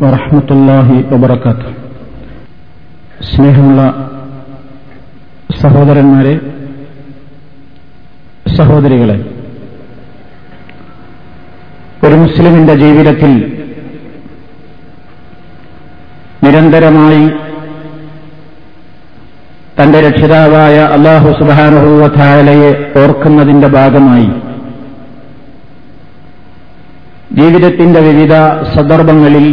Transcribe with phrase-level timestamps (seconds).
[0.00, 1.70] വറഹമത്തല്ലാഹി വബർക്കാത്ത്
[3.24, 3.82] സ്നേഹമുള്ള
[5.60, 6.34] സഹോദരന്മാരെ
[8.56, 9.18] സഹോദരികളെ
[12.04, 13.32] ഒരു മുസ്ലിമിന്റെ ജീവിതത്തിൽ
[16.44, 17.24] നിരന്തരമായി
[19.80, 24.30] തന്റെ രക്ഷിതാവായ അള്ളാഹു സുബാനുഭൂവധാലയെ ഓർക്കുന്നതിന്റെ ഭാഗമായി
[27.32, 28.34] ജീവിതത്തിന്റെ വിവിധ
[28.74, 29.46] സന്ദർഭങ്ങളിൽ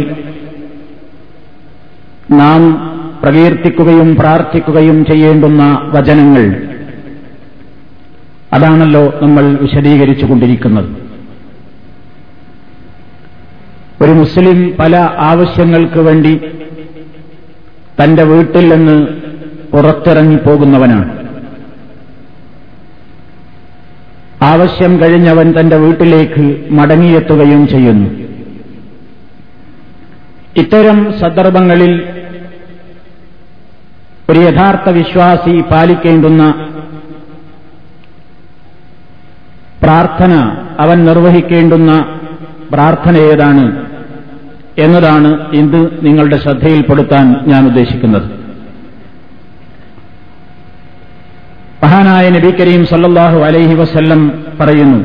[2.30, 2.88] നാം
[3.22, 6.68] പ്രകീർത്തിക്കുകയും പ്രാർത്ഥിക്കുകയും ചെയ്യേണ്ടുന്ന വചനങ്ങൾ.
[8.52, 11.08] അതാണല്ലോ നമ്മൾ വിശദീകരിച്ചു കൊണ്ടിരിക്കുന്നത്
[14.02, 16.40] ഒരു മുസ്ലിം പല ആവശ്യങ്ങൾക്ക് വേണ്ടി
[18.04, 19.06] തന്റെ വീട്ടിൽ നിന്ന്
[19.72, 21.18] പുറത്തിറങ്ങിപ്പോകുന്നവനാണ്
[24.42, 28.27] ആവശ്യം കഴിഞ്ഞവൻ തന്റെ വീട്ടിലേക്ക് മടങ്ങിയെത്തുകയും ചെയ്യുന്നു.
[30.58, 31.92] ഇത്തരം സന്ദർഭങ്ങളിൽ
[34.30, 36.54] ഒരു യഥാർത്ഥ വിശ്വാസി പാലിക്കേണ്ടുന്ന
[39.82, 40.32] പ്രാർത്ഥന
[40.80, 41.92] അവൻ നിർവഹിക്കേണ്ടുന്ന
[42.72, 43.82] പ്രാർത്ഥന ഏതാണ്
[44.78, 48.28] എന്നതാണ് ഇന്ന് നിങ്ങളുടെ ശ്രദ്ധയിൽപ്പെടുത്താൻ ഞാൻ ഉദ്ദേശിക്കുന്നത്.
[51.82, 55.00] മഹാനായ നബി കരീം സല്ലാഹു അലൈഹി വസ്ല്ലം പറയുന്നു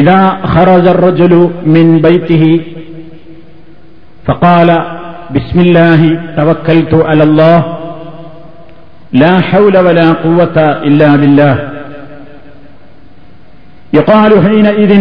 [0.00, 2.79] ഇതാ ഹറജു മിൻ ബൈത്തിഹി
[4.30, 4.70] فقال
[5.34, 6.00] بسم الله
[6.36, 7.78] توكلت على الله
[9.12, 10.56] لا حول ولا قوة
[10.86, 11.70] إلا بالله.
[13.92, 14.92] يقال حينئذ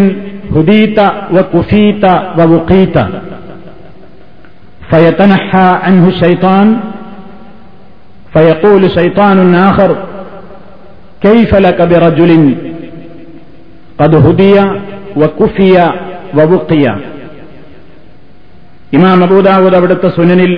[0.55, 0.99] هديت
[1.33, 2.05] وكفيت
[2.38, 2.97] ووقيت
[4.89, 6.80] فيتنحى عنه الشيطان
[8.33, 9.97] فيقول شيطان آخر
[11.21, 12.55] كيف لك برجل
[13.99, 14.55] قد هدي
[15.16, 15.91] وكفي
[16.38, 16.95] ووقي
[18.93, 20.53] ഇമാം അബൂദാവൂദ് അവിടുത്തെ സുനനിൽ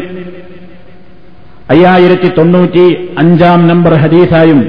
[1.69, 2.85] അയ്യായിരത്തി തൊണ്ണൂറ്റി
[3.17, 4.61] അഞ്ചാം നമ്പർ ഹദീസായും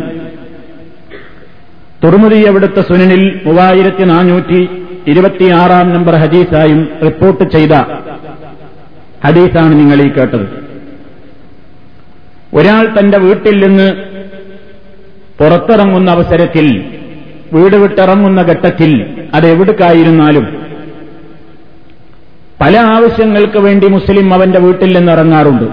[2.04, 4.60] തുറമുതി അവിടുത്തെ സുനനിൽ മൂവായിരത്തി നാനൂറ്റി
[5.06, 7.74] ഇരുപത്തിയാറാം നമ്പർ ഹദീസായും റിപ്പോർട്ട് ചെയ്ത
[9.24, 10.46] ഹദീസാണ് നിങ്ങൾ ഈ കേട്ടത്.
[12.52, 13.88] ഒരാൾ തന്റെ വീട്ടിൽ നിന്ന്
[15.38, 16.66] പുറത്തിറങ്ങുന്ന അവസരത്തിൽ
[17.52, 18.90] വീട് വിട്ടിറങ്ങുന്ന ഘട്ടത്തിൽ
[19.34, 20.46] അത് എവിടുക്കായിരുന്നാലും
[22.62, 25.64] പല ആവശ്യങ്ങൾക്ക് വേണ്ടി മുസ്ലിം അവന്റെ വീട്ടിൽ നിന്ന് ഇറങ്ങാറുണ്ട്.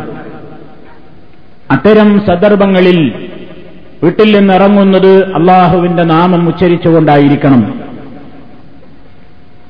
[1.72, 3.28] അത്തരം സന്ദർഭങ്ങളിൽ
[4.04, 7.80] വീട്ടിൽ നിന്ന് ഇറങ്ങുന്നത് അള്ളാഹുവിന്റെ നാമം ഉച്ചരിച്ചുകൊണ്ടായിരിക്കണം.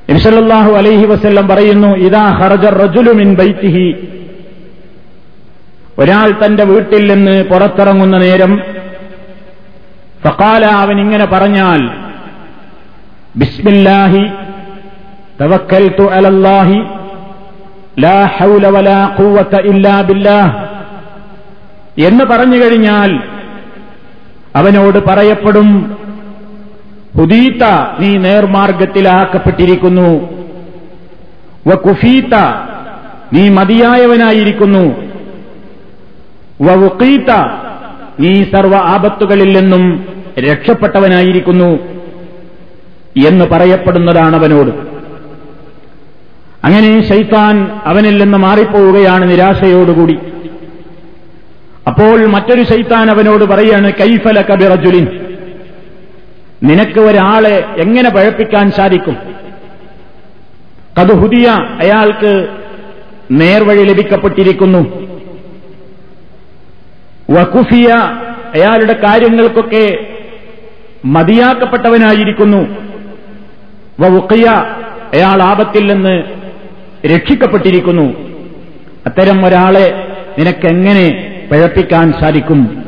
[0.08, 4.08] ഇൻഷല്ലാഹു അലൈഹി വസ്ല്ലം പറയുന്നു ഇതാ ഹർജർ റജുലുമിൻ ബൈത്തിഹി.
[5.98, 8.62] ഒരാൾ തന്റെ വീട്ടിൽ നിന്ന് പുറത്തിറങ്ങുന്ന നേരം
[10.24, 11.90] ഫക്കാല അവൻ ഇങ്ങനെ പറഞ്ഞാൽ
[13.36, 14.26] ബിസ്മില്ലാഹി
[15.40, 16.99] തവക്കൽതു അലല്ലാഹി
[18.02, 19.16] ലാ ഹൗല വലാ
[19.64, 20.66] ഇല്ലാ
[21.98, 23.22] എന്ന് പറഞ്ഞു കഴിഞ്ഞാൽ
[24.56, 25.96] അവനോട് പറയപ്പെടും
[27.16, 27.64] ഹുദീത്ത
[28.00, 30.40] നീ നേർമാർഗത്തിലാക്കപ്പെട്ടിരിക്കുന്നു.
[31.66, 32.34] വ കുഫീത്ത
[33.32, 35.10] നീ മതിയായവനായിരിക്കുന്നു.
[36.62, 37.30] വ വുക്കീത്ത
[38.20, 40.04] നീ സർവ ആപത്തുകളിൽ നിന്നും
[40.38, 41.78] രക്ഷപ്പെട്ടവനായിരിക്കുന്നു
[43.28, 44.89] എന്ന് പറയപ്പെടുന്നതാണ് അവനോട്
[46.64, 50.18] അങ്ങനെ ശൈത്താൻ അവനിൽ നിന്ന് മാറിപ്പോവുകയാണ് നിരാശയോടുകൂടി.
[51.86, 55.08] അപ്പോൾ മറ്റൊരു ശൈത്താൻ അവനോട് പറയാണ് കൈഫല കബിറജുലിൻ
[56.62, 59.16] നിനക്ക് ഒരാളെ എങ്ങനെ പഴപ്പിക്കാൻ സാധിക്കും?
[61.00, 61.48] കതുഹുദിയ
[61.80, 62.48] അയാൾക്ക്
[63.30, 65.10] നേർവഴി ലഭിക്കപ്പെട്ടിരിക്കുന്നു.
[67.30, 67.88] വഖുഫിയ
[68.54, 70.06] അയാളുടെ കാര്യങ്ങൾക്കൊക്കെ
[71.04, 72.76] മതിയാക്കപ്പെട്ടവനായിരിക്കുന്നു.
[74.00, 74.46] വവുക്കിയ
[75.14, 76.39] അയാൾ ആപത്തിൽ നിന്ന്
[77.06, 78.12] രക്ഷിക്കപ്പെട്ടിരിക്കുന്നു.
[79.06, 80.04] അത്തരം ഒരാളെ
[80.38, 82.84] നിനക്കെങ്ങനെ പഴപ്പിക്കാൻ സാധിക്കും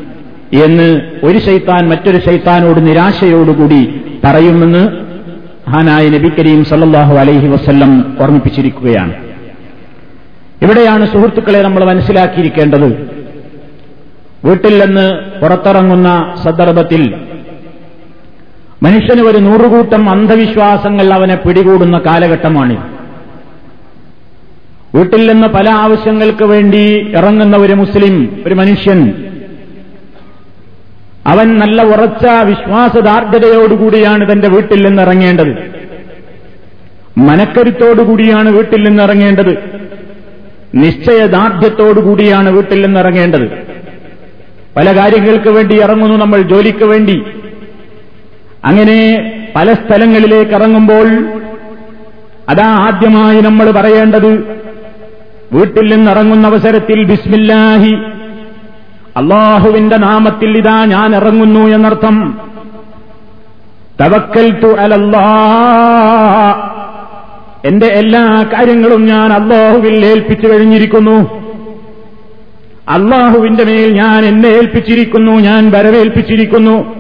[0.64, 4.88] എന്ന് ഒരു ശൈത്താൻ മറ്റൊരു ശൈത്താനോട് നിരാശയോടുകൂടി പറയുമെന്ന്
[5.70, 9.14] ഹാനായ നബി കരീം സല്ലാഹു അലൈഹി വസ്ല്ലം ഓർമ്മിപ്പിച്ചിരിക്കുകയാണ്.
[10.62, 13.12] ഇവിടെയാണ് സുഹൃത്തുക്കളെ നമ്മൾ മനസ്സിലാക്കിയിരിക്കേണ്ടത്.
[14.44, 17.14] വീട്ടിൽ നിന്ന് പുറത്തിറങ്ങുന്ന സന്ദർഭത്തിൽ
[18.82, 23.01] മനുഷ്യന് ഒരു നൂറുകൂട്ടം അന്ധവിശ്വാസങ്ങൾ അവനെ പിടികൂടുന്ന കാലഘട്ടമാണ്
[24.94, 29.12] വീട്ടിൽ നിന്ന് പല ആവശ്യങ്ങൾക്ക് വേണ്ടി ഇറങ്ങുന്ന ഒരു മുസ്ലിം ഒരു മനുഷ്യൻ.
[31.26, 35.72] അവൻ നല്ല ഉറച്ച വിശ്വാസദാർഢ്യതയോടുകൂടിയാണ് തന്റെ വീട്ടിൽ നിന്ന് ഇറങ്ങേണ്ടത്.
[37.18, 39.58] മനക്കരുത്തോടുകൂടിയാണ് വീട്ടിൽ നിന്ന് ഇറങ്ങേണ്ടത്.
[40.74, 43.50] നിശ്ചയദാർഢ്യത്തോടുകൂടിയാണ് വീട്ടിൽ നിന്ന് ഇറങ്ങേണ്ടത്.
[44.76, 47.22] പല കാര്യങ്ങൾക്ക് വേണ്ടി ഇറങ്ങുന്നു നമ്മൾ ജോലിക്ക് വേണ്ടി.
[48.64, 51.28] അങ്ങനെ പല സ്ഥലങ്ങളിലേക്ക് ഇറങ്ങുമ്പോൾ
[52.48, 54.62] അതാ ആദ്യമായി നമ്മൾ പറയേണ്ടത്
[55.52, 57.94] വീട്ടിൽ നിന്നിറങ്ങുന്ന അവസരത്തിൽ ബിസ്മില്ലാഹി.
[59.16, 62.38] അള്ളാഹുവിന്റെ നാമത്തിൽ ഇതാ ഞാൻ ഇറങ്ങുന്നു എന്നർത്ഥം.
[64.00, 65.28] തവക്കൽ തു അലല്ലാ
[67.64, 71.43] എന്റെ എല്ലാ കാര്യങ്ങളും ഞാൻ അള്ളാഹുവിൽ ഏൽപ്പിച്ചു കഴിഞ്ഞിരിക്കുന്നു.
[72.88, 76.94] അള്ളാഹുവിന്റെ മേൽ ഞാൻ എന്നെ ഏൽപ്പിച്ചിരിക്കുന്നു ഞാൻ വരവേൽപ്പിച്ചിരിക്കുന്നു.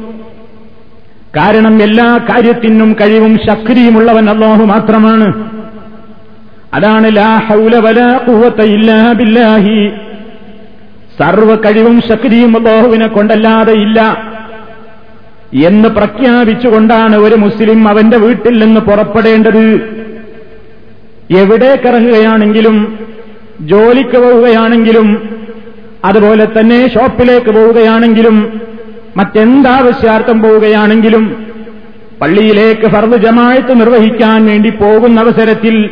[1.36, 5.61] കാരണം എല്ലാ കാര്യത്തിനും കഴിവും ശക്തിയുമുള്ളവൻ അള്ളാഹു മാത്രമാണ്.
[6.74, 9.88] അതാണ് ലാ ഹൗല വലാ ഖുവത ഇല്ലാ ബില്ലാഹി.
[11.18, 14.00] സർവ കഴിവും ശക്തിയും അള്ളാഹുവിനെ കൊണ്ടല്ലാതെ ഇല്ല.
[15.66, 19.64] എന്ന് പ്രഖ്യാപിച്ചുകൊണ്ടാണ് ഒരു മുസ്ലിം അവന്റെ വീട്ടിൽ നിന്ന് പുറപ്പെടേണ്ടത്.
[21.30, 22.98] എവിടേക്കിറങ്ങുകയാണെങ്കിലും
[23.60, 25.38] ജോലിക്ക് പോവുകയാണെങ്കിലും
[26.04, 28.60] അതുപോലെ തന്നെ ഷോപ്പിലേക്ക് പോവുകയാണെങ്കിലും
[29.16, 31.46] മറ്റെന്താവശ്യാർത്ഥം പോവുകയാണെങ്കിലും
[32.20, 35.90] പള്ളിയിലേക്ക് ഫർദ് ജമായത്ത് നിർവഹിക്കാൻ വേണ്ടി പോകുന്ന അവസരത്തിൽ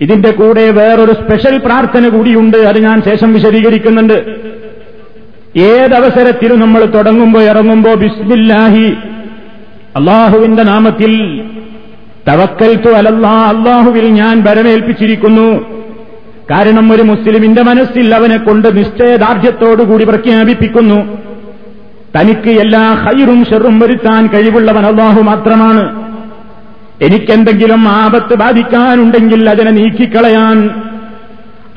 [0.00, 4.36] ഇതിന്റെ കൂടെ വേറൊരു സ്പെഷ്യൽ പ്രാർത്ഥന കൂടിയുണ്ട് അത് ഞാൻ ശേഷം വിശദീകരിക്കുന്നുണ്ട്.
[5.58, 8.94] ഏതവസരത്തിലും നമ്മൾ തുടങ്ങുമ്പോ ഇറങ്ങുമ്പോ ബിസ്മില്ലാഹി
[9.96, 11.44] അള്ളാഹുവിന്റെ നാമത്തിൽ
[12.28, 15.74] തവക്കൽത്തു അലല്ലാ അള്ളാഹുവിൽ ഞാൻ വരമേൽപ്പിച്ചിരിക്കുന്നു.
[16.50, 21.18] കാരണം ഒരു മുസ്ലിമിന്റെ മനസ്സിൽ അവനെ കൊണ്ട് നിശ്ചയദാർഢ്യത്തോടുകൂടി പ്രഖ്യാപിപ്പിക്കുന്നു.
[22.16, 26.03] തനിക്ക് എല്ലാ ഹൈറും ഷെറും വരുത്താൻ കഴിവുള്ളവൻ അള്ളാഹു മാത്രമാണ്.
[27.02, 30.70] എനിക്കെന്തെങ്കിലും ആപത്ത് ബാധിക്കാനുണ്ടെങ്കിൽ അതിനെ നീക്കിക്കളയാൻ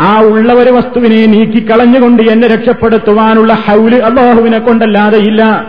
[0.01, 5.65] ആ ഉള്ള ഒരു വസ്തുവിനെ നീക്കിക്കളഞ്ഞുകൊണ്ട് എന്നെ രക്ഷപ്പെടുത്തുവാനുള്ള ഹൗൽ അള്ളാഹുവിനെ കൊണ്ടല്ലാതെ ഇല്ല.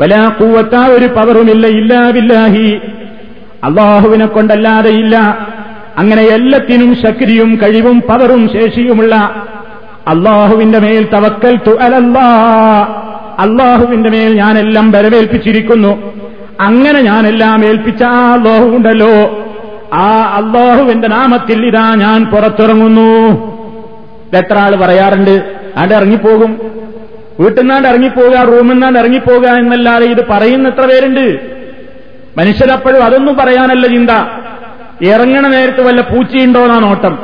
[0.00, 2.80] വലാ കൂവത്ത ഒരു പവറുമില്ല ഇല്ലാ ബില്ലാഹി.
[3.64, 5.16] അള്ളാഹുവിനെ കൊണ്ടല്ലാതെ ഇല്ല.
[5.98, 9.14] അങ്ങനെ എല്ലാത്തിനും ശക്തിയും കഴിവും പവറും ശേഷിയുമുള്ള
[10.08, 12.26] അള്ളാഹുവിന്റെ മേൽ തവക്കൽ അലല്ലാ.
[13.38, 16.12] അള്ളാഹുവിന്റെ മേൽ ഞാനെല്ലാം വരവേൽപ്പിച്ചിരിക്കുന്നു
[16.60, 19.44] അങ്ങനെ ഞാനെല്ലാം ഏൽപ്പിച്ച ആ അള്ളാഹു ഉണ്ടല്ലോ.
[19.94, 23.10] ആ അള്ളാഹുവിന്റെ നാമത്തിൽ ഇതാ ഞാൻ പുറത്തിറങ്ങുന്നു.
[24.36, 25.54] എത്ര ആൾ പറയാറുണ്ട്?
[25.76, 26.58] ആണ്ട് ഇറങ്ങിപ്പോകും.
[27.40, 31.38] വീട്ടിൽ നിന്നാണ്ട് ഇറങ്ങിപ്പോകുക റൂമിൽ നിന്നാണ്ട് ഇറങ്ങിപ്പോകുക എന്നല്ലാതെ ഇത് പറയുന്ന എത്ര പേരുണ്ട്.
[32.38, 34.10] മനുഷ്യരപ്പോഴും അതൊന്നും പറയാനല്ല ചിന്ത.
[35.02, 37.18] ഇറങ്ങണ നേരത്ത് വല്ല പൂച്ചയുണ്ടോ എന്നാ നോട്ടം.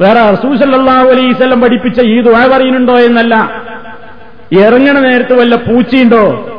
[0.00, 3.62] വേറെ റസൂസല്ലാഹു അലൈസ്വല്ലം പഠിപ്പിച്ച ഈ ദുഴ പറയുന്നുണ്ടോ എന്നല്ല.
[4.52, 6.52] ഇറങ്ങണ നേരത്ത് വല്ല പൂച്ചയുണ്ടോ?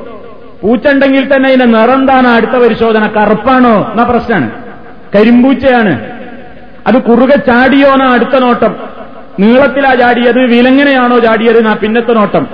[0.61, 4.51] പൂച്ച ഉണ്ടെങ്കിൽ തന്നെ അതിന്റെ നിറന്താണ് അടുത്ത പരിശോധന കറുപ്പാണോ എന്നാ പ്രശ്നമാണ്
[5.15, 6.11] കരിമ്പൂച്ചയാണ്.
[6.87, 8.75] അത് കുറുകെ ചാടിയോ അടുത്ത നോട്ടം.
[9.39, 12.47] നീളത്തിലാ ചാടിയത് വിലങ്ങനെയാണോ ചാടിയത് എന്നാ പിന്നത്തെ നോട്ടം.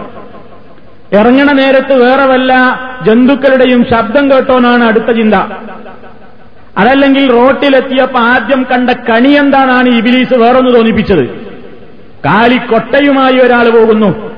[1.13, 5.33] ഇറങ്ങണ നേരത്ത് വേറെ വല്ല ജന്തുക്കളുടെയും ശബ്ദം കേട്ടോനാണ് അടുത്ത ചിന്ത.
[6.77, 11.27] അതല്ലെങ്കിൽ റോട്ടിലെത്തിയപ്പോ ആദ്യം കണ്ട കണി എന്താണാണ് ഇബിലീസ് വേറൊന്ന് തോന്നിപ്പിച്ചത്.
[12.25, 14.33] കാലിക്കൊട്ടയുമായി ഒരാൾ പോകുന്നു.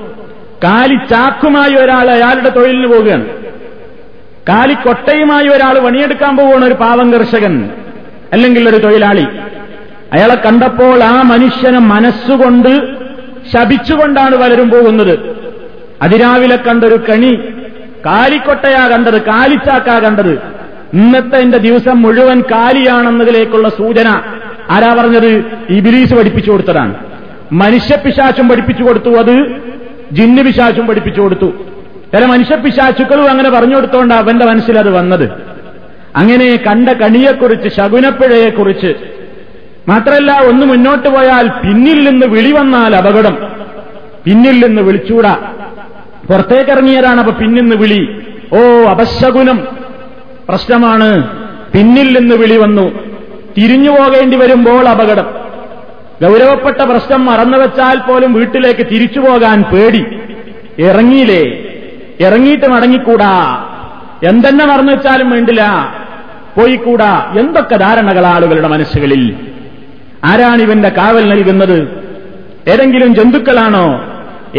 [0.64, 3.45] കാലിച്ചാക്കുമായി ഒരാൾ അയാളുടെ തൊഴിലിന് പോവുകയാണ്
[4.48, 7.70] കാലിക്കൊട്ടയുമായി ഒരാൾ പണിയെടുക്കാൻ പോവുകയാണ് ഒരു പാവം കർഷകൻ
[8.32, 9.26] അല്ലെങ്കിൽ ഒരു തൊഴിലാളി.
[10.12, 12.96] അയാളെ കണ്ടപ്പോൾ ആ മനുഷ്യനെ മനസ്സുകൊണ്ട്
[13.52, 15.18] ശപിച്ചുകൊണ്ടാണ് പലരും പോകുന്നത്.
[16.02, 17.34] അതിരാവിലെ കണ്ടൊരു കണി
[18.06, 20.32] കാലിക്കൊട്ടയാ കണ്ടത് കാലിച്ചാക്കാ കണ്ടത്.
[20.94, 24.08] ഇന്നത്തെ എന്റെ ദിവസം മുഴുവൻ കാലിയാണെന്നതിലേക്കുള്ള സൂചന
[24.70, 25.44] ആരാ പറഞ്ഞത്?
[25.70, 26.94] ഇബിലീസ് പഠിപ്പിച്ചു കൊടുത്തതാണ്.
[27.52, 29.46] മനുഷ്യപ്പിശാച്ചും പഠിപ്പിച്ചു കൊടുത്തു അത്
[30.12, 31.75] ജിന്നു പിശാചും പഠിപ്പിച്ചു കൊടുത്തു.
[32.12, 35.30] ചില മനുഷ്യപ്പിശാച്ചുക്കളും അങ്ങനെ പറഞ്ഞു കൊടുത്തോണ്ട് അവന്റെ മനസ്സിൽ അത് വന്നത്.
[36.16, 38.94] അങ്ങനെ കണ്ട കണിയെക്കുറിച്ച് ശകുനപ്പിഴയെക്കുറിച്ച്
[39.88, 43.50] മാത്രമല്ല ഒന്ന് മുന്നോട്ട് പോയാൽ പിന്നിൽ നിന്ന് വിളി വന്നാൽ അപകടം.
[44.24, 45.52] പിന്നിൽ നിന്ന് വിളിച്ചൂടാ.
[46.30, 48.26] പുറത്തേക്കിറങ്ങിയതാണ് അപ്പൊ പിന്നിന്ന് വിളി.
[48.52, 49.68] ഓ അപശകുനം.
[50.48, 51.38] പ്രശ്നമാണ്.
[51.72, 52.98] പിന്നിൽ നിന്ന് വിളി വന്നു.
[53.58, 55.26] തിരിഞ്ഞു പോകേണ്ടി വരുമ്പോൾ അപകടം.
[56.22, 60.04] ഗൗരവപ്പെട്ട പ്രശ്നം മറന്നുവെച്ചാൽ പോലും വീട്ടിലേക്ക് തിരിച്ചു പോകാൻ പേടി.
[60.78, 61.65] ഇറങ്ങിയില്ലേ?
[62.20, 63.64] ഇറങ്ങിയിട്ട് മടങ്ങിക്കൂടാ.
[64.28, 65.94] എന്തെന്നെ മറന്നു വെച്ചാലും വേണ്ടില്ല.
[66.58, 67.32] പോയിക്കൂടാ.
[67.38, 69.36] എന്തൊക്കെ ധാരണകൾ ആളുകളുടെ മനസ്സുകളിൽ?
[70.24, 72.06] ആരാണ് ഇവന്റെ കാവൽ നൽകുന്നത്?
[72.68, 74.04] ഏതെങ്കിലും ജന്തുക്കളാണോ?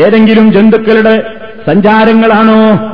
[0.05, 1.33] ഏതെങ്കിലും ജന്തുക്കളുടെ
[1.67, 2.93] സഞ്ചാരങ്ങളാണോ?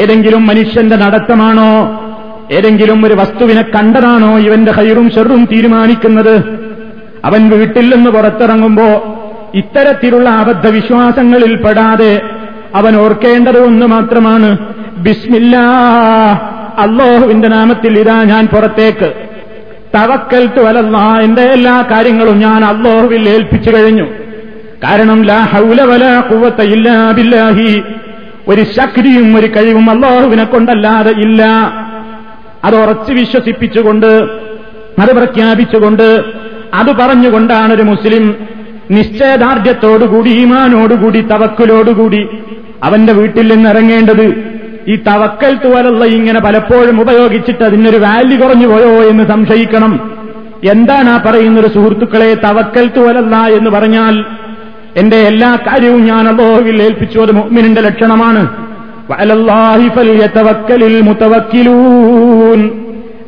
[0.00, 2.02] ഏതെങ്കിലും മനുഷ്യന്റെ നടത്തമാണോ?
[2.52, 6.36] ഏതെങ്കിലും ഒരു വസ്തുവിനെ കണ്ടതാണോ ഇവന്റെ ഹൈറും ഷെറും തീരുമാനിക്കുന്നത്?
[7.24, 8.84] അവൻ വീട്ടിൽ നിന്ന് പുറത്തിറങ്ങുമ്പോ
[9.54, 12.22] ഇത്തരത്തിലുള്ള അബദ്ധവിശ്വാസങ്ങളിൽ പെടാതെ
[12.74, 14.58] അവൻ ഓർക്കേണ്ടത് ഒന്ന് മാത്രമാണ്.
[14.98, 15.60] ബിസ്മില്ലാ
[16.78, 19.12] അള്ളാഹുവിന്റെ നാമത്തിൽ ഇതാ ഞാൻ പുറത്തേക്ക്.
[19.94, 24.04] തവക്കൽ വലല്ല എന്റെ എല്ലാ കാര്യങ്ങളും ഞാൻ അള്ളാഹുവിൽ ഏൽപ്പിച്ചു കഴിഞ്ഞു.
[24.84, 27.82] കാരണം ലാ ഹൗല വല കുവത്ത ഇല്ലാ ബില്ലാഹി.
[28.48, 31.42] ഒരു ശക്തിയും ഒരു കഴിവും അള്ളാഹുവിനെ കൊണ്ടല്ലാതെ ഇല്ല.
[32.64, 34.06] അത് ഉറച്ചു വിശ്വസിപ്പിച്ചുകൊണ്ട്
[34.98, 36.24] അത് പ്രഖ്യാപിച്ചുകൊണ്ട്
[36.74, 38.34] അത് പറഞ്ഞുകൊണ്ടാണ് ഒരു മുസ്ലിം
[38.90, 42.28] നിശ്ചയദാർഢ്യത്തോടുകൂടി ഈമാനോടുകൂടി തവക്കലോടുകൂടി
[42.84, 44.56] അവന്റെ വീട്ടിൽ നിന്ന് ഇറങ്ങേണ്ടത്
[44.88, 50.10] ഈ തവക്കൽ തുവലുള്ള ഇങ്ങനെ പലപ്പോഴും ഉപയോഗിച്ചിട്ട് അതിനൊരു വാല്യൂ കുറഞ്ഞു പോയോ എന്ന് സംശയിക്കണം.
[50.70, 54.24] എന്താണ് ആ പറയുന്നൊരു സുഹൃത്തുക്കളെ തവക്കൽ തുവലല്ല എന്ന് പറഞ്ഞാൽ
[54.96, 57.20] എന്റെ എല്ലാ കാര്യവും ഞാൻ അള്ളാഹുവിൽ ഏൽപ്പിച്ചു.
[57.20, 58.66] അത് മുഹ്മിനിന്റെ ലക്ഷണമാണ്.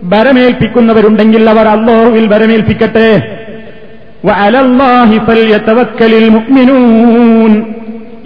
[0.02, 3.38] ബരമേൽപ്പിക്കുന്നവരുണ്ടെങ്കിൽ അവർ അള്ളാഹുവിൽ ബരമേൽപ്പിക്കട്ടെ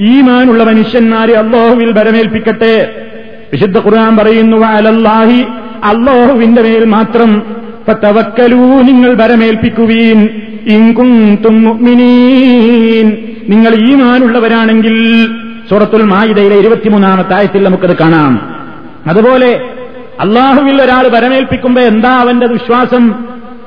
[0.00, 2.94] ഈമാനുള്ള മനുഷ്യന്മാരെ അള്ളാഹുവിൽ ബലമേൽപ്പിക്കട്ടെ
[3.52, 5.46] വിശുദ്ധ ഖുർആൻ പറയുന്നു അലല്ലാഹി
[5.84, 7.42] അള്ളാഹുവിന്റെ മേൽ മാത്രം
[8.04, 10.28] തവക്കലൂ നിങ്ങൾ ബരമേൽപ്പിക്കുവീൻ
[10.66, 11.10] ഇങ്കും
[11.62, 13.16] മുഅ്മിനീൻ.
[13.48, 14.96] നിങ്ങൾ ഈമാനുള്ളവരാണെങ്കിൽ
[15.70, 18.40] സൂറത്തുൽ മായിദയിലെ ഇരുപത്തിമൂന്നാമത്തെ ആയത്തിൽ നമുക്കത് കാണാം.
[19.06, 19.60] അതുപോലെ
[20.20, 23.14] അള്ളാഹുവിൽ ഒരാൾ വരമേൽപ്പിക്കുമ്പോ എന്താ അവന്റെ വിശ്വാസം?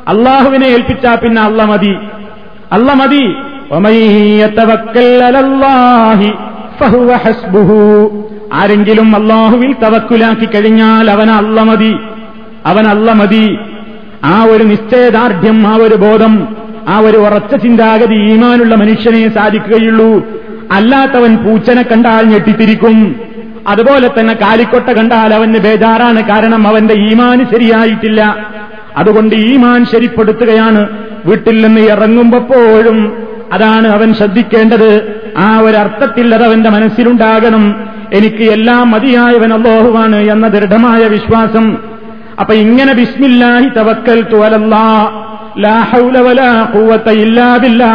[0.08, 1.98] അള്ളാഹുവിനെ ഏൽപ്പിച്ചാ പിന്നെ അല്ല മതി.
[2.72, 3.36] അല്ല മതി.
[8.54, 11.96] ആരെങ്കിലും അള്ളാഹുവിൽ തവക്കുലാക്കി കഴിഞ്ഞാൽ അവൻ അല്ല മതി.
[12.66, 13.58] അവൻ അല്ല മതി.
[14.24, 16.48] ആ ഒരു നിശ്ചയദാർഢ്യം ആ ഒരു ബോധം
[16.88, 20.28] ആ ഒരു ഉറച്ച ചിന്താഗതി ഈമാനുള്ള മനുഷ്യനെ സാധിക്കുകയുള്ളൂ.
[20.72, 23.16] അല്ലാത്തവൻ പൂച്ചനെ കണ്ടാൽ ഞെട്ടിത്തിരിക്കും.
[23.68, 28.48] അതുപോലെ തന്നെ കാലിക്കൊട്ട കണ്ടാൽ അവന് ബേജാറാണ് കാരണം അവന്റെ ഈമാൻ ശരിയായിട്ടില്ല.
[28.98, 30.88] അതുകൊണ്ട് ഈമാൻ ശരിപ്പെടുത്തുകയാണ്.
[31.26, 35.22] വീട്ടിൽ നിന്ന് ഇറങ്ങുമ്പോഴും അതാണ് അവൻ ശ്രദ്ധിക്കേണ്ടത്.
[35.38, 37.90] ആ ഒരർത്ഥത്തിൽ അത് അവന്റെ മനസ്സിലുണ്ടാകണം.
[38.14, 41.78] എനിക്ക് എല്ലാം മതിയായവൻ അള്ളാഹുവാണ് എന്ന ദൃഢമായ വിശ്വാസം.
[42.40, 45.22] അപ്പൊ ഇങ്ങനെ ബിസ്മില്ലാഹി തവക്കൽ തുവലല്ലാ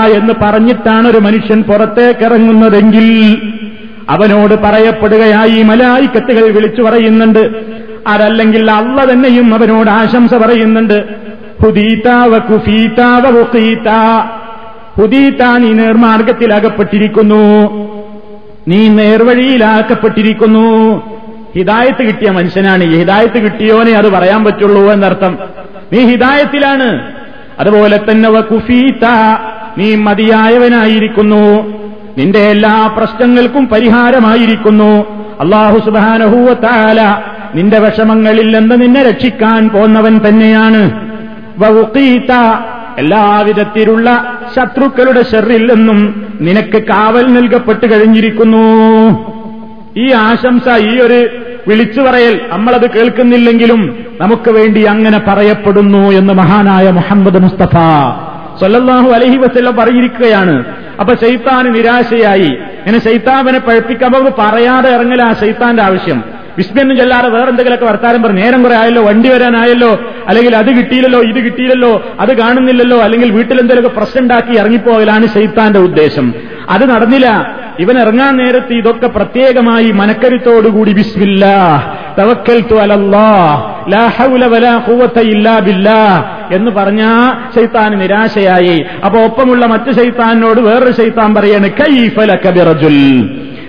[0.06, 3.42] എന്ന് പറഞ്ഞിട്ടാണ് ഒരു മനുഷ്യൻ പുറത്തേക്കിറങ്ങുന്നതെങ്കിൽ
[4.10, 7.50] അവനോട് പറയപ്പെടുകയായി മലായിക്കത്തുകൾ വിളിച്ചു പറയുന്നുണ്ട്.
[8.06, 11.04] അതല്ലെങ്കിൽ അള്ള തന്നെയും അവനോട് ആശംസ പറയുന്നുണ്ട്.
[11.64, 13.30] ഹുദീതാവ കുഫീതാവ
[15.00, 17.70] ഹുദീത്ത നീ നേർമാർഗത്തിലാകപ്പെട്ടിരിക്കുന്നു
[18.68, 21.02] നീ നേർവഴിയിലാക്കപ്പെട്ടിരിക്കുന്നു.
[21.56, 22.84] ഹിദായത്ത് കിട്ടിയ മനുഷ്യനാണ്.
[22.84, 25.38] ഈ ഹിദായത്ത് കിട്ടിയോനെ അത് പറയാൻ പറ്റുള്ളൂ എന്നർത്ഥം.
[25.92, 27.12] നീ ഹിദായത്തിലാണ്.
[27.58, 29.08] അതുപോലെ തന്നെ കുഫീത്ത
[29.78, 31.74] നീ മതിയായവനായിരിക്കുന്നു.
[32.18, 35.06] നിന്റെ എല്ലാ പ്രശ്നങ്ങൾക്കും പരിഹാരമായിരിക്കുന്നു.
[35.40, 37.22] അള്ളാഹു സുബാനഹൂവത്താല
[37.54, 41.10] നിന്റെ വിഷമങ്ങളിൽ നിന്ന് നിന്നെ രക്ഷിക്കാൻ പോന്നവൻ തന്നെയാണ്.
[41.58, 42.32] എല്ലാ
[42.98, 48.64] എല്ലാവിധത്തിലുള്ള ശത്രുക്കളുടെ ഷെറിൽ നിന്നും നിനക്ക് കാവൽ നൽകപ്പെട്ട് കഴിഞ്ഞിരിക്കുന്നു.
[49.96, 51.28] ഈ ആശംസ ഈ ഒരു
[51.68, 57.72] വിളിച്ചു പറയൽ നമ്മളത് കേൾക്കുന്നില്ലെങ്കിലും നമുക്ക് വേണ്ടി അങ്ങനെ പറയപ്പെടുന്നു എന്ന് മഹാനായ മുഹമ്മദ് മുസ്തഫ
[58.60, 60.64] സൊല്ലാഹു അലഹി വസ്ല്ല പറഞ്ഞിരിക്കുകയാണ്.
[61.00, 62.50] അപ്പൊ ശൈത്താന് നിരാശയായി.
[62.80, 66.24] ഇങ്ങനെ ശൈത്താവിനെ പഴപ്പിക്കാൻ പറയാതെ ഇറങ്ങല ആ ശൈത്താന്റെ ആവശ്യം.
[66.56, 72.02] വിസ്മയൊന്നും ചെല്ലാതെ വേറെന്തെങ്കിലുമൊക്കെ വർത്താനം പറഞ്ഞു നേരം കുറെ ആയല്ലോ വണ്ടി വരാനായല്ലോ അല്ലെങ്കിൽ അത് കിട്ടിയില്ലല്ലോ ഇത് കിട്ടിയില്ലല്ലോ
[72.20, 76.34] അത് കാണുന്നില്ലല്ലോ അല്ലെങ്കിൽ വീട്ടിലെന്തെങ്കിലുമൊക്കെ പ്രശ്നം ഉണ്ടാക്കി ഇറങ്ങിപ്പോകലാണ് ശൈത്താന്റെ ഉദ്ദേശം.
[76.70, 77.60] അത് നടന്നില്ല.
[77.78, 81.46] ഇവൻ ഇറങ്ങാൻ നേരത്ത് ഇതൊക്കെ പ്രത്യേകമായി മനക്കരുത്തോടുകൂടി ബിസ്മില്ല
[82.18, 82.64] തവക്കൽ
[86.50, 88.86] എന്ന് പറഞ്ഞാ ശൈത്താൻ നിരാശയായി.
[89.04, 92.34] അപ്പൊ ഒപ്പമുള്ള മറ്റു ശൈത്താനോട് വേറൊരു ശൈത്താൻ പറയാണ് കൈഫല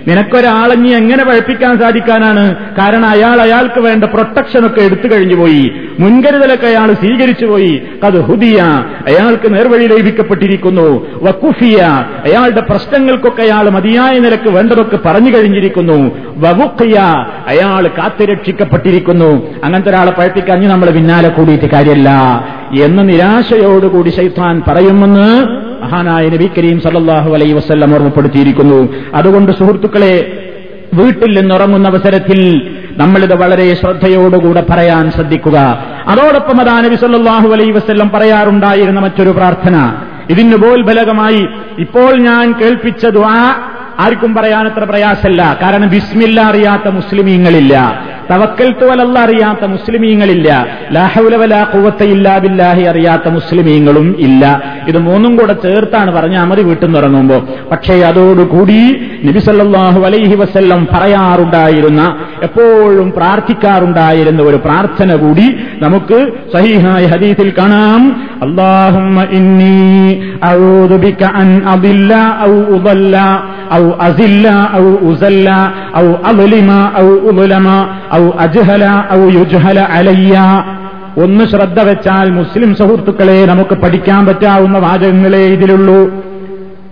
[0.08, 2.54] കബിറജുൽ നീ എങ്ങനെ പഴപ്പിക്കാൻ സാധിക്കാനാണ്?
[2.78, 5.72] കാരണം അയാൾ അയാൾക്ക് വേണ്ട പ്രൊട്ടക്ഷനൊക്കെ എടുത്തു കഴിഞ്ഞു പോയി.
[5.98, 7.82] മുൻകരുതലൊക്കെ അയാൾ സ്വീകരിച്ചു പോയി.
[8.04, 8.60] അത് ഹുദിയ
[9.06, 11.82] അയാൾക്ക് നേർവഴി ലഭിക്കപ്പെട്ടിരിക്കുന്നു വക്കുഫിയ
[12.24, 16.16] അയാളുടെ പ്രശ്നങ്ങൾക്കൊക്കെ അയാൾ മതിയായ നിലയ്ക്ക് വേണ്ടതൊക്കെ പറഞ്ഞു കഴിഞ്ഞിരിക്കുന്നു.
[16.36, 16.98] വവുഖിയ
[17.46, 22.10] അയാൾ കാത്തുരക്ഷിക്കപ്പെട്ടിരിക്കുന്നു അങ്ങനത്തെ ഒരാളെ പഴപ്പിക്കാൻ നമ്മൾ പിന്നാലെ കൂടിയിട്ട് കാര്യമല്ല
[22.82, 28.94] എന്ന് നിരാശയോടുകൂടി ശൈത്താൻ പറയുമെന്ന് മഹാനായ നബി കരീം സല്ലാഹു അലൈ വസ്ല്ലം ഓർമ്മപ്പെടുത്തിയിരിക്കുന്നു.
[29.14, 30.14] അതുകൊണ്ട് സുഹൃത്തുക്കളെ
[30.94, 32.40] വീട്ടിൽ നിന്നുറങ്ങുന്ന അവസരത്തിൽ
[32.96, 35.58] നമ്മളിത് വളരെ ശ്രദ്ധയോടുകൂടെ പറയാൻ ശ്രദ്ധിക്കുക.
[36.08, 39.76] അതോടൊപ്പം അതാ നബി സല്ലാഹു അലൈ വസ്ല്ലം പറയാറുണ്ടായിരുന്ന മറ്റൊരു പ്രാർത്ഥന.
[40.30, 41.48] ഇതിന് ബോൽബലകമായി
[41.78, 43.54] ഇപ്പോൾ ഞാൻ കേൾപ്പിച്ച ദ്വാ
[43.98, 47.74] ആർക്കും പറയാൻ അത്ര പ്രയാസമല്ല കാരണം ബിസ്മില്ല അറിയാത്ത മുസ്ലിമീങ്ങളില്ല.
[48.30, 50.48] തവക്കൽ തുവലല്ല അറിയാത്ത മുസ്ലിമീങ്ങളില്ല.
[50.92, 51.54] ലാഹുലവല
[52.14, 54.44] ഇല്ലാ ബില്ലാഹി അറിയാത്ത മുസ്ലിമീങ്ങളും ഇല്ല.
[54.88, 57.38] ഇത് മൂന്നും കൂടെ ചേർത്താണ് പറഞ്ഞ അമതി വീട്ടിൽ നിന്ന് ഇറങ്ങുമ്പോ.
[57.72, 58.80] പക്ഷേ അതോടുകൂടി
[59.24, 62.02] നബിസല്ലാഹു അലൈഹി വസ്ല്ലം പറയാറുണ്ടായിരുന്ന
[62.42, 65.46] എപ്പോഴും പ്രാർത്ഥിക്കാറുണ്ടായിരുന്ന ഒരു പ്രാർത്ഥന കൂടി
[65.82, 66.18] നമുക്ക്
[66.54, 68.02] സഹിഹായ ഹദീസിൽ കാണാം.
[68.42, 69.78] അള്ളാഹുമ്മ ഇന്നി
[70.42, 71.48] അഊദു ബിക അൻ
[72.48, 73.16] ഔ ഉദല്ല
[73.72, 75.48] ഔ അസില്ല ഔ ഉസല്ല
[75.96, 77.68] ഔ അദ്ലിമ ഔ ഉദ്ലമ
[78.14, 80.40] ഔ അജ്ഹല ഔ യുജ്ഹല അലയ്യ.
[81.16, 86.24] ഒന്ന് ശ്രദ്ധ വെച്ചാൽ മുസ്ലിം സുഹൃത്തുക്കളെ നമുക്ക് പഠിക്കാൻ പറ്റാവുന്ന വാചകങ്ങളെ ഇതിലുള്ളൂ.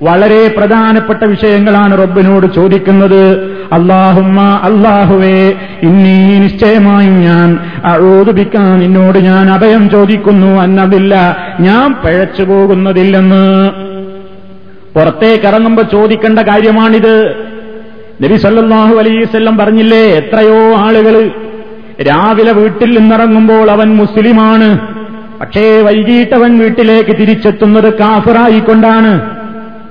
[0.02, 3.38] വളരെ പ്രധാനപ്പെട്ട വിഷയങ്ങളാണ് റബ്ബിനോട് ചോദിക്കുന്നത്.
[3.72, 10.62] അള്ളാഹുമ്മ അള്ളാഹുവേ ഇന്നീ നിശ്ചയമായി ഞാൻ അഴോദിപ്പിക്കാൻ നിന്നോട് ഞാൻ അഭയം ചോദിക്കുന്നു.
[10.62, 13.70] എന്നതില്ല ഞാൻ പഴച്ചു പോകുന്നതില്ലെന്ന്.
[14.94, 17.34] പുറത്തേക്കിറങ്ങുമ്പോ ചോദിക്കേണ്ട കാര്യമാണിത്.
[18.22, 21.30] നബി സല്ലാഹു അലൈസ്വല്ലം പറഞ്ഞില്ലേ എത്രയോ ആളുകൾ
[22.02, 24.68] രാവിലെ വീട്ടിൽ നിന്നിറങ്ങുമ്പോൾ അവൻ മുസ്ലിമാണ്.
[25.40, 29.12] പക്ഷേ വൈകിട്ടവൻ വീട്ടിലേക്ക് തിരിച്ചെത്തുന്നത് കാഫറായിക്കൊണ്ടാണ്.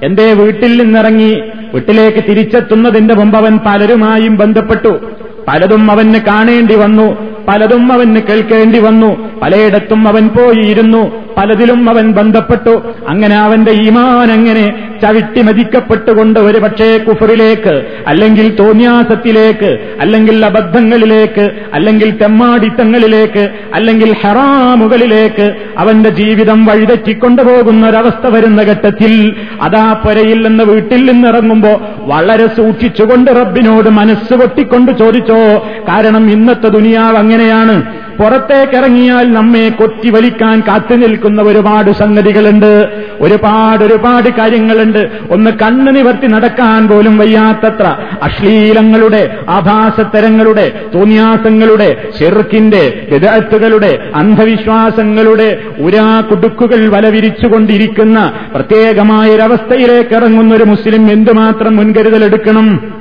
[0.04, 1.32] എന്തേ വീട്ടിൽ നിന്നിറങ്ങി
[1.74, 5.12] വീട്ടിലേക്ക് തിരിച്ചെത്തുന്നതിന്റെ മുമ്പ് അവൻ പലരുമായും ബന്ധപ്പെട്ടു.
[5.48, 7.08] പലതും അവന് കാണേണ്ടി വന്നു
[7.48, 11.04] പലതും അവന് കേൾക്കേണ്ടി വന്നു പലയിടത്തും അവൻ പോയിരുന്നു.
[11.40, 12.94] പലതിലും അവൻ ബന്ധപ്പെട്ടു.
[13.08, 14.66] അങ്ങനെ അവന്റെ ഈമാൻ അങ്ങനെ
[15.02, 17.74] ചവിട്ടി മതിക്കപ്പെട്ടുകൊണ്ട് ഒരു പക്ഷേ കുഫറിലേക്ക്
[18.08, 19.70] അല്ലെങ്കിൽ തോന്യാസത്തിലേക്ക്
[20.00, 30.64] അല്ലെങ്കിൽ അബദ്ധങ്ങളിലേക്ക് അല്ലെങ്കിൽ തെമ്മാടിത്തങ്ങളിലേക്ക് അല്ലെങ്കിൽ ഹെറാമുകളിലേക്ക് അവന്റെ ജീവിതം വഴിതെറ്റിക്കൊണ്ടുപോകുന്ന ഒരവസ്ഥ വരുന്ന ഘട്ടത്തിൽ അതാ പുരയിൽ നിന്ന്
[30.64, 35.42] വീട്ടിൽ നിന്നിറങ്ങുമ്പോ വളരെ സൂക്ഷിച്ചുകൊണ്ട് റബ്ബിനോട് മനസ്സ് പൊട്ടിക്കൊണ്ട് ചോദിച്ചോ
[35.88, 37.76] കാരണം ഇന്നത്തെ ദുനിയാവ് അങ്ങനെയാണ്.
[38.20, 42.90] പുറത്തേക്കിറങ്ങിയാൽ നമ്മെ കൊത്തി വലിക്കാൻ കാത്തു നിൽക്കുന്ന ഒരുപാട് സംഗതികളുണ്ട്.
[43.22, 45.12] ഒരുപാട് ഒരുപാട് കാര്യങ്ങളുണ്ട്.
[45.32, 47.84] ഒന്ന് കണ്ണു നിവർത്തി നടക്കാൻ പോലും വയ്യാത്തത്ര
[48.24, 62.94] അശ്ലീലങ്ങളുടെ ആഭാസത്തരങ്ങളുടെ തോന്നിയാസങ്ങളുടെ ചെറുക്കിന്റെ വിദഗ്ധകളുടെ അന്ധവിശ്വാസങ്ങളുടെ ഉരാ കുടുക്കുകൾ വലവിരിച്ചുകൊണ്ടിരിക്കുന്ന പ്രത്യേകമായൊരവസ്ഥയിലേക്ക് ഇറങ്ങുന്ന ഒരു മുസ്ലിം എന്തുമാത്രം മുൻകരുതലെടുക്കണം?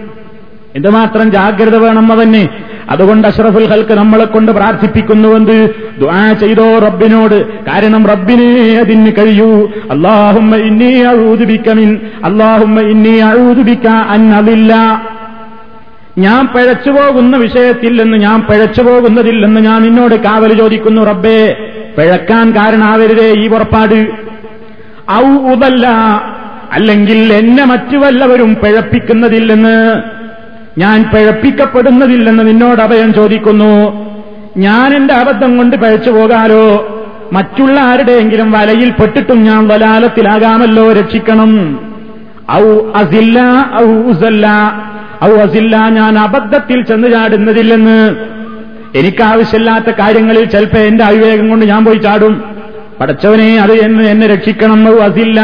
[0.75, 2.46] എന്തുമാത്രം ജാഗ്രത വേണം അവന്?
[2.88, 5.68] അതുകൊണ്ട് അഷ്റഫുൽ ഹൽക്ക് നമ്മളെ കൊണ്ട് പ്രാർത്ഥിപ്പിക്കുന്നുവെന്ന്
[6.00, 7.64] ദുആ ചെയ്തോ റബ്ബിനോട്.
[7.64, 9.71] കാരണം റബ്ബിനെ അതിന് കഴിയൂ.
[9.90, 14.75] അള്ളാഹുമ്മ ഇന്നി അഴൂതുബിക്കമിൻ അള്ളാഹുമ്മ ഇന്നി അഴൂതുബിക്ക അന്നതില്ല
[16.18, 21.57] ഞാൻ പഴച്ചു പോകുന്ന വിഷയത്തിൽ നിന്ന് ഞാൻ പഴച്ചു പോകുന്നതിൽ നിന്ന് ഞാൻ നിന്നോട് കാവൽ ചോദിക്കുന്നു റബ്ബേ.
[21.99, 24.07] പിഴക്കാൻ കാരണാവരുതേ ഈ പുറപ്പാട്.
[25.12, 25.87] ഔ ഉതല്ല
[26.73, 30.02] അല്ലെങ്കിൽ എന്നെ മറ്റു വല്ലവരും പിഴപ്പിക്കുന്നതില്ലെന്ന്.
[30.78, 34.08] ഞാൻ പിഴപ്പിക്കപ്പെടുന്നതില്ലെന്ന് നിന്നോട് അഭയം ചോദിക്കുന്നു.
[34.56, 36.94] ഞാൻ എന്റെ അബദ്ധം കൊണ്ട് പഴച്ചു പോകാലോ?
[37.32, 40.92] മറ്റുള്ള ആരുടെയെങ്കിലും വലയിൽ പെട്ടിട്ടും ഞാൻ വലാലത്തിലാകാമല്ലോ?
[40.92, 41.80] രക്ഷിക്കണം.
[42.52, 42.62] ഔ
[42.94, 44.47] അസില്ല ഔ ഉസല്ല.
[45.25, 48.16] ഔ അസില്ല ഞാൻ അബദ്ധത്തിൽ ചെന്ന് ചാടുന്നതില്ലെന്ന്.
[48.94, 52.42] എനിക്കാവശ്യമില്ലാത്ത കാര്യങ്ങളിൽ ചിലപ്പോൾ എന്റെ അവിവേകം കൊണ്ട് ഞാൻ പോയി ചാടും.
[53.00, 54.88] പടച്ചവനെ അത് എന്ന് എന്നെ രക്ഷിക്കണം.
[54.88, 55.40] ഔ അസില്ല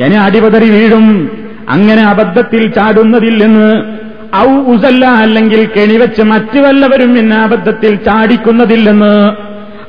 [0.00, 1.30] എന്നെ അടിപതറി വീഴും.
[1.68, 4.03] അങ്ങനെ അബദ്ധത്തിൽ ചാടുന്നതില്ലെന്ന്.
[4.36, 9.32] ഔ ഉസല്ല അല്ലെങ്കിൽ കെണിവെച്ച് മറ്റു വല്ലവരും എന്നെ അബദ്ധത്തിൽ ചാടിക്കുന്നതില്ലെന്ന്.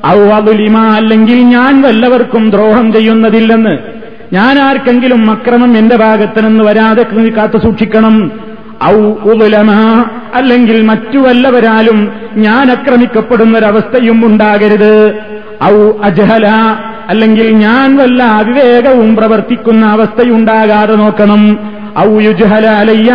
[0.06, 3.78] ഔ അതുലിമ അല്ലെങ്കിൽ ഞാൻ വല്ലവർക്കും ദ്രോഹം ചെയ്യുന്നതില്ലെന്ന്.
[4.32, 8.30] ഞാൻ ആർക്കെങ്കിലും അക്രമം എന്റെ ഭാഗത്ത് നിന്ന് വരാതെ കാത്തു സൂക്ഷിക്കണം.
[8.84, 9.70] ഔ ഉലമ
[10.34, 15.14] അല്ലെങ്കിൽ മറ്റു വല്ലവരാലും ഞാൻ ആക്രമിക്കപ്പെടുന്നൊരവസ്ഥയും ഉണ്ടാകരുത്.
[15.64, 16.46] ഔ അജഹല
[17.08, 21.58] അല്ലെങ്കിൽ ഞാൻ വല്ല അവിവേകവും പ്രവർത്തിക്കുന്ന അവസ്ഥയുണ്ടാകാതെ നോക്കണം.
[21.98, 22.20] ഔ
[22.70, 23.12] അലയ്യ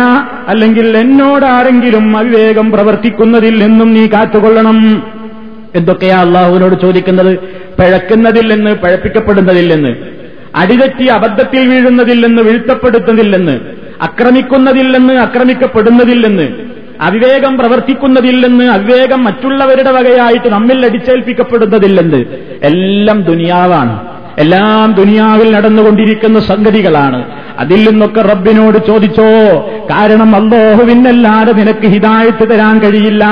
[0.48, 5.02] അല്ലെങ്കിൽ എന്നോട് ആരെങ്കിലും അവിവേകം പ്രവർത്തിക്കുന്നതിൽ നിന്നും നീ കാത്തുകൊള്ളണം.
[5.74, 7.38] എന്തൊക്കെയാ അള്ളാഹുവിനോട് ചോദിക്കുന്നത്?
[7.78, 9.96] പിഴക്കുന്നതിൽ നിന്ന് പഴപ്പിക്കപ്പെടുന്നതിൽ നിന്ന്.
[10.56, 13.60] അടിതെറ്റി അബദ്ധത്തിൽ വീഴുന്നതിൽ നിന്ന് വീഴ്ത്തപ്പെടുന്നതിൽ നിന്ന്.
[14.02, 16.52] അക്രമിക്കുന്നതിൽ നിന്ന് അക്രമിക്കുന്നതില്ലെന്ന് അക്രമിക്കപ്പെടുന്നതില്ലെന്ന്
[17.00, 22.24] അവിവേകം പ്രവർത്തിക്കുന്നതില്ലെന്ന് അവിവേകം മറ്റുള്ളവരുടെ വകയായിട്ട് നമ്മിൽ അടിച്ചേൽപ്പിക്കപ്പെടുന്നതില്ലെന്ന്
[22.62, 24.11] എല്ലാം ദുനിയാവാണ്.
[24.38, 27.24] എല്ലാം ദുനിയാവിൽ നടന്നുകൊണ്ടിരിക്കുന്ന സംഗതികളാണ്.
[27.58, 29.24] അതിൽ നിന്നൊക്കെ റബ്ബിനോട് ചോദിച്ചോ
[29.90, 33.24] കാരണം അള്ളോഹുവിനല്ലാതെ നിനക്ക് ഹിതായത്ത് തരാൻ കഴിയില്ല.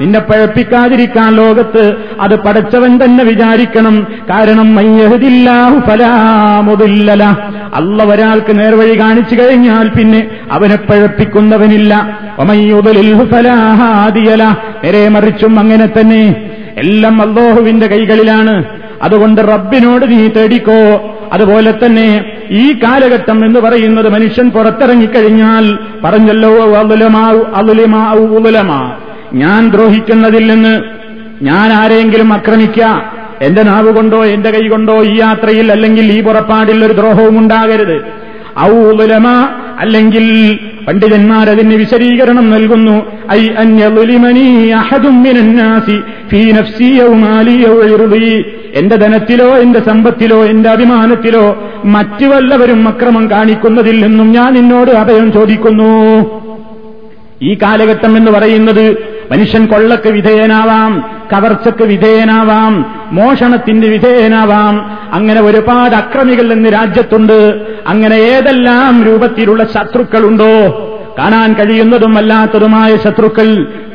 [0.00, 4.06] നിന്നെ പഴപ്പിക്കാതിരിക്കാൻ ലോകത്ത് അത് പടച്ചവൻ തന്നെ വിചാരിക്കണം.
[4.30, 4.76] കാരണം
[5.80, 7.24] ഫലാമുദില്ലല
[7.74, 12.18] അല്ല ഒരാൾക്ക് നേർവഴി കാണിച്ചു കഴിഞ്ഞാൽ പിന്നെ അവനെ പഴപ്പിക്കുന്നവനില്ല.
[12.38, 14.44] ഒമയ്യുദലിൽഹു ഫലാഹാദിയല
[14.84, 16.50] നേരെ മറിച്ചും അങ്ങനെ തന്നെ.
[16.76, 18.64] എല്ലാം അള്ളോഹുവിന്റെ കൈകളിലാണ്.
[19.02, 21.12] അതുകൊണ്ട് റബ്ബിനോട് നീ തേടിക്കോ.
[21.32, 26.72] അതുപോലെ തന്നെ ഈ കാലഘട്ടം എന്ന് പറയുന്നത് മനുഷ്യൻ പുറത്തിറങ്ങിക്കഴിഞ്ഞാൽ പറഞ്ഞല്ലോ
[27.54, 28.96] അതുലമാ
[29.34, 30.82] ഞാൻ ദ്രോഹിക്കുന്നതിൽ നിന്ന്
[31.42, 32.80] ഞാൻ ആരെങ്കിലും ആക്രമിക്ക
[33.42, 38.26] എന്റെ നാവ് കൊണ്ടോ എന്റെ കൈ കൊണ്ടോ ഈ യാത്രയിൽ അല്ലെങ്കിൽ ഈ പുറപ്പാടിൽ ഒരു ദ്രോഹവും ഉണ്ടാകരുത്.
[38.60, 45.22] ഔലമ അല്ലെങ്കിൽ പണ്ഡിതന്മാർ അതിന് വിശദീകരണം നൽകുന്നു ഐ അന്യലുലിമനി അഹദും
[48.76, 56.24] എന്റെ ധനത്തിലോ എന്റെ സമ്പത്തിലോ എന്റെ അഭിമാനത്തിലോ മറ്റു വല്ലവരും അക്രമം കാണിക്കുന്നതിൽ നിന്നും ഞാൻ നിന്നോട് അഭയം ചോദിക്കുന്നു.
[57.42, 64.98] ഈ കാലഘട്ടം എന്ന് പറയുന്നത് മനുഷ്യൻ കൊള്ളക്ക് വിധേയനാവാം കവർച്ചക്ക് വിധേയനാവാം മോഷണത്തിന് വിധേയനാവാം.
[65.12, 67.66] അങ്ങനെ ഒരുപാട് അക്രമികൾ എന്ന് രാജ്യത്തുണ്ട്.
[67.86, 70.82] അങ്ങനെ ഏതെല്ലാം രൂപത്തിലുള്ള ശത്രുക്കളുണ്ടോ?
[71.18, 73.48] കാണാൻ കഴിയുന്നതും അല്ലാത്തതുമായ ശത്രുക്കൾ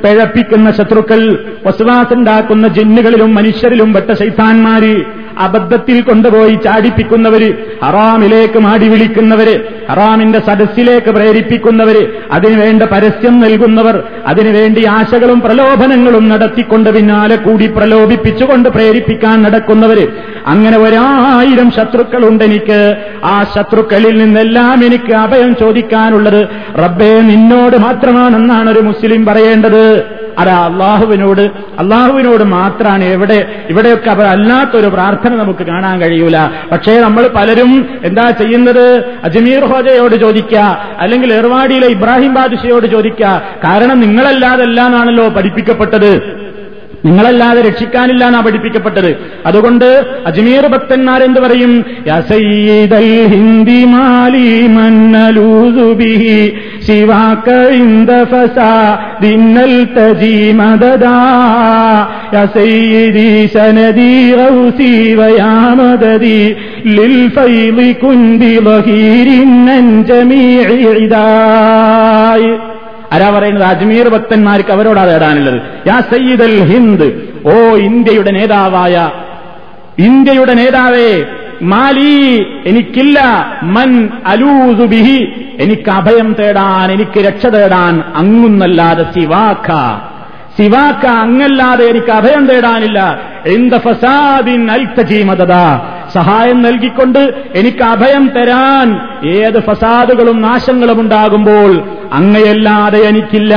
[0.03, 1.19] പിഴപ്പിക്കുന്ന ശത്രുക്കൾ
[1.65, 4.93] വസുവാസുണ്ടാക്കുന്ന ജിന്നുകളിലും മനുഷ്യരിലും പെട്ട ശൈത്താന്മാര്
[5.39, 7.49] അബദ്ധത്തിൽ കൊണ്ടുപോയി ചാടിപ്പിക്കുന്നവര്
[7.83, 9.55] ഹറാമിലേക്ക് മാടി വിളിക്കുന്നവര്
[9.89, 20.07] ഹറാമിന്റെ സദസ്സിലേക്ക് പ്രേരിപ്പിക്കുന്നവര് അതിനുവേണ്ട പരസ്യം നൽകുന്നവർ അതിനുവേണ്ടി ആശകളും പ്രലോഭനങ്ങളും നടത്തിക്കൊണ്ട് പിന്നാലെ കൂടി പ്രലോഭിപ്പിച്ചുകൊണ്ട് പ്രേരിപ്പിക്കാൻ നടക്കുന്നവര്.
[20.47, 22.95] അങ്ങനെ ഒരായിരം ശത്രുക്കളുണ്ട് എനിക്ക്.
[23.23, 26.47] ആ ശത്രുക്കളിൽ നിന്നെല്ലാം എനിക്ക് അഭയം ചോദിക്കാനുള്ളത്
[26.83, 30.05] റബ്ബേ നിന്നോട് മാത്രമാണെന്നാണ് ഒരു മുസ്ലിം പറയേണ്ടത്.
[30.39, 31.41] അതാ അള്ളാഹുവിനോട്
[31.79, 36.37] അള്ളാഹുവിനോട് മാത്രമാണ് എവിടെ ഇവിടെയൊക്കെ അവർ അല്ലാത്തൊരു പ്രാർത്ഥന പ്രാർത്ഥന നമുക്ക് കാണാൻ കഴിയൂല.
[36.71, 38.85] പക്ഷേ നമ്മൾ പലരും എന്താ ചെയ്യുന്നത്?
[39.23, 40.59] അജ്മീർ ഹോജയോട് ചോദിക്കുക
[40.99, 46.40] അല്ലെങ്കിൽ ഏർവാടിയിലെ ഇബ്രാഹിം ബാദിഷയോട് ചോദിക്കുക കാരണം നിങ്ങളല്ലാതെല്ലാം ആണല്ലോ പഠിപ്പിക്കപ്പെട്ടത്.
[47.05, 49.11] നിങ്ങളല്ലാതെ രക്ഷിക്കാനില്ല എന്നാ പഠിപ്പിക്കപ്പെട്ടത്.
[49.45, 49.87] അതുകൊണ്ട്
[50.27, 51.73] അജ്മീർ ഭക്തന്മാരെന്ത് പറയും?
[52.07, 56.37] യാ സയ്യിദൽ ഹിന്ദി മാലി മന്നലൂസു ബിഹി
[56.87, 57.47] ശിവാക
[57.79, 61.15] ഇന്ദ ഫസാദിന്നൽ തജി മദദാ
[62.33, 66.39] യാ സയ്യിദി സനദി ഗൗസി വയാ മദദി
[73.11, 73.63] ആരാ പറയുന്നത്?
[73.63, 75.61] അജ്മീർ ഭക്തന്മാർക്ക് അവരോടാ തേടാനുള്ളത്.
[75.87, 77.11] യാ സയ്യിദൽ ഹിന്ദ്.
[77.45, 79.11] ഓ ഇന്ത്യയുടെ നേതാവായ
[79.99, 81.23] ഇന്ത്യയുടെ നേതാവേ
[81.61, 83.19] മാലി എനിക്കില്ല.
[83.63, 85.31] മൻ അലൂസു ബിഹി.
[85.59, 89.67] എനിക്ക് അഭയം തേടാൻ എനിക്ക് രക്ഷ തേടാൻ അങ്ങുന്നല്ലാതെ സിവാക്ക.
[90.57, 93.19] സിവാക്ക അങ്ങല്ലാതെ എനിക്ക് അഭയം തേടാനില്ല.
[93.45, 95.51] എന്ത ഫസാദിൻ അൽത്തജീമത
[96.13, 98.87] സഹായം നൽകിക്കൊണ്ട് എനിക്ക് അഭയം തരാൻ
[99.27, 101.71] ഏത് ഫസാദുകളും നാശങ്ങളും ഉണ്ടാകുമ്പോൾ
[102.13, 103.55] അങ്ങയല്ലാതെ എനിക്കില്ല.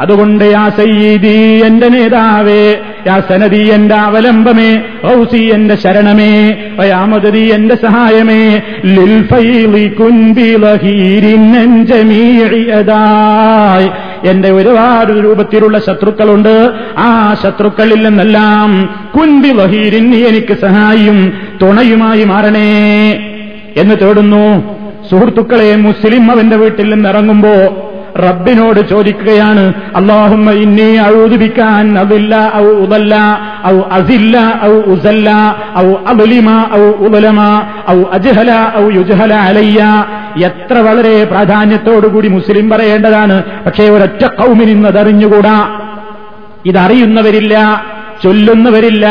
[0.00, 4.82] അതുകൊണ്ട് ആ സയ്യീദി എന്റെ നേതാവേ യാ സനദി എന്റെ അവലംബമേ
[5.16, 13.90] ഔസി എന്റെ ശരണമേ വയാമതി എന്റെ സഹായമേ ലിൽ ഫൈളി കുൻബി ലഹീരിൻ ജമീഇ അദായ്.
[14.30, 16.70] എന്റെ ഒരുപാട് രൂപത്തിലുള്ള ശത്രുക്കളുണ്ട്.
[16.98, 21.32] ആ ശത്രുക്കളിൽ നിന്നെല്ലാം കുൻബി വഹീരിൻ എനിക്ക് സഹായിയും
[21.62, 22.70] തുണയുമായി മാറണേ
[23.76, 24.76] എന്ന് തേടുന്നു.
[25.10, 27.52] സുഹൃത്തുക്കളെ മുസ്ലിം അവന്റെ വീട്ടിൽ നിന്ന് ഇറങ്ങുമ്പോ
[28.24, 33.14] റബ്ബിനോട് ചോദിക്കുകയാണ് അള്ളാഹുമ്മ ഇന്നി അഴുതുപിക്കാൻ അതില്ല ഔ ഉദല്ല
[33.66, 35.30] ഔ അസില്ല ഔ ഉസല്ല
[35.78, 37.40] ഔ അബുലിമ ഔ ഉദലമ
[37.90, 39.82] ഔ അജ്ഹല ഔ യുജ്ഹല അലയ്യ.
[40.44, 43.42] എത്ര വളരെ പ്രാധാന്യത്തോടുകൂടി മുസ്ലിം പറയേണ്ടതാണ്.
[43.66, 45.56] പക്ഷേ ഒരൊറ്റ കൗമിന് ഇന്നതറിഞ്ഞുകൂടാ.
[46.66, 47.84] ഇതറിയുന്നവരില്ല
[48.22, 49.06] ചൊല്ലുന്നവരില്ല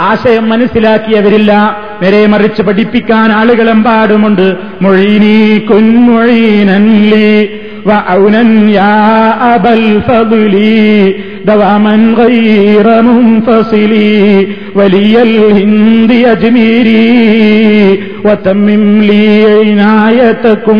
[0.00, 1.52] ആശയം മനസ്സിലാക്കിയവരില്ല.
[2.01, 4.45] നേരെ മറിച്ച് പഠിപ്പിക്കാൻ ആളുകളെമ്പാടുമുണ്ട്
[4.85, 5.37] മൊഴീനീ
[5.69, 7.29] കുൻമൊഴീനല്ലി
[7.89, 8.43] وعونا
[8.79, 8.95] يا
[9.55, 10.53] أبا الفضل
[11.45, 13.93] دواما غير منفصل
[14.77, 17.07] ولي الهند أجميري
[18.25, 19.27] وتمم لي
[19.61, 20.79] عنايتكم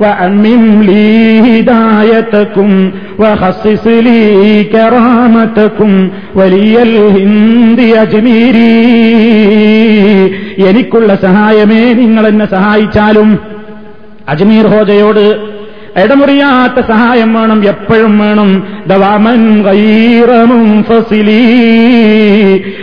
[0.00, 1.06] وأمم لي
[1.46, 2.70] هدايتكم
[3.18, 4.20] وخصص لي
[4.66, 5.92] كرامتكم
[6.34, 8.76] ولي الهند أجميري
[10.66, 13.28] എനിക്കുള്ള സഹായമേ നിങ്ങൾ എന്നെ സഹായിച്ചാലും
[14.28, 15.24] അജ്മീർ ഹോജയോട്
[15.97, 18.67] ഇടമുറിയാത്ത സഹായം വേണം എപ്പോഴും വേണം.
[18.87, 19.63] ദവാമൻ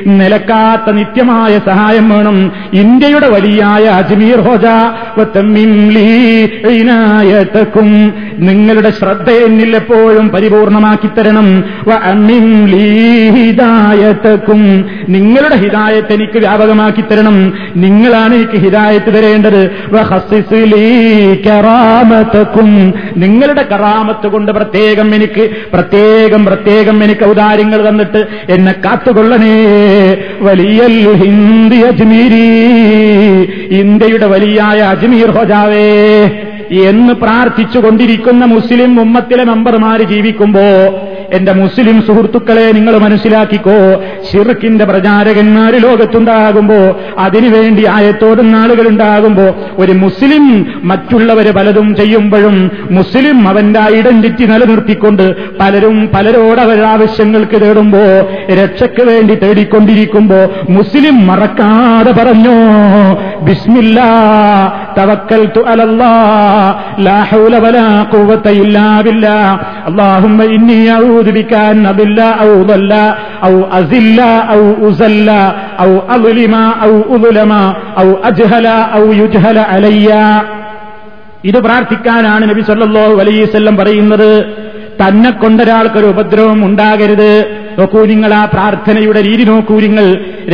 [0.07, 2.53] നിലക്കാത്ത നിത്യമായ സഹായം വേണം.
[2.73, 4.66] ഇന്ത്യയുടെ വലിയായ അജ്മീർ ഹോജ
[7.79, 11.64] ും നിങ്ങളുടെ ശ്രദ്ധ എന്നിൽ എപ്പോഴും പരിപൂർണമാക്കി തരണം.
[13.35, 17.53] ഹിദായത്തക്കും നിങ്ങളുടെ ഹിദായത്ത് എനിക്ക് വ്യാപകമാക്കി തരണം.
[17.77, 19.71] നിങ്ങളാണ് എനിക്ക് ഹിദായത്ത് തരേണ്ടത്.
[23.16, 29.54] നിങ്ങളുടെ കറാമത്ത് കൊണ്ട് പ്രത്യേകം എനിക്ക് പ്രത്യേകം പ്രത്യേകം എനിക്ക് ഔദാര്യങ്ങൾ തന്നിട്ട് എന്നെ കാത്തുകൊള്ളണേ.
[30.40, 30.82] വലിയ
[31.12, 32.46] ഹിന്ദി അജ്മീരി
[33.80, 35.88] ഇന്ത്യയുടെ വലിയായ അജ്മീർ ഹോജാവേ
[36.88, 40.64] എന്ന് പ്രാർത്ഥിച്ചുകൊണ്ടിരിക്കുന്ന മുസ്ലിം ഉമ്മത്തിലെ മെമ്പർമാര് ജീവിക്കുമ്പോ
[41.36, 43.76] എന്റെ മുസ്ലിം സുഹൃത്തുക്കളെ നിങ്ങൾ മനസ്സിലാക്കിക്കോ
[44.28, 46.78] ഷിർക്കിന്റെ പ്രചാരകന്മാര് ലോകത്തുണ്ടാകുമ്പോ
[47.18, 49.46] അതിനുവേണ്ടി ആയത്തോടുന്ന ആളുകൾ ഉണ്ടാകുമ്പോ
[49.78, 50.44] ഒരു മുസ്ലിം
[50.82, 52.56] മറ്റുള്ളവര് പലതും ചെയ്യുമ്പോഴും
[52.90, 55.24] മുസ്ലിം അവന്റെ ഐഡന്റിറ്റി നിലനിർത്തിക്കൊണ്ട്
[55.60, 58.02] പലരും പലരോട് അവരുടെ ആവശ്യങ്ങൾക്ക് തേടുമ്പോ
[58.54, 62.56] രക്ഷയ്ക്ക് വേണ്ടി തേടിക്കൊണ്ടിരിക്കുമ്പോ മുസ്ലിം മറക്കാതെ പറഞ്ഞോ
[63.40, 64.08] ബിസ്മില്ലാ
[64.97, 66.12] തവക്കൽ അലല്ലാ
[67.08, 69.38] ലാ ഹൗല വലാ ഖുവത ഇല്ലാ ബില്ലാ
[69.89, 72.91] അല്ലാഹുമ്മ ഇന്നി أعوذ بك أن أضل أو ضل
[73.47, 74.19] أو أزل
[74.53, 75.29] أو أزل
[75.84, 76.53] أو أظلم
[76.86, 77.51] أو أظلم
[77.97, 80.10] أو أجهل أو يجهل علي
[81.43, 84.29] ഇത് പ്രാർത്ഥിക്കാനാണ് നബി സല്ലല്ലാഹു അലൈഹി വസല്ലം പറയുന്നത്
[85.01, 87.32] തന്നെ കൊണ്ടൊരാൾക്കൊരു ഉപദ്രവം ഉണ്ടാകരുത്
[87.77, 90.06] നോക്കൂ നിങ്ങൾ ആ പ്രാർത്ഥനയുടെ രീതി നോക്കൂ നിങ്ങൾ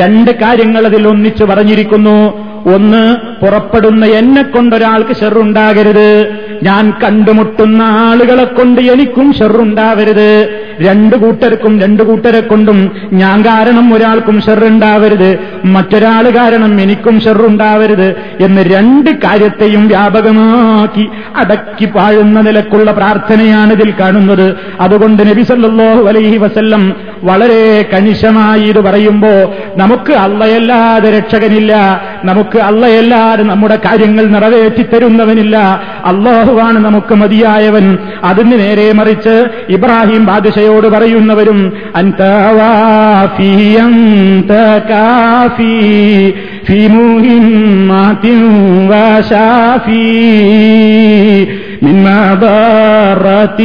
[0.02, 2.18] രണ്ട് കാര്യങ്ങൾ അതിൽ ഒന്നിച്ചു പറഞ്ഞിരിക്കുന്നു
[2.67, 6.29] ഒന്ന് പുറപ്പെടുന്ന എന്നെ കൊണ്ടൊരാൾക്ക് ഷെറുണ്ടാകരുത്.
[6.63, 10.49] ഞാൻ കണ്ടുമുട്ടുന്ന ആളുകളെ കൊണ്ട് എനിക്കും ഷെറുണ്ടാവരുത്.
[10.81, 15.39] രണ്ടു കൂട്ടർക്കും രണ്ടു കൂട്ടരെ കൊണ്ടും ഞാൻ കാരണം ഒരാൾക്കും ഷെറുണ്ടാവരുത്.
[15.65, 24.57] മറ്റൊരാൾ കാരണം എനിക്കും ഷെറുണ്ടാവരുത് എന്ന് രണ്ട് കാര്യത്തെയും വ്യാപകമാക്കി അടക്കി പാഴുന്ന നിലക്കുള്ള പ്രാർത്ഥനയാണ് ഇതിൽ കാണുന്നത്.
[24.81, 32.01] അതുകൊണ്ട് നബി സല്ലല്ലാഹു അലൈഹി വസല്ലം വളരെ കണിശമായി ഇത് പറയുമ്പോ നമുക്ക് അള്ളയല്ലാതെ രക്ഷകനില്ല.
[32.25, 35.56] നമുക്ക് അള്ളയല്ലാതെ നമ്മുടെ കാര്യങ്ങൾ നിറവേറ്റി തരുന്നവനില്ല
[36.06, 37.88] അള്ളാഹുവാണ് നമുക്ക് മതിയായവൻ
[38.24, 39.36] അതിന് നേരെ മറിച്ച്
[39.70, 41.60] ഇബ്രാഹിം ബാദുഷയോട് പറയുന്നവരും
[41.96, 42.22] അന്ത
[42.60, 43.52] വാഫി
[43.86, 44.54] അന്ത
[44.92, 45.76] കാഫി
[46.66, 48.26] في مهمات
[48.90, 50.10] وشافي
[51.82, 53.62] من مضرة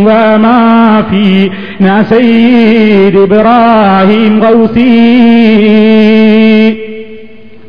[0.00, 0.62] وما
[1.10, 1.26] في
[1.80, 4.94] نسير إبراهيم غوثي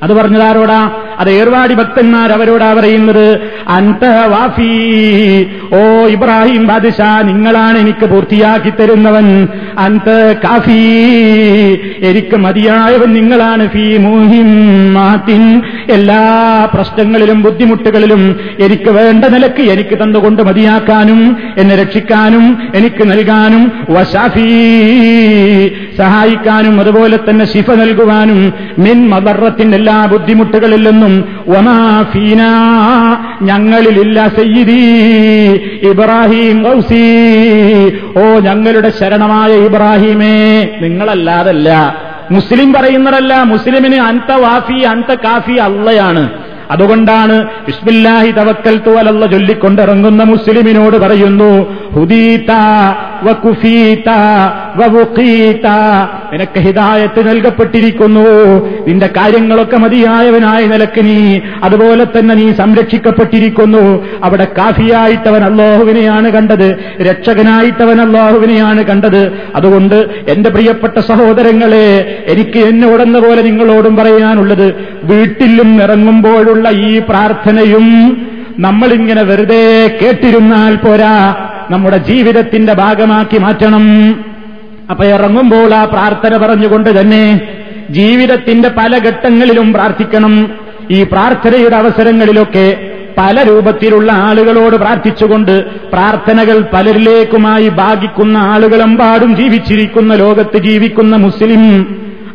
[0.03, 0.81] അത് പറഞ്ഞതാരോടാ?
[1.21, 4.73] അത് ഏർവാടി ഭക്തന്മാർ അവരോടാ പറയുന്നത് അന്ത വാഫി.
[5.75, 9.49] ഓ ഇബ്രാഹിം ബാദിഷാ നിങ്ങളാണ് എനിക്ക് പൂർത്തിയാക്കി തരുന്നവൻ.
[9.79, 10.81] അന്ത കാഫി.
[12.03, 13.69] എനിക്ക് മതിയായവൻ നിങ്ങളാണ്.
[13.69, 14.49] ഫീ മൂഹിം
[14.95, 15.63] മാത്തിൻ.
[15.91, 16.23] എല്ലാ
[16.75, 24.51] പ്രശ്നങ്ങളിലും ബുദ്ധിമുട്ടുകളിലും എനിക്ക് വേണ്ട നിലയ്ക്ക് എനിക്ക് തന്നുകൊണ്ട് മതിയാക്കാനും എന്നെ രക്ഷിക്കാനും എനിക്ക് നൽകാനും വശാഫി.
[25.99, 31.10] സഹായിക്കാനും അതുപോലെ തന്നെ ശിഫ നൽകുവാനും മിൻ മദറത്തിൻ എല്ലാ ബുദ്ധിമുട്ടുകളിൽ നിന്നും
[31.59, 32.42] ഒമാഫീന
[33.42, 34.85] ഞങ്ങളിലില്ല സയ്യിദി
[35.83, 37.05] ഇബ്രാഹിം ഗൗസി
[38.18, 41.68] ഓ ഞങ്ങളുടെ ശരണമായ ഇബ്രാഹിമേ നിങ്ങളല്ലാതല്ല.
[42.31, 46.50] മുസ്ലിം പറയുന്നതല്ല മുസ്ലിമിന് അന്ത വാഫി അന്ത കാഫി അള്ളയാണ്.
[46.71, 51.51] അതുകൊണ്ടാണ് ബിസ്മില്ലാഹി തവക്കൽ തുവലല്ല ചൊല്ലിക്കൊണ്ടിറങ്ങുന്ന മുസ്ലിമിനോട് പറയുന്നു
[51.95, 52.51] ഹുദീത
[53.23, 54.09] വകുഫീത
[54.77, 55.67] വവുഖീത
[56.33, 58.27] നിനക്ക് ഹിദായത്ത് നൽകപ്പെട്ടിരിക്കുന്നു.
[58.89, 64.07] നിന്റെ കാര്യങ്ങളൊക്കെ മതിയായവനായ നിലയ്ക്ക് നീ അതുപോലെ തന്നെ നീ സംരക്ഷിക്കപ്പെട്ടിരിക്കുന്നു.
[64.25, 66.69] അവിടെ കാഫിയായിട്ടവൻ അള്ളാഹുവിനെയാണ് കണ്ടത്
[67.03, 69.23] രക്ഷകനായിട്ടവൻ അള്ളാഹുവിനെയാണ് കണ്ടത്.
[69.55, 69.95] അതുകൊണ്ട്
[70.29, 71.87] എന്റെ പ്രിയപ്പെട്ട സഹോദരങ്ങളെ
[72.29, 77.87] എനിക്ക് എന്നോടെന്ന പോലെ നിങ്ങളോടും പറയാനുള്ളത് വീട്ടിലും ഇറങ്ങുമ്പോഴുള്ള ഈ പ്രാർത്ഥനയും
[78.59, 81.35] നമ്മളിങ്ങനെ വെറുതെ കേട്ടിരുന്നാൽ പോരാ
[81.71, 83.85] നമ്മുടെ ജീവിതത്തിന്റെ ഭാഗമാക്കി മാറ്റണം.
[84.91, 87.41] അപ്പൊ ഇറങ്ങുമ്പോൾ ആ പ്രാർത്ഥന പറഞ്ഞുകൊണ്ട് തന്നെ
[87.91, 90.51] ജീവിതത്തിന്റെ പല ഘട്ടങ്ങളിലും പ്രാർത്ഥിക്കണം.
[90.91, 101.65] ഈ പ്രാർത്ഥനയുടെ അവസരങ്ങളിലൊക്കെ പല രൂപത്തിലുള്ള ആളുകളോട് പ്രാർത്ഥിച്ചുകൊണ്ട് പ്രാർത്ഥനകൾ പലരിലേക്കുമായി ഭാഗിക്കുന്ന ആളുകളെമ്പാടും ജീവിച്ചിരിക്കുന്ന ലോകത്ത് ജീവിക്കുന്ന മുസ്ലിം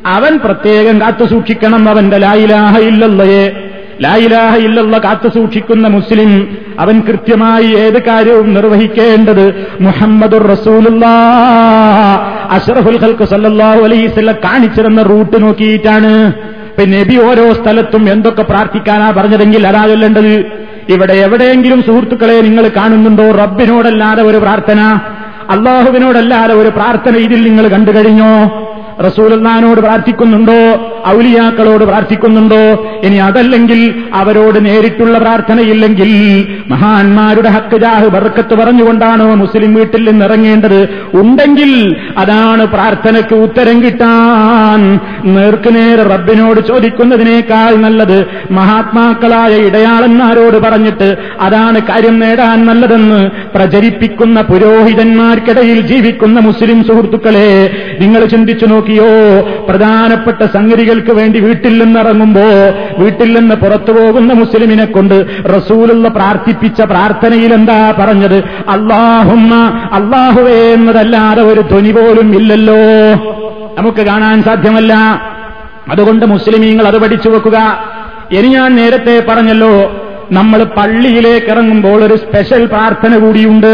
[0.06, 3.70] അവൻ പ്രത്യേകം കാത്തു സൂക്ഷിക്കണം അവന്റെ ലായിലാഹ ഇല്ലല്ലയെ
[4.02, 11.06] ലായിലാഹ ഇല്ലല്ല കാത്തു സൂക്ഷിക്കുന്ന മുസ്ലിം അവൻ കൃത്യമായി ഏത് കാര്യവും നിർവഹിക്കേണ്ടത് മുഹമ്മദുർ റസൂലുള്ള.
[12.52, 16.34] അഷറഫുൽ ഖൽക്ക് സല്ലല്ലാഹു അലൈഹിസ്സല്ല കാണിച്ചിരുന്ന റൂട്ട് നോക്കിയിട്ടാണ്.
[16.80, 20.46] പിന്നെ നബി ഓരോ സ്ഥലത്തും എന്തൊക്കെ പ്രാർത്ഥിക്കാനാ പറഞ്ഞതെങ്കിൽ അതാ ചൊല്ലേണ്ടത്.
[20.90, 23.32] ഇവിടെ എവിടെയെങ്കിലും സുഹൃത്തുക്കളെ നിങ്ങൾ കാണുന്നുണ്ടോ?
[23.32, 25.00] റബ്ബിനോടല്ലാതെ ഒരു പ്രാർത്ഥന.
[25.50, 28.65] അള്ളാഹുവിനോടല്ലാതെ ഒരു പ്രാർത്ഥന ഇതിൽ നിങ്ങൾ കണ്ടു കഴിഞ്ഞോ?
[29.00, 30.60] റസൂൽനാനോട് പ്രാർത്ഥിക്കുന്നുണ്ടോ?
[31.08, 32.86] ഔലിയാക്കളോട് പ്രാർത്ഥിക്കുന്നുണ്ടോ?
[33.04, 36.12] ഇനി അതല്ലെങ്കിൽ അവരോട് നേരിട്ടുള്ള പ്രാർത്ഥനയില്ലെങ്കിൽ
[36.68, 45.00] മഹാന്മാരുടെ ഹക്കുജാഹ് ബർക്കത്ത് പറഞ്ഞുകൊണ്ടാണോ മുസ്ലിം വീട്ടിൽ നിന്ന് ഇറങ്ങേണ്ടത് ഉണ്ടെങ്കിൽ അതാണ് പ്രാർത്ഥനയ്ക്ക് ഉത്തരം കിട്ടാൻ.
[45.26, 56.84] നേർക്കുനേരെ റബ്ബിനോട് ചോദിക്കുന്നതിനേക്കാൾ നല്ലത് മഹാത്മാക്കളായ ഇടയാളന്മാരോട് പറഞ്ഞിട്ട് അതാണ് കാര്യം നേടാൻ നല്ലതെന്ന് പ്രചരിപ്പിക്കുന്ന പുരോഹിതന്മാർക്കിടയിൽ ജീവിക്കുന്ന മുസ്ലിം
[56.84, 57.50] സുഹൃത്തുക്കളെ
[58.02, 59.12] നിങ്ങൾ ചിന്തിച്ചു നോക്കിയോ?
[59.70, 60.42] പ്രധാനപ്പെട്ട
[60.96, 62.42] സംഗതികൾക്ക് വേണ്ടി വീട്ടിൽ നിന്നിറങ്ങുമ്പോ
[62.98, 68.38] വീട്ടിൽ നിന്ന് പുറത്തു പോകുന്ന മുസ്ലിമിനെ കൊണ്ട് റസൂലുള്ള പ്രാർത്ഥിപ്പിച്ച പ്രാർത്ഥനയിൽ എന്താ പറഞ്ഞത്?
[68.70, 69.54] അള്ളാഹുമ്മ
[69.92, 72.76] അള്ളാഹുവേ എന്നതല്ലാതെ ഒരു ധ്വനി പോലും ഇല്ലല്ലോ.
[73.78, 74.94] നമുക്ക് കാണാൻ സാധ്യമല്ല.
[75.92, 77.58] അതുകൊണ്ട് മുസ്ലിമീങ്ങൾ അത് പഠിച്ചു വെക്കുക.
[78.32, 79.74] ഇനി ഞാൻ നേരത്തെ പറഞ്ഞല്ലോ
[80.32, 83.74] നമ്മൾ പള്ളിയിലേക്ക് ഇറങ്ങുമ്പോൾ ഒരു സ്പെഷ്യൽ പ്രാർത്ഥന കൂടിയുണ്ട്.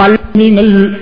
[0.00, 0.96] പള്ളിങ്ങൾ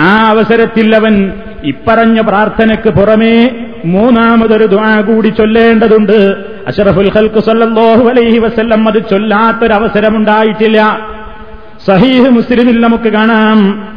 [0.00, 1.32] ആ അവസരത്തിൽ അവൻ
[1.64, 3.48] ഇപ്പറഞ്ഞ പ്രാർത്ഥനയ്ക്ക് പുറമേ
[3.84, 6.46] മൂന്നാമതൊരു ദ്വാ കൂടി ചൊല്ലേണ്ടതുണ്ട്.
[6.66, 10.98] അഷറഫുൽ ഖൽക്ക് സല്ലല്ലാഹു അലൈഹി വസല്ലം അത് ചൊല്ലാത്തൊരവസരമുണ്ടായിട്ടില്ല.
[11.86, 13.88] സഹീഹ് മുസ്ലിമിൽ നമുക്ക് കാണാം.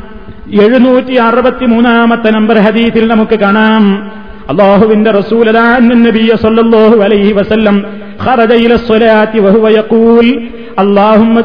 [0.61, 4.11] എഴുന്നൂറ്റി അറുപത്തിമൂന്നാമത്തെ നമ്പർ ഹദീഫിൽ നമുക്ക് കാണാം.
[4.49, 7.85] അള്ളാഹുവിന്റെ റസൂലതാന്നബിയ സല്ലല്ലാഹു അലൈഹി വസല്ലം
[8.23, 11.41] ഖറജ ഇല സ്വലാത്തി വഹുവ യഖൂൽ അല്ലാഹുമ്മ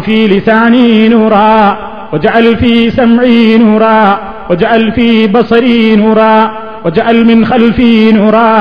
[0.00, 0.26] ഫീ
[2.13, 4.19] واجعل في سمعي نورا
[4.49, 6.37] واجعل في بصري نورا
[6.85, 8.53] واجعل من خلفي نورا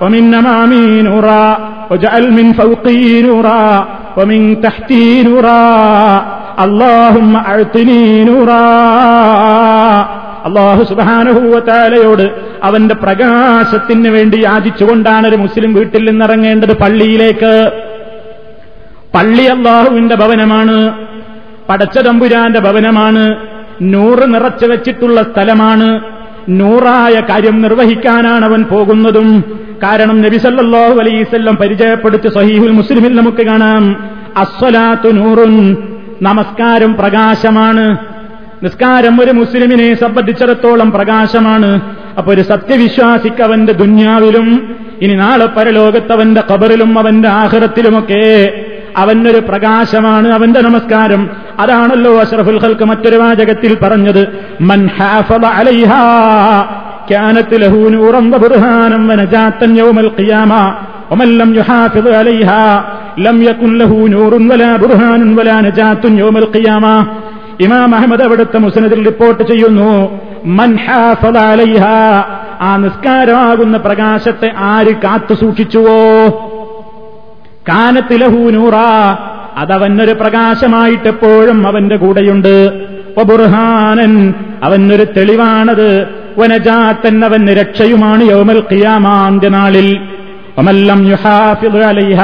[0.00, 1.44] ومن أمامي نورا
[1.90, 5.62] واجعل من فوقي نورا ومن تحتي نورا
[6.58, 8.64] اللهم أعطني نورا
[10.48, 12.24] അള്ളാഹു സുബാനുഭൂവത്താലയോട്
[12.62, 17.52] അവന്റെ പ്രകാശത്തിന് വേണ്ടി യാചിച്ചുകൊണ്ടാണ് ഒരു മുസ്ലിം വീട്ടിൽ നിന്നിറങ്ങേണ്ടത് പള്ളിയിലേക്ക്
[19.14, 20.76] പള്ളി അള്ളാഹുവിന്റെ ഭവനമാണ്
[21.69, 23.35] പടച്ച തമ്പുരാന്റെ ഭവനമാണ്.
[23.81, 26.01] നൂറ് നിറച്ചു വെച്ചിട്ടുള്ള സ്ഥലമാണ്.
[26.49, 29.43] നൂറായ കാര്യം നിർവഹിക്കാനാണ് അവൻ പോകുന്നതും.
[29.83, 34.09] കാരണം നബിസല്ലാഹു അലൈസല്ലം പരിചയപ്പെടുത്തി സഹീഹുൽ മുസ്ലിമിൽ നമുക്ക് കാണാം.
[34.37, 35.77] അസ്വലാത്തു നൂറുൻ.
[36.21, 37.97] നമസ്കാരം പ്രകാശമാണ്.
[38.63, 41.81] നിസ്കാരം ഒരു മുസ്ലിമിനെ സംബന്ധിച്ചിടത്തോളം പ്രകാശമാണ്.
[42.17, 48.53] അപ്പൊ ഒരു സത്യവിശ്വാസിക്ക് അവന്റെ ദുന്യാവിലും ഇനി നാളെ പരലോകത്ത് അവന്റെ കബറിലും അവന്റെ ആഹ്റത്തിലുമൊക്കെ
[48.97, 51.29] അവനൊരു പ്രകാശമാണ് അവന്റെ നമസ്കാരം.
[51.59, 54.27] അതാണല്ലോ അഷ്റഫുൽ ഖൽക്ക് മറ്റൊരു വാചകത്തിൽ പറഞ്ഞത്.
[54.61, 54.89] മൻ
[67.59, 70.19] ഇമാം അവിടുത്തെ മുസ്നദിൽ റിപ്പോർട്ട് ചെയ്യുന്നു
[72.61, 76.56] ആ നിസ്കാരമാകുന്ന പ്രകാശത്തെ ആര് കാത്തു സൂക്ഷിച്ചുവോ
[77.67, 79.17] കാനത്തിലഹൂ നൂറാ.
[79.57, 82.87] അതവനൊരു പ്രകാശമായിട്ട് എപ്പോഴും അവന്റെ കൂടെയുണ്ട്.
[83.23, 86.07] ബുർഹാനൻ അവനൊരു തെളിവാണത്.
[86.37, 89.99] വനജാത്തൻ അവന് രക്ഷയുമാണ് യൗമൽ ഖിയാമാന്ത്യനാളിൽ
[90.57, 92.21] ഒമല്ലം യുഹാഫിദ് അലൈഹ.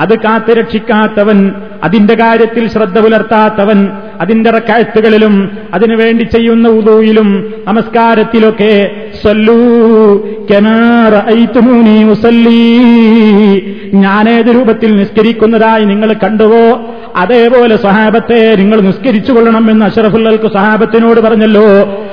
[0.00, 1.52] അത് കാത്തുരക്ഷിക്കാത്തവൻ
[1.84, 3.88] അതിന്റെ കാര്യത്തിൽ ശ്രദ്ധ പുലർത്താത്തവൻ
[4.20, 8.90] അതിന്റെ റക്കായത്തുകളിലും അതിനുവേണ്ടി ചെയ്യുന്ന ഉദൂയിലും നമസ്കാരത്തിലൊക്കെ
[13.94, 16.94] ഞാനേത് രൂപത്തിൽ നിസ്കരിക്കുന്നതായി നിങ്ങൾ കണ്ടുവോ?
[17.16, 21.62] അതേപോലെ സഹാബത്തെ നിങ്ങൾ നിസ്കരിച്ചു കൊള്ളണം എന്ന് അഷറഫുല്ലൽക്ക് സഹാബത്തിനോട് പറഞ്ഞല്ലോ.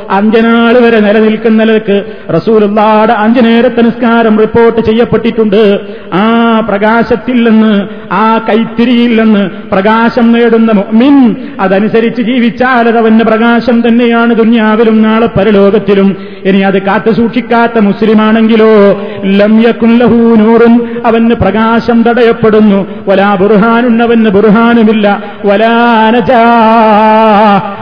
[0.10, 5.80] അഞ്ചനാൾ വരെ നിലനിൽക്കുന്നതിലേക്ക് റസൂലുള്ളാട് അഞ്ചു നേരത്തെ നിസ്കാരം റിപ്പോർട്ട് ചെയ്യപ്പെട്ടിട്ടുണ്ട്.
[6.14, 7.71] ആ പ്രകാശത്തിൽ നിന്ന്
[8.12, 16.16] ആ കൈത്തിരിയിൽ നിന്ന് പ്രകാശം നേടുന്ന മിൻ അതനുസരിച്ച് ജീവിച്ചാൽ അത് അവന്റെ പ്രകാശം തന്നെയാണ് ദുന്യാവിലും നാളെ പരലോകത്തിലും.
[16.46, 22.88] ഇനി അത് കാത്തു സൂക്ഷിക്കാത്ത മുസ്ലിമാണെങ്കിലോ ലംയക്കുല്ലഹൂനൂറും അവന് പ്രകാശം തടയപ്പെടുന്നു.
[23.08, 25.24] വലാ ബുർഹാനുണ്ണവന് ബുർഹാനുമില്ല.
[25.46, 26.44] വലാനജാ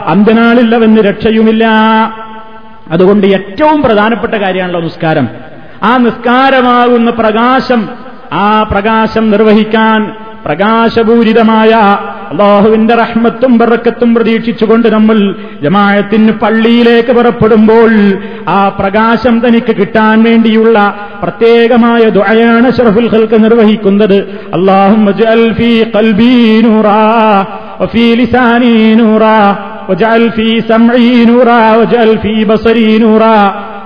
[0.06, 1.66] അന്ത്യനാളിൽ അവന് രക്ഷയുമില്ല.
[2.90, 5.28] അതുകൊണ്ട് ഏറ്റവും പ്രധാനപ്പെട്ട കാര്യമാണല്ലോ നിസ്കാരം.
[5.82, 7.88] ആ നിസ്കാരമാകുന്ന പ്രകാശം
[8.43, 10.01] ആ പ്രകാശം നിർവഹിക്കാൻ
[10.45, 11.71] പ്രകാശപൂരിതമായ
[12.31, 15.17] അള്ളാഹുവിന്റെ റഹ്മത്തും ബറക്കത്തും പ്രതീക്ഷിച്ചുകൊണ്ട് നമ്മൾ
[15.63, 17.91] ജമായത്തിന് പള്ളിയിലേക്ക് പുറപ്പെടുമ്പോൾ
[18.55, 20.77] ആ പ്രകാശം തനിക്ക് കിട്ടാൻ വേണ്ടിയുള്ള
[21.23, 24.17] പ്രത്യേകമായ ദുആയാണ് ഷറഫുൽ ഖൽക്ക് നിർവഹിക്കുന്നത്
[24.57, 25.01] അള്ളാഹും
[27.81, 29.57] وفي لساني نورا
[29.89, 33.39] واجعل في سمعي نورا واجعل في بصري نورا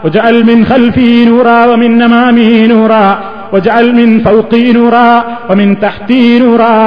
[0.04, 3.06] واجعل من خلفي نورا ومن امامي نورا
[3.54, 5.10] واجعل من فوقي نورا
[5.50, 6.78] ومن تحتي نورا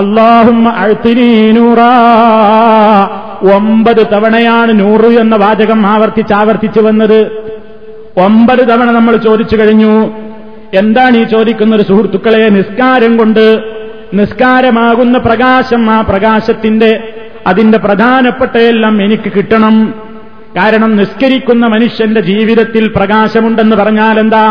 [0.00, 1.94] اللهم اعطني نورا
[3.56, 7.18] ഒമ്പത് തവണയാണ് നൂറ് എന്ന വാചകം ആവർത്തിച്ച് ആവർത്തിച്ചു വന്നത്
[8.26, 9.94] ഒമ്പത് തവണ നമ്മൾ ചോദിച്ചു കഴിഞ്ഞു
[10.72, 13.44] എന്താണ് ഈ ചോദിക്കുന്നത് സുഹൃത്തുക്കളെ നിസ്കാരം കൊണ്ട്
[14.18, 16.90] നിസ്കാരമാകുന്ന പ്രകാശം ആ പ്രകാശത്തിന്റെ
[17.50, 19.76] അതിന്റെ പ്രധാനപ്പെട്ട എല്ലാം എനിക്ക് കിട്ടണം
[20.56, 24.44] കാരണം നിസ്കരിക്കുന്ന മനുഷ്യന്റെ ജീവിതത്തിൽ പ്രകാശമുണ്ടെന്ന് പറഞ്ഞാൽ എന്താ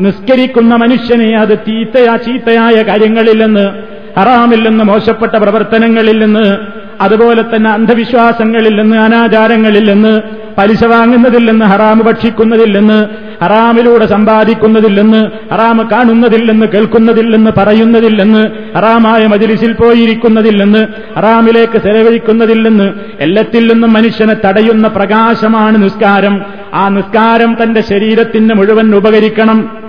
[0.00, 6.56] നിസ്കരിക്കുന്ന മനുഷ്യനെ അത് തീത്തയാ ചീത്തയായ കാര്യങ്ങളിൽ നിന്ന് മോശപ്പെട്ട പ്രവർത്തനങ്ങളിൽ നിന്ന്
[7.00, 10.22] അതുപോലെ തന്നെ അന്ധവിശ്വാസങ്ങളിൽ നിന്ന് അനാചാരങ്ങളിൽ നിന്ന്
[10.58, 13.06] പലിശ വാങ്ങുന്നതിൽ നിന്ന് ഹറാമ് ഭക്ഷിക്കുന്നതിൽ നിന്ന്
[13.44, 21.78] ഹറാമിലൂടെ സമ്പാദിക്കുന്നതിൽ നിന്ന് ഹറാമ് കാണുന്നതിൽ നിന്ന് കേൾക്കുന്നതിൽ നിന്ന് പറയുന്നതിൽ നിന്ന് ഹറാമായ മജിലിസിൽ പോയിരിക്കുന്നതിൽ നിന്ന് ഹറാമിലേക്ക്
[21.78, 26.42] ചെലവഴിക്കുന്നതിൽ നിന്ന് എല്ലാത്തിൽ നിന്നും മനുഷ്യനെ തടയുന്ന പ്രകാശമാണ് നിസ്കാരം.
[26.74, 29.87] ആ നിസ്കാരം തന്റെ ശരീരത്തിന് മുഴുവൻ ഉപകരിക്കണം.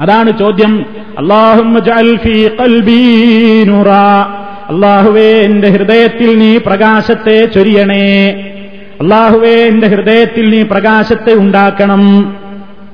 [0.00, 0.86] അതാണ് ചോദ്യം.
[4.68, 8.30] അള്ളാഹുവേ എന്റെ ഹൃദയത്തിൽ നീ പ്രകാശത്തെ ചൊരിയണേ.
[9.00, 12.36] അള്ളാഹുവേ എന്റെ ഹൃദയത്തിൽ നീ പ്രകാശത്തെ ഉണ്ടാക്കണം.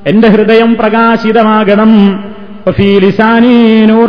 [0.07, 2.25] എന്റെ ഹൃദയം പ്രകാശിതമാകണം.
[3.87, 4.09] നൂറ.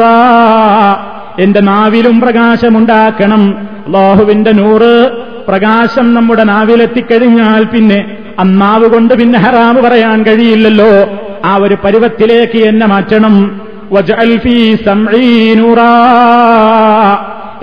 [1.40, 3.68] എന്റെ നാവിലും പ്രകാശമുണ്ടാക്കണം.
[3.88, 5.12] അള്ളാഹുവിന്റെ നൂറ്
[5.48, 11.27] പ്രകാശം നമ്മുടെ നാവിലെത്തിക്കഴിഞ്ഞാൽ പിന്നെ അന്നാവ് കൊണ്ട് പിന്നെ ഹറാമ് പറയാൻ കഴിയില്ലല്ലോ.
[11.48, 13.62] ആ ഒരു പരുവത്തിലേക്ക് എന്നെ മാറ്റണം.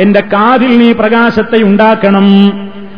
[0.01, 2.27] എന്റെ കാതിൽ നീ പ്രകാശത്തെ ഉണ്ടാക്കണം.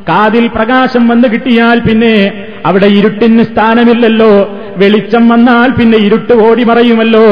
[0.09, 4.59] കാതിൽ പ്രകാശം വന്നു കിട്ടിയാൽ പിന്നെ അവിടെ ഇരുട്ടിന് സ്ഥാനമില്ലല്ലോ.
[4.77, 7.27] വെളിച്ചം വന്നാൽ പിന്നെ ഇരുട്ട് ഓടി മറയുമല്ലോ.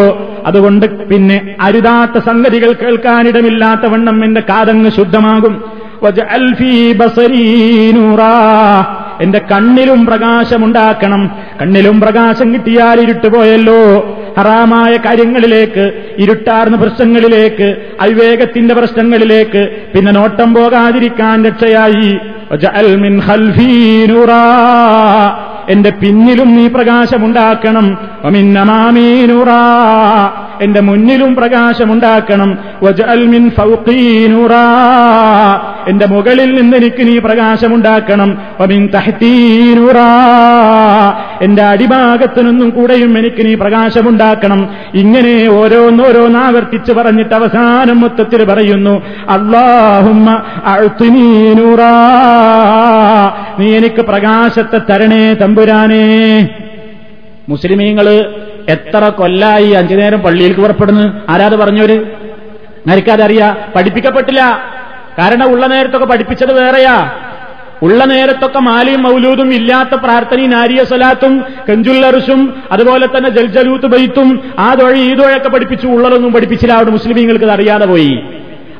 [0.46, 5.62] അതുകൊണ്ട് പിന്നെ അരുതാത്ത സംഗതികൾ കേൾക്കാനിടമില്ലാത്ത വണ്ണം എന്റെ കാതങ്ങ് ശുദ്ധമാകും.
[9.20, 11.30] എന്റെ കണ്ണിലും പ്രകാശമുണ്ടാക്കണം.
[11.60, 22.18] കണ്ണിലും പ്രകാശം കിട്ടിയാൽ ഇരുട്ടുപോയല്ലോ ഹറാമായ കാര്യങ്ങളിലേക്ക് ഇരുട്ടാർന്ന പ്രശ്നങ്ങളിലേക്ക് അവിവേകത്തിന്റെ പ്രശ്നങ്ങളിലേക്ക് പിന്നെ നോട്ടം പോകാതിരിക്കാൻ രക്ഷയായി.
[25.68, 27.98] എന്റെ പിന്നിലും നീ പ്രകാശമുണ്ടാക്കണം.
[28.24, 29.60] ഒമിന്നമാമീനൂറാ
[30.60, 32.58] എന്റെ മുന്നിലും പ്രകാശമുണ്ടാക്കണം.
[32.82, 34.62] വജൽമിൻ ഫൗഖീനൂറാ
[35.88, 38.38] എന്റെ മുകളിൽ നിന്ന് എനിക്ക് നീ പ്രകാശമുണ്ടാക്കണം.
[38.60, 40.08] ഒമിൻ തഹ്തീനൂറാ
[41.42, 44.68] എന്റെ അടിഭാഗത്തു നിന്നും കൂടെയും എനിക്ക് നീ പ്രകാശമുണ്ടാക്കണം.
[44.94, 50.42] ഇങ്ങനെ ഓരോന്നോരോന്നാവർത്തിച്ച് പറഞ്ഞിട്ട് അവസാനം മൊത്തത്തിൽ പറയുന്നു അള്ളാഹുമ്മ
[53.58, 56.48] നീ എനിക്ക് പ്രകാശത്തെ തരണേ തമ്പുരാനേ.
[57.48, 58.08] മുസ്ലിമീങ്ങൾ
[58.68, 61.20] എത്ര കൊല്ലായി അഞ്ചു നേരം പള്ളിയിലേക്ക് പുറപ്പെടുന്നു?
[61.28, 62.06] ആരാത് പറഞ്ഞവര്
[62.86, 64.40] നരിക്കാതറിയാ പഠിപ്പിക്കപ്പെട്ടില്ല.
[65.18, 67.12] കാരണം ഉള്ള നേരത്തൊക്കെ പഠിപ്പിച്ചത് വേറെയാ.
[67.82, 74.98] ഉള്ള നേരത്തൊക്കെ മാലിയും മൗലൂദും ഇല്ലാത്ത പ്രാർത്ഥനയും നാരിയ സ്വലാത്തും കെഞ്ചുല്ലറിസും അതുപോലെ തന്നെ ജൽജലൂത്ത് ബൈത്തും ആ തൊഴി
[74.98, 76.74] ഈ തൊഴൊക്കെ പഠിപ്പിച്ചു ഉള്ളതൊന്നും പഠിപ്പിച്ചില്ല.
[76.74, 78.18] അവിടെ മുസ്ലിമീങ്ങൾക്ക് അറിയാതെ പോയി.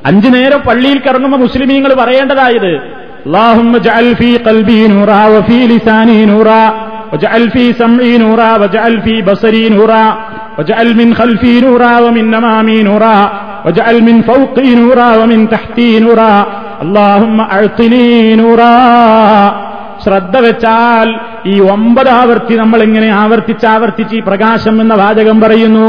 [0.06, 6.63] അഞ്ചു നേരം പള്ളിയിൽ കിറങ്ങുമ്പോൾ മുസ്ലിമീങ്ങൾ പറയേണ്ടതായത് اللهم اجعل في قلبي نورا وفي لساني نورا
[7.11, 10.05] واجعل في سمعي نورا واجعل في بصري نورا
[10.57, 13.17] واجعل من خلفي نورا ومن امامي نورا
[13.65, 16.33] واجعل من فوقي نورا ومن تحتي نورا
[16.83, 18.73] اللهم اعطني نورا
[20.03, 21.07] ശ്രദ്ധ വെച്ചാൽ
[21.51, 25.87] ഈ ഒമ്പത് ആവർത്തി നമ്മൾ ഇങ്ങനെ ആവർത്തിച്ച് ആവർത്തിച്ച് ഈ പ്രകാശം എന്ന വാചകം പറയുന്നു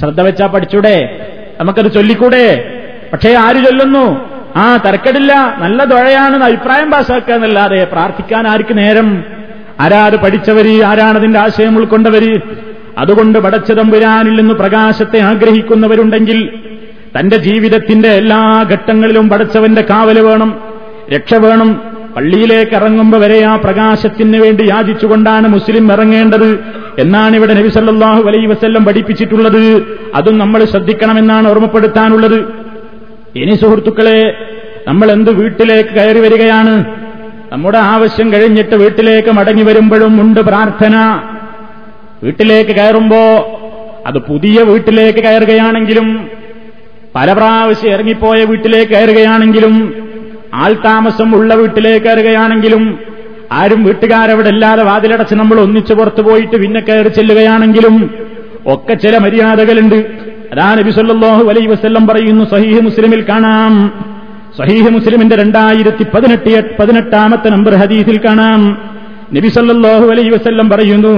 [0.00, 0.96] ശ്രദ്ധ വെച്ചാ പഠിച്ചൂടെ
[1.60, 2.44] നമുക്കത് ചൊല്ലിക്കൂടെ
[3.12, 4.04] പക്ഷേ ആര് ചൊല്ലുന്നു
[4.55, 5.57] ആ തരക്കടില്ല.
[5.59, 6.95] നല്ല ദുഴയാണെന്ന് അഭിപ്രായം
[7.35, 9.23] എന്നല്ലാതെ പ്രാർത്ഥിക്കാൻ ആർക്ക് നേരം?
[9.79, 12.39] ആരാത് പഠിച്ചവര് ആരാണതിന്റെ ആശയം ഉൾക്കൊണ്ടവര്?
[12.97, 16.49] അതുകൊണ്ട് പടച്ചതമ്പുരാനിൽ നിന്ന് പ്രകാശത്തെ ആഗ്രഹിക്കുന്നവരുണ്ടെങ്കിൽ
[17.19, 20.57] തന്റെ ജീവിതത്തിന്റെ എല്ലാ ഘട്ടങ്ങളിലും പടച്ചവന്റെ കാവൽ വേണം
[21.13, 21.81] രക്ഷ വേണം.
[22.15, 26.59] പള്ളിയിലേക്ക് ഇറങ്ങുമ്പോൾ വരെ ആ പ്രകാശത്തിന് വേണ്ടി യാചിച്ചുകൊണ്ടാണ് മുസ്ലിം ഇറങ്ങേണ്ടത്
[26.99, 29.97] എന്നാണ് ഇവിടെ നബിസല്ലാഹു അലൈഹി വസല്ലം പഠിപ്പിച്ചിട്ടുള്ളത്.
[30.15, 32.66] അതും നമ്മൾ ശ്രദ്ധിക്കണമെന്നാണ് ഓർമ്മപ്പെടുത്താനുള്ളത്.
[33.41, 34.19] ഇനി സുഹൃത്തുക്കളെ
[34.87, 36.73] നമ്മൾ എന്ത് വീട്ടിലേക്ക് കയറി വരികയാണ്?
[37.53, 40.95] നമ്മുടെ ആവശ്യം കഴിഞ്ഞിട്ട് വീട്ടിലേക്ക് മടങ്ങി വരുമ്പോഴും ഉണ്ട് പ്രാർത്ഥന.
[42.23, 43.21] വീട്ടിലേക്ക് കയറുമ്പോ
[44.09, 46.07] അത് പുതിയ വീട്ടിലേക്ക് കയറുകയാണെങ്കിലും
[47.15, 49.75] പല പ്രാവശ്യം ഇറങ്ങിപ്പോയ വീട്ടിലേക്ക് കയറുകയാണെങ്കിലും
[50.63, 52.83] ആൾ താമസം ഉള്ള വീട്ടിലേക്ക് കയറുകയാണെങ്കിലും
[53.57, 57.95] ആരും വീട്ടുകാരവിടെ ഇല്ലാതെ വാതിലടച്ച് നമ്മൾ ഒന്നിച്ചു പുറത്തു പോയിട്ട് പിന്നെ കയറി ചെല്ലുകയാണെങ്കിലും
[58.73, 59.99] ഒക്കെ ചില മര്യാദകളുണ്ട്.
[60.52, 63.74] അതാ നബി സല്ലല്ലാഹു അലൈഹി വസല്ലം പറയുന്നു സഹീഹ് മുസ്ലിമിൽ കാണാം
[64.58, 68.60] സഹീഹ് മുസ്ലിമിന്റെ രണ്ടായിരത്തി പതിനെട്ട് പതിനെട്ടാമത്തെ നമ്പർ ഹദീസിൽ കാണാം
[69.36, 71.14] നബി സല്ലല്ലാഹു അലൈഹി വസല്ലം പറയുന്നു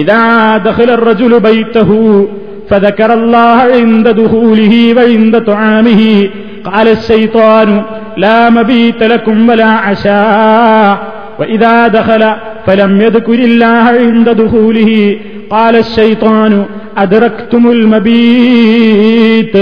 [0.00, 0.22] ഇദാ
[0.66, 1.90] ദഖല الرجل بيته
[2.70, 6.00] فذكر الله عند دخوله وعند طعامه
[6.66, 7.68] قال الشيطان
[8.16, 10.92] لا مبيت لكم ولا عشاء
[11.40, 12.22] وإذا دخل
[12.66, 14.90] فلم يذكر الله عند دخوله
[15.50, 16.52] قال الشيطان
[16.96, 19.54] أدركتم المبيت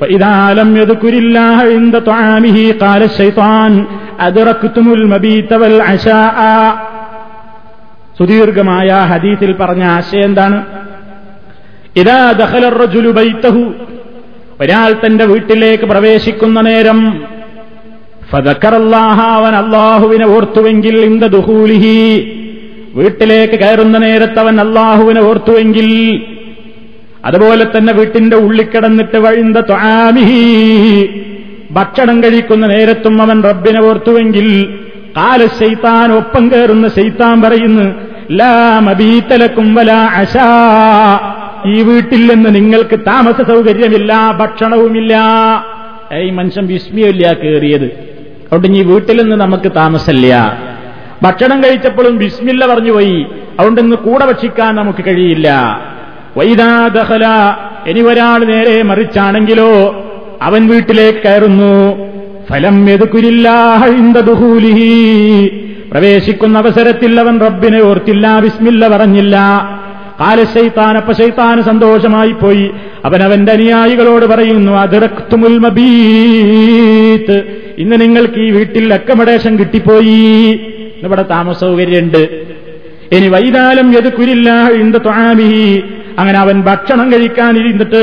[0.00, 3.72] وإذا لم يذكر الله عند طعامه قال الشيطان
[4.20, 6.38] أدركتم المبيت والعشاء
[8.18, 10.58] സുദീർഘമായ ഹദീസിൽ പറഞ്ഞ ആശയം എന്താണ്
[11.96, 13.62] ഇതാ ദഹലറജുലു ബൈത്തഹു
[14.60, 16.98] ഒരാൾ തന്റെ വീട്ടിലേക്ക് പ്രവേശിക്കുന്ന നേരം
[18.30, 21.96] ഫതക്കറല്ലാഹ അവൻ അള്ളാഹുവിനെ ഓർത്തുവെങ്കിൽ ഇന്ത ദുഹൂലിഹി
[22.95, 26.21] വീട്ടിലേക്ക് കയറുന്ന നേരത്ത് അവൻ അള്ളാഹുവിനെ ഓർത്തുവെങ്കിൽ
[27.25, 31.09] അതുപോലെ തന്നെ വീട്ടിന്റെ ഉള്ളിൽ കിടന്നിട്ട് വഴിന്ത ത്വാമിഹി.
[31.71, 34.79] ഭക്ഷണം കഴിക്കുന്ന നേരത്തും അവൻ റബ്ബിനെ ഓർത്തുവെങ്കിൽ
[35.17, 37.95] കാല ശൈത്താൻ ഒപ്പം കയറുന്ന ശൈത്താൻ പറയുന്നു
[38.31, 40.49] ലാ മബീത്തലക്കും വല അശാ.
[41.65, 45.17] ഈ വീട്ടിൽ നിന്ന് നിങ്ങൾക്ക് താമസ സൗകര്യമില്ല ഭക്ഷണവുമില്ല.
[46.21, 47.85] ഈ മനുഷ്യൻ വിസ്മയമില്ല കയറിയത്.
[47.85, 50.57] അതുകൊണ്ട് ഈ വീട്ടിൽ നിന്ന് നമുക്ക് താമസമില്ല.
[51.23, 53.25] ഭക്ഷണം കഴിച്ചപ്പോഴും ബിസ്മില്ല പറഞ്ഞു പോയി.
[53.59, 55.79] അതുകൊണ്ട് ഇന്ന് കൂടെ ഭക്ഷിക്കാൻ നമുക്ക് കഴിയില്ല.
[56.37, 57.25] വൈദാദഹല
[57.87, 60.05] ഇനി ഒരാൾ നേരെ മറിച്ചാണെങ്കിലോ
[60.41, 61.95] അവൻ വീട്ടിലേക്ക് കയറുന്നു.
[62.49, 63.91] ഫലം എതുക്കുരില്ലാഹി
[65.91, 69.37] പ്രവേശിക്കുന്ന അവസരത്തിൽ അവൻ റബ്ബിനെ ഓർത്തില്ല ബിസ്മില്ല പറഞ്ഞില്ല.
[70.19, 72.71] കാലശൈത്താൻ അപ്പ ശൈത്താൻ സന്തോഷമായി പോയി.
[73.05, 77.43] അവൻ അവന്റെ അനുയായികളോട് പറയുന്നു അതിറക്തുമുൽ മബീത്ത്.
[77.77, 80.59] ഇന്ന് നിങ്ങൾക്ക് ഈ വീട്ടിൽ അക്കമഡേഷൻ കിട്ടിപ്പോയി.
[81.05, 82.23] ഇവിടെ താമസ സൗകര്യമുണ്ട്
[83.15, 84.49] ഇനി വൈതാലം എത് കുരില്ല
[84.97, 85.67] ത്വാമിഹി.
[86.19, 88.01] അങ്ങനെ അവൻ ഭക്ഷണം കഴിക്കാൻ ഇരുന്നിട്ട്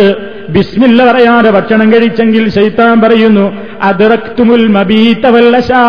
[0.54, 3.44] ബിസ്മില്ല പറയാതെ ഭക്ഷണം കഴിച്ചെങ്കിൽ ശൈത്താൻ പറയുന്നു
[3.82, 5.82] അതിറക്തുമുൽ മബീത്തവല്ലശാ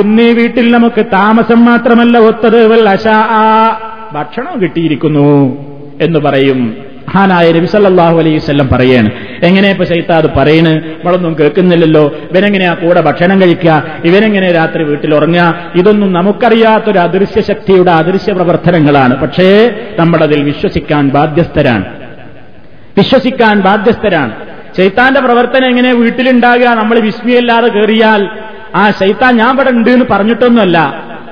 [0.00, 3.16] ഇന്നീ വീട്ടിൽ നമുക്ക് താമസം മാത്രമല്ല ഒത്തത് വല്ലശാ
[4.12, 5.28] ഭക്ഷണം കിട്ടിയിരിക്കുന്നു
[6.00, 6.60] എന്ന് പറയും.
[7.14, 9.10] മഹാനായ നബി സല്ലാഹു അലൈഹി വല്ലം പറയാണ്.
[9.42, 10.68] എങ്ങനെ ഇപ്പൊ ശൈത്താ അത് പറയണ്?
[10.68, 12.16] നമ്മളൊന്നും കേൾക്കുന്നില്ലല്ലോ.
[12.32, 13.82] ഇവനെങ്ങനെയാ കൂടെ ഭക്ഷണം കഴിക്കുക?
[14.04, 15.70] ഇവനെങ്ങനെ രാത്രി വീട്ടിൽ ഉറങ്ങുക?
[15.74, 19.20] ഇതൊന്നും നമുക്കറിയാത്തൊരു അദൃശ്യ ശക്തിയുടെ അദൃശ്യ പ്രവർത്തനങ്ങളാണ്.
[19.20, 21.84] പക്ഷേ നമ്മളതിൽ വിശ്വസിക്കാൻ ബാധ്യസ്ഥരാണ്.
[22.96, 24.32] വിശ്വസിക്കാൻ ബാധ്യസ്ഥരാണ്.
[24.76, 26.66] ശൈത്താന്റെ പ്രവർത്തനം എങ്ങനെ വീട്ടിലുണ്ടാകുക?
[26.66, 28.28] നമ്മൾ വിസ്മിയല്ലാതെ കയറിയാൽ
[28.74, 30.78] ആ ശൈത്താൻ ഞാൻ ഇവിടെ ഉണ്ട് എന്ന് പറഞ്ഞിട്ടൊന്നുമല്ല.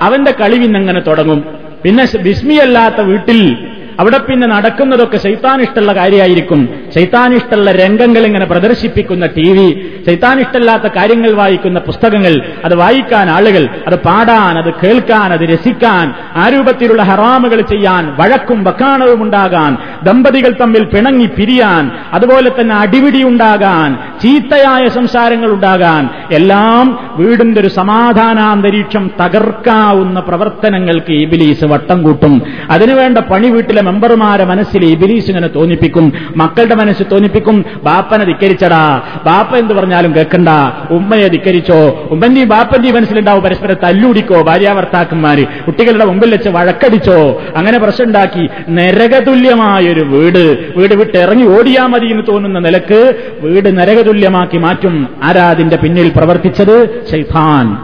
[0.01, 1.45] അവന്റെ കളി പിന്നങ്ങനെ തുടങ്ങും.
[1.83, 6.69] പിന്നെ വിസ്മിയല്ലാത്ത വീട്ടിൽ അവിടെ പിന്നെ നടക്കുന്നതൊക്കെ ശൈത്താനിഷ്ടമുള്ള കാര്യമായിരിക്കും.
[6.95, 14.57] ശൈത്താനിഷ്ടമുള്ള രംഗങ്ങൾ ഇങ്ങനെ പ്രദർശിപ്പിക്കുന്ന ടി വി ശൈത്താനിഷ്ടമല്ലാത്ത കാര്യങ്ങൾ വായിക്കുന്ന പുസ്തകങ്ങൾ അത് വായിക്കാൻ ആളുകൾ അത് പാടാൻ
[14.57, 21.91] അത് കേൾക്കാൻ അത് രസിക്കാൻ ആ രൂപത്തിലുള്ള ഹറാമുകൾ ചെയ്യാൻ വഴക്കും വക്കാണവും ഉണ്ടാകാൻ ദമ്പതികൾ തമ്മിൽ പിണങ്ങി പിരിയാൻ
[22.13, 32.03] അതുപോലെ തന്നെ അടിപിടി ഉണ്ടാകാൻ ചീത്തയായ സംസാരങ്ങൾ ഉണ്ടാകാൻ എല്ലാം വീടിന്റെ ഒരു സമാധാനാന്തരീക്ഷം തകർക്കാവുന്ന പ്രവർത്തനങ്ങൾക്ക് ഇബിലീസ് വട്ടം
[32.03, 32.41] കൂട്ടും.
[32.69, 36.13] അതിനുവേണ്ട പണി വീട്ടിലെ മെമ്പർമാരെ മനസ്സിൽ ഇബിലീസ് ഇങ്ങനെ തോന്നിപ്പിക്കും.
[36.35, 37.65] മക്കളുടെ മനസ്സ് തോന്നിപ്പിക്കും.
[37.83, 39.01] ബാപ്പനെ ധിക്കരിച്ചടാ.
[39.25, 40.49] ബാപ്പ എന്ത് പറഞ്ഞാലും കേൾക്കണ്ട.
[40.91, 42.07] ഉമ്മയെ ധിക്കരിച്ചോ.
[42.11, 45.45] ഉമ്മന്റെയും ബാപ്പന്റെയും മനസ്സിലുണ്ടാവും പരസ്പരം തല്ലുടിക്കോ ഭാര്യാഭർത്താക്കന്മാര്.
[45.67, 47.43] കുട്ടികളുടെ മുമ്പിൽ വെച്ച് വഴക്കടിച്ചോ.
[47.55, 50.73] അങ്ങനെ പ്രശ്നമുണ്ടാക്കി നരകതുല്യമായൊരു വീട്.
[50.77, 55.07] വീട് വിട്ട് ഇറങ്ങി ഓടിയാ മതി എന്ന് തോന്നുന്ന നിലയ്ക്ക് വീട് നരകതുല്യമാക്കി മാറ്റും.
[55.23, 57.05] ആരാ അതിന്റെ പിന്നിൽ പ്രവർത്തിച്ചത്?
[57.11, 57.77] ശൈഫാൻ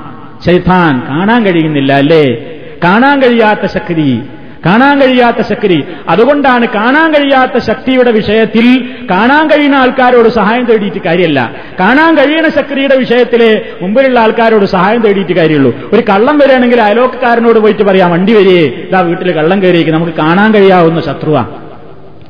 [0.45, 2.36] ശൈഫാൻ കാണാൻ കഴിയുന്നില്ല അല്ലേ?
[2.84, 4.20] കാണാൻ കഴിയാത്ത ശക്തി.
[4.66, 5.84] കാണാൻ കഴിയാത്ത ശക്തി.
[6.10, 13.62] അതുകൊണ്ടാണ് കാണാൻ കഴിയാത്ത ശക്തിയുടെ വിഷയത്തിൽ കാണാൻ കഴിയുന്ന ആൾക്കാരോട് സഹായം തേടിയിട്ട് കാര്യമല്ല കാണാൻ കഴിയുന്ന ശക്തിയുടെ വിഷയത്തിലെ
[13.82, 15.89] മുമ്പിലുള്ള ആൾക്കാരോട് സഹായം തേടിയിട്ട് കാര്യമുള്ളൂ.
[15.93, 21.01] ഒരു കള്ളം വരികയാണെങ്കിൽ അയലോക്കാരനോട് പോയിട്ട് പറയാം വണ്ടി വരികയെ ഇതാ വീട്ടിൽ കള്ളം കയറിയേക്ക് നമുക്ക് കാണാൻ കഴിയാവുന്ന
[21.01, 21.45] ശത്രുവാ.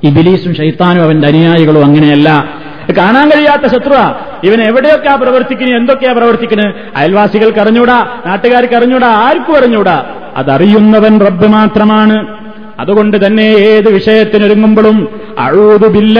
[0.03, 2.49] ഇബിലീസും ഷൈത്താനും അവന്റെ അനുയായികളും അങ്ങനെയല്ല.
[2.93, 4.15] കാണാൻ കഴിയാത്ത ശത്രുവാ.
[4.43, 5.77] ഇവൻ എവിടെയൊക്കെയാ പ്രവർത്തിക്കുന്നത്?
[5.77, 6.75] എന്തൊക്കെയാ പ്രവർത്തിക്കുന്നത്?
[6.95, 10.05] അയൽവാസികൾക്ക് അറിഞ്ഞൂടാ നാട്ടുകാർക്ക് അറിഞ്ഞൂടാ ആർക്കും അറിഞ്ഞൂടാ.
[10.37, 12.37] അതറിയുന്നവൻ റബ്ബ് മാത്രമാണ്.
[12.79, 15.07] അതുകൊണ്ട് തന്നെ ഏത് വിഷയത്തിനൊരുങ്ങുമ്പോഴും
[15.39, 16.19] അഴൂതുബില്ല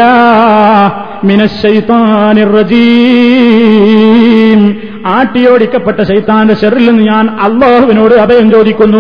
[5.06, 8.98] ആട്ടിയോടിക്കപ്പെട്ട ശൈത്താന്റെ ഷെറിൽ നിന്ന് ഞാൻ അള്ളാഹുവിനോട് അഭയം ചോദിക്കുന്നു.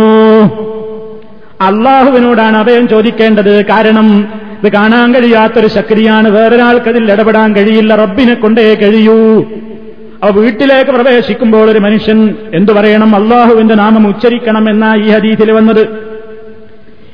[1.61, 3.65] അള്ളാഹുവിനോടാണ് അഭയം ചോദിക്കേണ്ടത്.
[3.65, 4.27] കാരണം
[4.63, 6.29] ഇത് കാണാൻ കഴിയാത്തൊരു ശക്തിയാണ്.
[6.29, 7.95] വേറൊരാൾക്കതിൽ ഇടപെടാൻ കഴിയില്ല.
[7.95, 9.45] റബ്ബിനെ കൊണ്ടേ കഴിയൂ.
[10.23, 13.15] അവ വീട്ടിലേക്ക് പ്രവേശിക്കുമ്പോൾ ഒരു മനുഷ്യൻ എന്തു പറയണം?
[13.15, 15.87] അള്ളാഹുവിന്റെ നാമം ഉച്ചരിക്കണം എന്ന ഈ ഹദീസിൽ വന്നത്.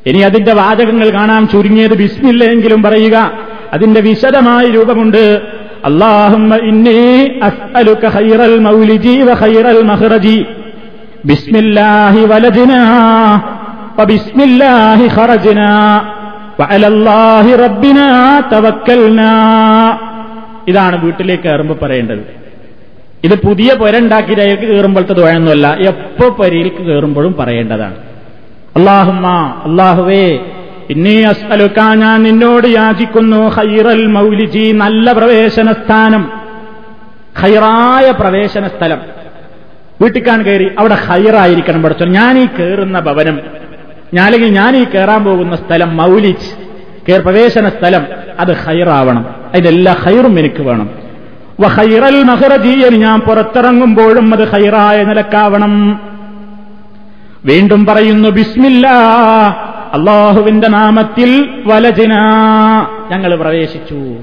[0.06, 3.32] ഇനി അതിന്റെ വാചകങ്ങൾ കാണാം ചുരുങ്ങിയത് ബിസ്മില്ലെങ്കിലും പറയുക
[3.74, 5.42] അതിന്റെ വിശദമായ രൂപമുണ്ട്.
[5.86, 6.56] അള്ളാഹുമ്മ
[8.60, 10.46] മൗലിജി
[11.26, 12.26] ബിസ്മില്ലാഹി
[14.02, 15.08] വബിസ്മില്ലാഹി
[20.68, 22.24] ഇതാണ് വീട്ടിലേക്ക് കയറുമ്പോൾ പറയേണ്ടത്.
[23.26, 27.96] ഇത് പുതിയ പുരണ്ടാക്കിയതിലേക്ക് കയറുമ്പോഴത്തെ ദുഴയൊന്നുമല്ല എപ്പോ പരിയിലേക്ക് കയറുമ്പോഴും പറയേണ്ടതാണ്.
[28.78, 29.28] അള്ളാഹുമ്മ
[29.68, 30.26] അള്ളാഹുവേ
[30.90, 36.24] ഇന്നീ അസ്അലുക്ക ഞാൻ നിന്നോട് യാചിക്കുന്നു ഹൈറൽ മൗലിജി നല്ല പ്രവേശന സ്ഥാനം
[37.42, 39.02] ഹൈറായ പ്രവേശന സ്ഥലം
[40.02, 42.06] വീട്ടിക്കാൻ കയറി അവിടെ ഹൈറായിരിക്കണം പഠിച്ചോ.
[42.06, 43.36] ഞാൻ ഈ കയറുന്ന ഭവനം
[44.14, 46.64] ഞാനെങ്കിൽ ഞാൻ ഈ കയറാൻ പോകുന്ന സ്ഥലം മൗലിച്ച്
[47.18, 48.06] പ്രവേശന സ്ഥലം
[48.40, 50.90] അത് ഹൈറാവണം അതിലെല്ലാ ഹൈറും എനിക്ക് വേണം.
[51.60, 56.02] വഹൈറൽ മഹറജീയൻ ഞാൻ പുറത്തിറങ്ങുമ്പോഴും അത് ഹൈറായ നിലക്കാവണം.
[57.46, 58.88] വീണ്ടും പറയുന്നു ബിസ്മില്ല
[59.94, 62.14] അള്ളാഹുവിന്റെ നാമത്തിൽ വലജിന.
[63.12, 64.16] ഞങ്ങൾ പ്രവേശിച്ചു.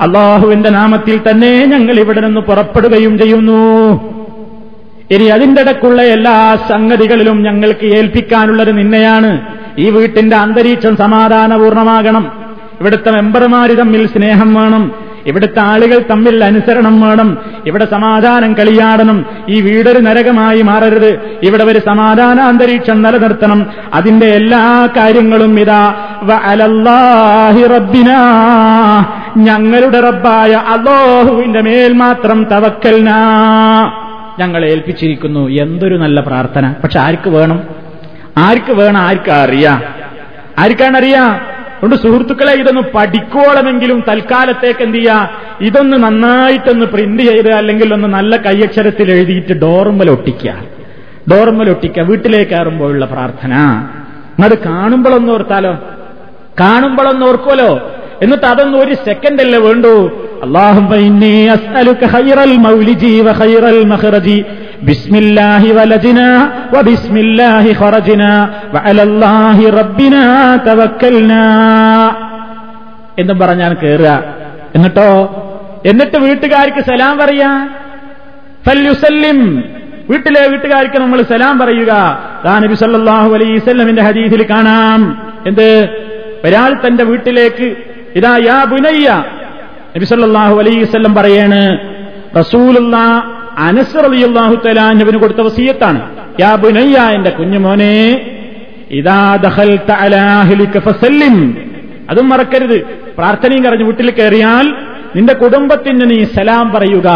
[0.00, 4.21] അള്ളാഹുവിന്റെ നാമത്തിൽ തന്നെ ഞങ്ങൾ ഇവിടെ നിന്ന് പുറപ്പെടുകയും ചെയ്യുന്നു.
[5.12, 9.40] ഇനി അതിന്റെ ഇടക്കുള്ള എല്ലാ സംഗതികളിലും ഞങ്ങൾക്ക് ഏൽപ്പിക്കാനുള്ളത് നിന്നെയാണ്.
[9.78, 12.32] ഈ വീട്ടിന്റെ അന്തരീക്ഷം സമാധാനപൂർണമാകണം.
[12.80, 14.92] ഇവിടുത്തെ മെമ്പർമാര് തമ്മിൽ സ്നേഹം വേണം.
[15.26, 17.38] ഇവിടുത്തെ ആളുകൾ തമ്മിൽ അനുസരണം വേണം.
[17.66, 19.26] ഇവിടെ സമാധാനം കളിയാടണം.
[19.48, 21.20] ഈ വീടൊരു നരകമായി മാറരുത്.
[21.42, 23.66] ഇവിടെ ഒരു സമാധാന അന്തരീക്ഷം നിലനിർത്തണം.
[23.94, 25.94] അതിന്റെ എല്ലാ കാര്യങ്ങളും ഇതാ
[27.76, 28.16] റബ്ബിന.
[29.36, 34.01] ഞങ്ങളുടെ റബ്ബായ അള്ളാഹുവിന്റെ മേൽ മാത്രം തവക്കൽനാ.
[34.38, 35.48] ഞങ്ങളെ ഏൽപ്പിച്ചിരിക്കുന്നു.
[35.48, 36.74] എന്തൊരു നല്ല പ്രാർത്ഥന.
[36.82, 37.62] പക്ഷെ ആർക്ക് വേണം?
[38.36, 39.00] ആർക്ക് വേണം?
[39.00, 39.82] ആർക്കാ അറിയാം?
[40.58, 45.28] ആർക്കാണറിയാം അതുകൊണ്ട് സുഹൃത്തുക്കളെ ഇതൊന്ന് പഠിക്കോളമെങ്കിലും തൽക്കാലത്തേക്ക് എന്ത് ചെയ്യാ?
[45.60, 50.54] ഇതൊന്ന് നന്നായിട്ടൊന്ന് പ്രിന്റ് ചെയ്ത് അല്ലെങ്കിൽ ഒന്ന് നല്ല കയ്യക്ഷരത്തിൽ എഴുതിയിട്ട് ഡോർമൽ ഒട്ടിക്കുക.
[51.32, 52.02] ഡോർമൽ ഒട്ടിക്കുക.
[52.02, 53.54] വീട്ടിലേക്ക് കയറുമ്പോഴുള്ള പ്രാർത്ഥന.
[54.44, 55.78] അത് കാണുമ്പോഴൊന്ന് ഓർത്താലോ?
[56.60, 57.90] കാണുമ്പോഴൊന്ന് ഓർക്കുമല്ലോ
[58.22, 60.10] എന്നിട്ട് അതൊന്നും ഒരു സെക്കൻഡ് അല്ലേ വേണ്ടൂ?
[60.43, 64.27] اللهم إني أسألك خير المولج وخير المخرج
[64.83, 66.29] بسم الله ولجنا
[66.73, 68.33] وبسم الله خرجنا
[68.73, 70.23] وعلى الله ربنا
[70.67, 71.45] توكلنا
[73.21, 74.09] എന്നും പറഞ്ഞാൽ കയറുക
[74.75, 75.09] എന്നിട്ടോ
[75.89, 77.49] എന്നിട്ട് വീട്ടുകാർക്ക് സലാം പറയാ
[78.67, 79.39] ഫല്യുസല്ലിം
[80.11, 81.91] വീട്ടിലെ വീട്ടുകാർക്ക് നമ്മൾ സലാം പറയുക
[82.63, 85.01] നബി സല്ലല്ലാഹു അലൈഹി വസല്ലമിന്റെ ഹദീസിൽ കാണാം
[85.49, 85.67] എന്ത്
[86.47, 87.67] ഒരാൾ തന്റെ വീട്ടിലേക്ക്
[88.19, 89.09] ഇതാ യാ ബുനയ്യ
[89.96, 90.06] നബി
[90.58, 91.78] അലൈവല്ലം പറയാണ്
[92.38, 92.96] റസൂലുള്ള
[93.58, 96.00] അനസ് റളിയല്ലാഹു തആലാഹുവിന് കൊടുത്ത വസീയത്താണ്.
[96.40, 97.92] യാ ബുനയ്യ എന്റെ കുഞ്ഞുമോനെ
[100.86, 101.36] ഫസല്ലിം.
[102.10, 102.78] അതും മറക്കരുത്.
[103.18, 104.66] പ്രാർത്ഥനയും കറിഞ്ഞ് വീട്ടിൽ കയറിയാൽ
[105.16, 107.08] നിന്റെ കുടുംബത്തിന് നീ സലാം പറയുക.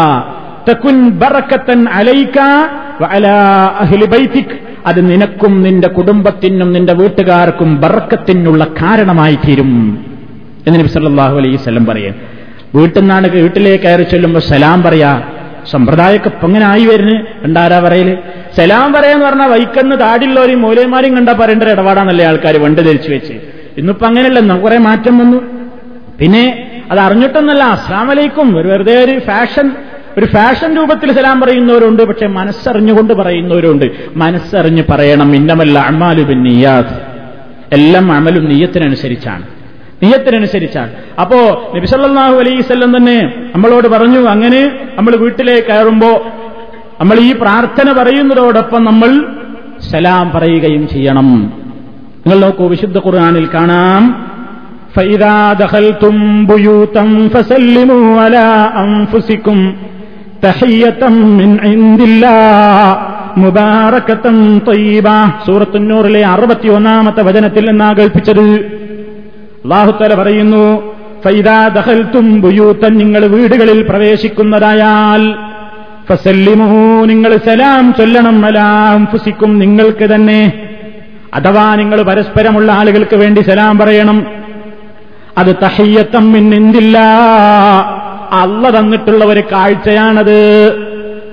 [4.85, 9.71] അത് നിനക്കും നിന്റെ കുടുംബത്തിനും നിന്റെ വീട്ടുകാർക്കും ബർക്കത്തിനുള്ള കാരണമായി തീരും
[10.67, 12.36] എന്ന് നബി സല്ലല്ലാഹു അലൈഹി സ്വലം പറയും.
[12.75, 15.31] വീട്ടിൽ നിന്നാണ് വീട്ടിലേക്ക് കയറി ചെല്ലുമ്പോൾ സലാം പറയാ.
[15.71, 17.15] സമ്പ്രദായമൊക്കെ ഇപ്പൊ ഇങ്ങനെ ആയി വരുന്നു.
[17.45, 18.17] രണ്ടാരാ പറയൽ?
[18.57, 23.33] സലാം പറയാന്ന് പറഞ്ഞാൽ വൈക്കന്ന് താടിയുള്ളവരെയും മൂലയന്മാരെയും കണ്ടാ പറയേണ്ട ഒരു ഇടപാടാണല്ലേ ആൾക്കാർ വണ്ട് ധരിച്ചു വെച്ച്.
[23.77, 25.39] ഇന്നിപ്പോ അങ്ങനെയല്ല കുറെ മാറ്റം വന്നു.
[26.19, 29.71] പിന്നെ അത് അറിഞ്ഞിട്ടൊന്നല്ല അസ്ലാം അലൈക്കും ഒരു വെറുതെ ഒരു ഫാഷൻ
[30.17, 32.03] ഒരു ഫാഷൻ രൂപത്തിൽ സലാം പറയുന്നവരുണ്ട്.
[32.03, 33.85] പക്ഷെ മനസ്സറിഞ്ഞുകൊണ്ട് പറയുന്നവരുണ്ട്.
[34.15, 35.35] മനസ്സറിഞ്ഞ് പറയണം.
[35.35, 36.51] ഇന്നമല്ല അമാലു പിന്നെ
[37.71, 39.45] എല്ലാം അമലും നീയത്തിനനുസരിച്ചാണ്
[40.02, 40.92] നീയത്തിനനുസരിച്ചാണ്
[41.22, 41.38] അപ്പോ
[41.74, 43.18] നബിസല്ലാഹു അലൈവല്ലം തന്നെ
[43.54, 44.62] നമ്മളോട് പറഞ്ഞു അങ്ങനെ
[44.96, 46.10] നമ്മൾ വീട്ടിലേക്ക് കയറുമ്പോ
[47.00, 49.10] നമ്മൾ ഈ പ്രാർത്ഥന പറയുന്നതോടൊപ്പം നമ്മൾ
[49.90, 51.28] സലാം പറയുകയും ചെയ്യണം
[52.24, 54.02] നിങ്ങൾ നോക്കൂ വിശുദ്ധ ഖുർആനിൽ കാണാം
[54.92, 56.14] فإذا دخلتم
[56.46, 58.46] بيوتا فسلموا على
[58.84, 59.58] أنفسكم
[60.42, 61.02] تحية
[61.38, 62.86] من عند الله
[63.38, 64.26] مباركة
[64.62, 68.44] طيبة سورة النور ലെ അറുപത്തിയൊന്നാമത്തെ വചനത്തിൽ നിന്നാ കൽപ്പിച്ചത്
[69.67, 70.93] അള്ളാഹുത്തല പറയുന്നു
[71.25, 75.35] ഫൈദാ ദഹൽത്തും ബുയൂത്തൻ നിങ്ങൾ വീടുകളിൽ പ്രവേശിക്കുന്നതായാൽ
[76.09, 80.53] ഫസല്ലിമു നിങ്ങൾ സലാം ചൊല്ലണം അലാം ഫുസിക്കും നിങ്ങൾക്ക് തന്നെ
[81.33, 84.27] അഥവാ നിങ്ങൾ പരസ്പരമുള്ള ആളുകൾക്ക് വേണ്ടി സലാം പറയണം.
[85.37, 86.97] അത് തഹയ്യത്തം പിന്നെന്തില്ല
[88.31, 90.39] അല്ല തന്നിട്ടുള്ള ഒരു കാഴ്ചയാണത്.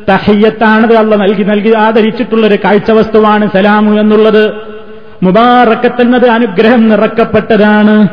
[0.08, 4.73] തഹയ്യത്താണത് അല്ല നൽകി നൽകി ആദരിച്ചിട്ടുള്ള ഒരു കാഴ്ച വസ്തുവാണ് സലാമു എന്നുള്ളത്.
[5.22, 8.08] മുബാറക്കത്തെന്നത് അനുഗ്രഹം നിറക്കപ്പെട്ടതാണ്.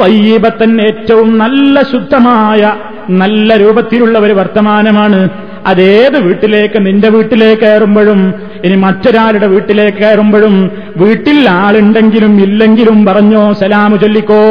[0.00, 2.72] തയ്യീബത്തൻ ഏറ്റവും നല്ല ശുദ്ധമായ
[3.10, 5.28] നല്ല രൂപത്തിലുള്ള ഒരു വർത്തമാനമാണ്
[5.66, 8.34] അതേത് വീട്ടിലേക്ക് നിന്റെ വീട്ടിലേക്ക് കയറുമ്പോഴും
[8.64, 14.42] ഇനി മറ്റൊരാളുടെ വീട്ടിലേക്ക് കയറുമ്പോഴും വീട്ടിൽ ആളുണ്ടെങ്കിലും ഇല്ലെങ്കിലും പറഞ്ഞോ സലാമു ചൊല്ലിക്കോ.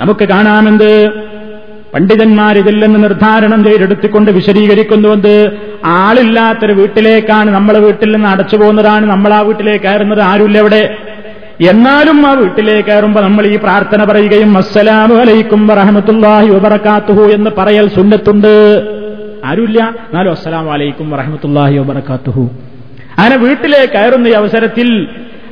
[0.00, 1.10] നമുക്ക് കാണാമെന്ത്?
[1.92, 5.34] പണ്ഡിതന്മാർ ഇതില്ലെന്ന് നിർദ്ധാരണം ചെയ്തെടുത്തുകൊണ്ട് വിശദീകരിക്കുന്നുവെന്ന്
[5.96, 10.82] ആളില്ലാത്തൊരു വീട്ടിലേക്കാണ് നമ്മളെ വീട്ടിൽ നിന്ന് അടച്ചു പോകുന്നതാണ് നമ്മൾ ആ വീട്ടിലേക്ക് കയറുന്നത് ആരുമില്ല അവിടെ
[11.70, 18.52] എന്നാലും ആ വീട്ടിലേക്ക് കയറുമ്പോൾ നമ്മൾ ഈ പ്രാർത്ഥന പറയുകയും അസ്സലാമു അലൈക്കും വറഹമത്തുല്ലാഹി വബറക്കാത്തുഹു എന്ന് പറയൽ സുന്നത്തുണ്ട്.
[19.48, 19.80] ആരുമില്ല?
[20.06, 22.44] എന്നാലും അസ്സലാമു അലൈക്കും വറഹമത്തുല്ലാഹി വബറക്കാത്തുഹു
[23.14, 24.88] അങ്ങനെ വീട്ടിലേക്ക് കയറുന്ന ഈ അവസരത്തിൽ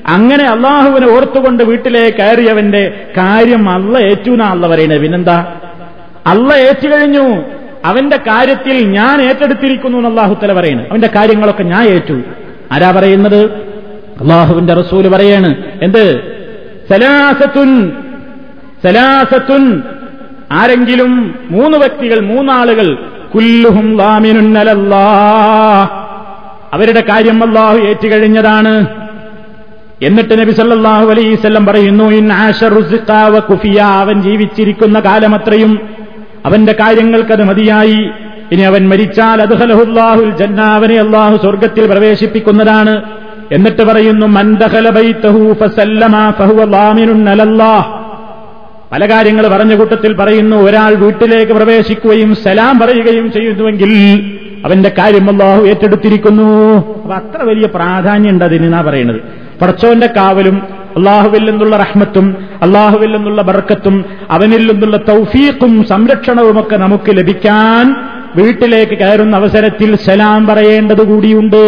[0.08, 2.82] അങ്ങനെ അള്ളാഹുവിനെ ഓർത്തുകൊണ്ട് വീട്ടിലേക്ക് കയറിയവന്റെ
[3.18, 5.38] കാര്യം അല്ല ഏറ്റുനാ അല്ല പറയണേ പിന്നെന്താ?
[6.28, 7.42] അല്ല ഏറ്റുകഴിഞ്ഞു.
[7.84, 10.82] അവന്റെ കാര്യത്തിൽ ഞാൻ ഏറ്റെടുത്തിരിക്കുന്നു എന്ന് അള്ളാഹുത്തല പറയുന്നു.
[10.82, 12.22] അവന്റെ കാര്യങ്ങളൊക്കെ ഞാൻ ഏറ്റു.
[12.72, 13.44] ആരാ പറയുന്നത്?
[14.20, 15.54] അള്ളാഹുവിന്റെ റസൂൽ പറയാണ്.
[15.82, 16.20] എന്ത്?
[16.90, 17.92] സലാസത്തുൻ
[18.84, 19.82] സലാസത്തുൻ.
[20.52, 22.98] ആരെങ്കിലും മൂന്ന് വ്യക്തികൾ മൂന്നാളുകൾ
[23.34, 25.08] കുല്ലുഹും ലാമിനുന്നലല്ലാ
[26.72, 28.86] അവരുടെ കാര്യം അള്ളാഹു ഏറ്റുകഴിഞ്ഞതാണ്.
[30.02, 33.80] എന്നിട്ട് നബി സല്ലാഹു അലൈസ് പറയുന്നു ഇൻ ആഷറുസിഖാവ കുഫിയ.
[33.80, 35.80] അവൻ ജീവിച്ചിരിക്കുന്ന കാലമത്രയും
[36.46, 38.10] അവന്റെ കാര്യങ്ങൾക്കത് മതിയായി.
[38.52, 43.02] ഇനി അവൻ മരിച്ചാൽ അദ്ഹലഹുല്ലാഹുൽ ജന്ന അവനെ അള്ളാഹു സ്വർഗത്തിൽ പ്രവേശിപ്പിക്കുന്നതാണ്.
[43.52, 44.26] എന്നിട്ട് പറയുന്നു
[48.92, 53.92] പല കാര്യങ്ങൾ പറഞ്ഞ കൂട്ടത്തിൽ പറയുന്നു ഒരാൾ വീട്ടിലേക്ക് പ്രവേശിക്കുകയും സലാം പറയുകയും ചെയ്യുന്നുവെങ്കിൽ
[54.64, 56.76] അവന്റെ കാര്യം അള്ളാഹു ഏറ്റെടുത്തിരിക്കുന്നു.
[56.76, 59.20] അപ്പൊ അത്ര വലിയ പ്രാധാന്യം ഉണ്ട് എന്നാ പറയുന്നത്
[59.62, 60.62] പടച്ചോന്റെ കാവലും
[60.98, 62.26] അള്ളാഹുവിൽ നിന്നുള്ള റഹ്മത്തും
[62.66, 63.96] അള്ളാഹുവിൽ നിന്നുള്ള ബർക്കത്തും
[64.36, 67.86] അവനിൽ നിന്നുള്ള തൗഫീഖും സംരക്ഷണവുമൊക്കെ നമുക്ക് ലഭിക്കാൻ
[68.38, 71.64] വീട്ടിലേക്ക് കയറുന്ന അവസരത്തിൽ സലാം പറയേണ്ടത് കൂടിയുണ്ട്.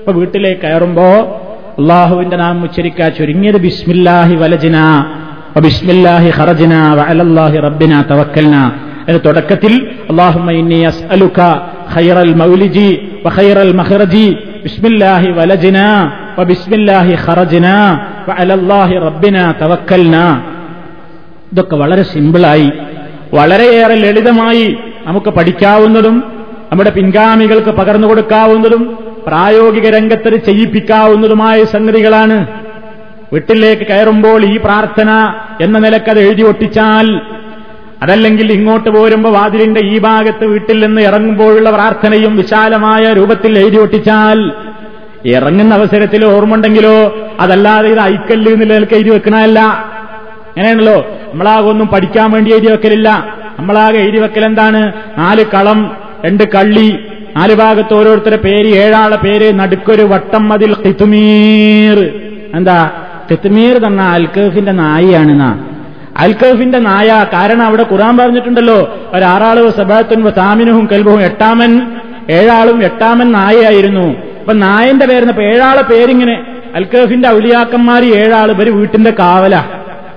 [0.00, 1.08] അപ്പൊ വീട്ടിലേക്ക് കയറുമ്പോ
[1.80, 4.78] അള്ളാഹുവിന്റെ നാം ഉച്ചരിക്കാ ചുരുങ്ങിയത് ബിസ്മില്ലാഹി വലജിന
[5.66, 8.56] ബിസ്മില്ലാഹി ഹറജിന വഅലല്ലാഹി റബ്ബിന തവക്കൽന.
[9.08, 9.72] എന്ന തുടക്കത്തിൽ
[10.10, 11.40] അള്ളാഹുമ്മ ഇന്നി അസ്അലുക
[11.94, 12.88] ഖൈറൽ മൗലിജി
[13.24, 14.26] വഖൈറൽ മഖ്റജി
[14.64, 15.78] ബിസ്മില്ലാഹി വലജിന
[16.50, 17.66] ബിസ്മില്ലാഹി ഖറജിന.
[19.60, 20.16] തവക്കൽന.
[21.52, 22.72] ഇതൊക്കെ വളരെ സിമ്പിളായി
[23.34, 26.22] വളരെയേറെ ലളിതമായി നമുക്ക് പഠിക്കാവുന്നതും
[26.72, 32.46] നമ്മുടെ പിൻഗാമികൾക്ക് പകർന്നു കൊടുക്കാവുന്നതും പ്രായോഗിക രംഗത്ത് ചെയ്യിപ്പിക്കാവുന്നതുമായ സംഗതികളാണ്.
[33.32, 37.20] വീട്ടിലേക്ക് കയറുമ്പോൾ ഈ പ്രാർത്ഥന എന്ന നിലയ്ക്ക് അത് എഴുതി ഒട്ടിച്ചാൽ
[38.02, 44.50] അതല്ലെങ്കിൽ ഇങ്ങോട്ട് പോരുമ്പോൾ വാതിലിന്റെ ഈ ഭാഗത്ത് വീട്ടിൽ നിന്ന് ഇറങ്ങുമ്പോഴുള്ള പ്രാർത്ഥനയും വിശാലമായ രൂപത്തിൽ എഴുതി ഒട്ടിച്ചാൽ
[45.24, 51.18] ഇറങ്ങുന്ന അവസരത്തിൽ ഓർമ്മണ്ടെങ്കിലോ അതല്ലാതെ ഇത് ഐക്കല്ല് എന്ന നിലയ്ക്ക് എഴുതി വെക്കണമല്ല അങ്ങനെയാണല്ലോ.
[51.32, 53.26] നമ്മളാകെ ഒന്നും പഠിക്കാൻ വേണ്ടി എഴുതി വെക്കലില്ല.
[53.58, 56.98] നമ്മളാകെ എഴുതി വെക്കൽ എന്താണ് നാല് കളം രണ്ട് കള്ളി
[57.36, 61.98] നാല് ഭാഗത്ത് ഓരോരുത്തരുടെ പേര് ഏഴാളെ പേര് നടുക്കൊരു വട്ടം മതിൽ കിത്തുമീർ
[62.54, 62.90] എന്താ?
[63.30, 65.58] കിത്തുമീർ തന്ന അൽക്കഫിന്റെ നായിയാണെന്നാ
[66.16, 68.96] അൽക്കഫിന്റെ നായ കാരണം അവിടെ ഖുറാൻ പറഞ്ഞിട്ടുണ്ടല്ലോ.
[69.12, 71.82] ഒരാറാളും സബാത്തുൻ താമിനുഹും കൽബും എട്ടാമൻ
[72.30, 74.31] ഏഴാളും എട്ടാമൻ നായയായിരുന്നു.
[74.42, 79.56] അപ്പൊ നായന്റെ പേരുന്നപ്പോ ഏഴാളെ പേരിങ്ങനെ അൽക്കഫിന്റെ ഔലിയാക്കന്മാര് ഏഴാൾ ഇവർ വീട്ടിന്റെ കാവല.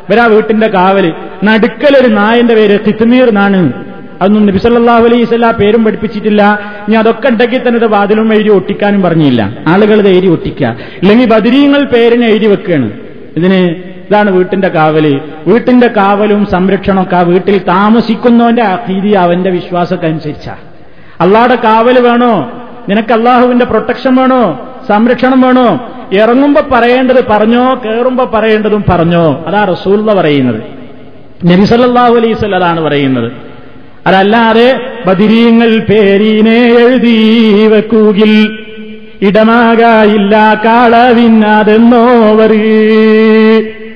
[0.10, 1.14] ഇവരാ വീട്ടിന്റെ കാവൽ.
[1.44, 3.86] നടുക്കലൊരു നായന്റെ പേര് തിത്തുനീർ എന്നാണ്.
[4.22, 6.60] അതൊന്നും നബിസല്ലാഹു അലൈഹിസ്വല്ല പേരും പഠിപ്പിച്ചിട്ടില്ല.
[6.88, 9.58] ഇനി അതൊക്കെ ഉണ്ടെങ്കിൽ തന്നെ ഇത് വാതിലും എഴുതി ഒട്ടിക്കാനും പറഞ്ഞില്ല.
[9.68, 10.76] ആളുകൾ ഇത് എഴുതി ഒട്ടിക്കുക.
[11.02, 12.92] ഇല്ലെങ്കിൽ ബദിരീങ്ങൾ പേരിനെ എഴുതി വെക്കുകയാണ്.
[13.38, 13.76] ഇതിന്
[14.10, 15.22] ഇതാണ് വീട്ടിന്റെ കാവൽ.
[15.48, 20.56] വീട്ടിന്റെ കാവലും സംരക്ഷണമൊക്കെ ആ വീട്ടിൽ താമസിക്കുന്നവന്റെ അഖീതി അവന്റെ വിശ്വാസമൊക്കെ അനുസരിച്ചാ.
[21.22, 22.62] അള്ളാടെ കാവൽ വേണോ?
[22.90, 24.72] നിനക്ക് അള്ളാഹുവിന്റെ പ്രൊട്ടക്ഷൻ വേണോ?
[24.88, 25.92] സംരക്ഷണം വേണോ?
[26.14, 27.82] ഇറങ്ങുമ്പോ പറയേണ്ടത് പറഞ്ഞോ?
[27.86, 29.44] കയറുമ്പോ പറയേണ്ടതും പറഞ്ഞോ?
[29.48, 30.64] അതാ റസൂൽ പറയുന്നത്.
[31.46, 33.32] നബിസല്ലാഹു അലൈസ് അതാണ് പറയുന്നത്.
[34.08, 38.60] അതല്ലാതെ ബദിരീങ്ങൾ പേരീനെ എഴുതി വെക്കൂകിൽ.
[39.22, 42.52] ഇടമാകായില്ല കളവിന്നാതെന്നോവർ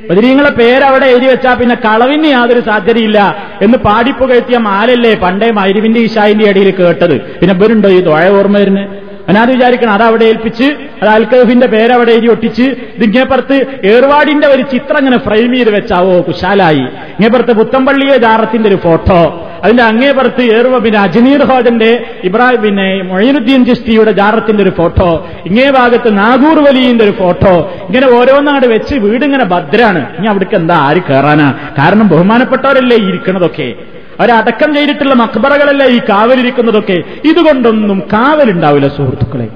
[0.09, 3.19] ബദിരീങ്ങളെ പേരവിടെ എഴുതി വെച്ചാൽ പിന്നെ കളവിന് യാതൊരു സാധ്യതയില്ല
[3.61, 7.15] എന്ന് പാടിപ്പുകഴ്ത്തിയ മാലല്ലേ പണ്ടേ മൈരുവിന്റെ ഈശായിന്റെ ഇടയിൽ കേട്ടത്.
[7.39, 8.87] പിന്നെ ഇവരുണ്ടോ ഈ തൊഴ ഓർമ്മ വരുന്നത്?
[9.27, 10.63] അനാത് വിചാരിക്കണം അതവിടെ ഏൽപ്പിച്ച്
[11.01, 16.79] അത് അൽക്കഹിന്റെ പേരവിടെ എഴുതി ഒട്ടിച്ച് ഇതിങ്ങേപ്പുറത്ത് ഏർവാടിന്റെ ഒരു ചിത്രം ഇങ്ങനെ ഫ്രെയിം ചെയ്ത് വെച്ചാവോ കുശാലായി.
[16.79, 19.45] ഇങ്ങേപ്പുറത്ത് പുത്തമ്പള്ളിയെ ജാറത്തിന്റെ ഒരു ഫോട്ടോ.
[19.63, 25.27] അതിന്റെ അങ്ങേപ്പുറത്ത് ഏർവ പിന്നെ അജ്മീർ ഹോജന്റെ ഇബ്രാഹിം പിന്നെ മൊയ്നുദ്ദീൻ ചിസ്തിയുടെ ജാറത്തിന്റെ ഒരു ഫോട്ടോ.
[25.45, 27.73] ഇങ്ങേ ഭാഗത്ത് നാഗൂർ വലിയുടെ ഒരു ഫോട്ടോ.
[27.87, 30.17] ഇങ്ങനെ ഓരോന്നാട് വെച്ച് വീടിങ്ങനെ ഭദ്രാണ്.
[30.17, 33.73] ഇനി അവിടേക്ക് എന്താ ആര് കയറാനാ കാരണം ബഹുമാനപ്പെട്ടവരല്ലേ ഇരിക്കണതൊക്കെ.
[34.19, 37.03] അവരടക്കം ചെയ്തിട്ടുള്ള മക്ബറകളല്ലേ ഈ കാവലിരിക്കുന്നതൊക്കെ.
[37.25, 39.47] ഇതുകൊണ്ടൊന്നും കാവലുണ്ടാവില്ല സുഹൃത്തുക്കളെ.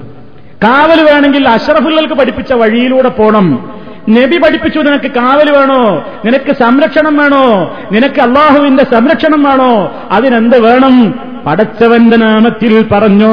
[0.64, 3.70] കാവൽ വേണമെങ്കിൽ അഷറഫുല്ലർക്ക് പഠിപ്പിച്ച വഴിയിലൂടെ പോണം.
[4.10, 6.04] നബി പഠിപ്പിച്ചു നിനക്ക് കാവൽ വേണോ?
[6.24, 7.76] നിനക്ക് സംരക്ഷണം വേണോ?
[7.92, 9.92] നിനക്ക് അള്ളാഹുവിന്റെ സംരക്ഷണം വേണോ?
[10.10, 11.14] അതിനെന്ത് വേണം?
[11.46, 13.32] പടച്ചവന്റെ നാമത്തിൽ പറഞ്ഞോ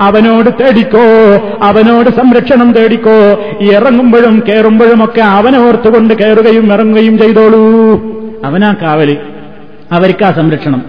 [0.00, 1.00] അവനോട് തേടിക്കോ
[1.62, 3.44] അവനോട് സംരക്ഷണം തേടിക്കോ.
[3.60, 8.02] ഇറങ്ങുമ്പോഴും കയറുമ്പോഴും ഒക്കെ അവനെ ഓർത്തുകൊണ്ട് കയറുകയും ഇറങ്ങുകയും ചെയ്തോളൂ.
[8.44, 9.16] അവനാ കാവൽ.
[9.96, 10.80] അവർക്ക് ആ സംരക്ഷണം.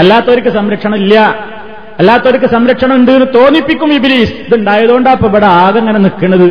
[0.00, 1.16] അല്ലാത്തവർക്ക് സംരക്ഷണം ഇല്ല
[2.00, 4.34] അല്ലാത്തവർക്ക് സംരക്ഷണം ഉണ്ട് എന്ന് തോന്നിപ്പിക്കും ഇബിലീസ്.
[4.46, 6.46] ഇതുണ്ടായതുകൊണ്ടാ ഇപ്പൊ ഇവിടെ ആകെ അങ്ങനെ നിൽക്കുന്നത്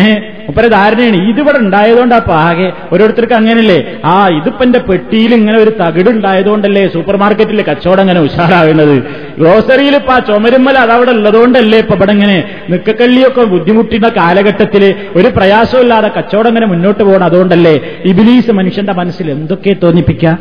[0.00, 0.18] ഏഹ്
[0.50, 1.18] ഒപ്പര ധാരണയാണ്.
[1.30, 3.78] ഇതിവിടെ ഉണ്ടായതുകൊണ്ടാ ഇപ്പൊ ആകെ ഓരോരുത്തർക്ക് അങ്ങനെയല്ലേ?
[4.10, 8.94] ആ ഇതിപ്പോ എന്റെ പെട്ടിയിൽ ഇങ്ങനെ ഒരു തകിട് ഉണ്ടായതുകൊണ്ടല്ലേ സൂപ്പർ മാർക്കറ്റിലെ കച്ചവടം അങ്ങനെ ഉഷാറാവുന്നത്
[9.40, 12.38] ഗ്രോസറിയിൽ ഇപ്പൊ ആ ചുമരുമ്മൽ അതവിടെ ഉള്ളതുകൊണ്ടല്ലേ ഇപ്പൊ ഇവിടെ ഇങ്ങനെ
[12.72, 14.84] നിക്കക്കള്ളിയൊക്കെ ബുദ്ധിമുട്ടുന്ന കാലഘട്ടത്തിൽ
[15.20, 17.26] ഒരു പ്രയാസമില്ലാതെ കച്ചവടം ഇങ്ങനെ മുന്നോട്ട് പോകണം.
[17.30, 17.74] അതുകൊണ്ടല്ലേ
[18.12, 20.36] ഇബിലീസ് മനുഷ്യന്റെ മനസ്സിൽ എന്തൊക്കെ തോന്നിപ്പിക്കുക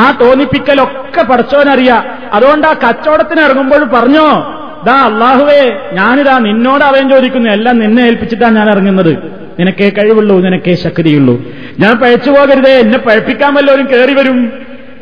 [0.00, 4.26] ആ തോന്നിപ്പിക്കലൊക്കെ പഠിച്ചോനറിയാ അതുകൊണ്ട് ആ കച്ചവടത്തിന് ഇറങ്ങുമ്പോൾ പറഞ്ഞോ
[4.84, 9.18] ദാ അള്ളാഹുവേ ഞാനിതാ നിന്നോട് അവൻ ചോദിക്കുന്നു എല്ലാം നിന്നെ ഏൽപ്പിച്ചിട്ടാണ് ഞാൻ ഇറങ്ങുന്നത്.
[9.60, 11.44] നിനക്കേ കഴിവുള്ളൂ നിനക്കേ ശക്തിയുള്ളൂ.
[11.78, 14.52] ഞാൻ പഴച്ചു പോകരുതേ എന്നെ പഴപ്പിക്കാൻ വല്ലവരും കയറി വരും.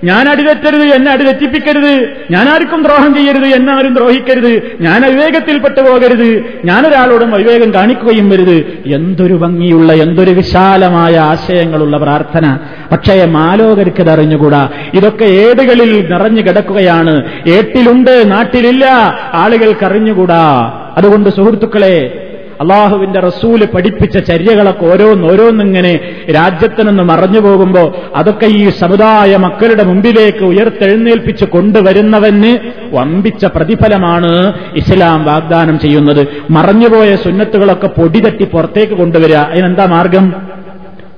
[0.05, 2.09] ഞാൻ അടിതെറ്റരുത് എന്നെ അടിതെറ്റിപ്പിക്കരുത്.
[2.31, 4.63] ഞാൻ ആർക്കും ദ്രോഹം ചെയ്യരുത് എന്നാരും ദ്രോഹിക്കരുത്.
[4.81, 6.45] ഞാൻ അവിവേകത്തിൽപ്പെട്ടു പോകരുത്.
[6.65, 8.79] ഞാനൊരാളോടും അവിവേകം കാണിക്കുകയും വരുത്.
[8.87, 12.59] എന്തൊരു ഭംഗിയുള്ള എന്തൊരു വിശാലമായ ആശയങ്ങളുള്ള പ്രാർത്ഥന.
[12.93, 14.69] പക്ഷേ മാലോകർക്ക് അറിഞ്ഞുകൂടാ.
[14.95, 17.25] ഇതൊക്കെ ഏടുകളിൽ നിറഞ്ഞു കിടക്കുകയാണ്.
[17.49, 18.85] ഏട്ടിലുണ്ട് നാട്ടിലില്ല.
[19.33, 20.79] ആളുകൾക്ക് അറിഞ്ഞുകൂടാ.
[20.97, 22.22] അതുകൊണ്ട് സുഹൃത്തുക്കളെ
[22.63, 26.01] അള്ളാഹുവിന്റെ റസൂൽ പഠിപ്പിച്ച ചര്യകളൊക്കെ ഓരോന്നോരോന്നിങ്ങനെ
[26.35, 32.59] രാജ്യത്ത് നിന്ന് മറഞ്ഞു പോകുമ്പോ അതൊക്കെ ഈ സമുദായ മക്കളുടെ മുമ്പിലേക്ക് ഉയർത്തെഴുന്നേൽപ്പിച്ച് കൊണ്ടുവരുന്നവന്
[32.93, 36.29] വമ്പിച്ച പ്രതിഫലമാണ് ഇസ്ലാം വാഗ്ദാനം ചെയ്യുന്നത്.
[36.51, 39.37] മറഞ്ഞുപോയ സുന്നത്തുകളൊക്കെ പൊടിതട്ടി പുറത്തേക്ക് കൊണ്ടുവരിക.
[39.37, 40.33] അതിനെന്താ മാർഗം?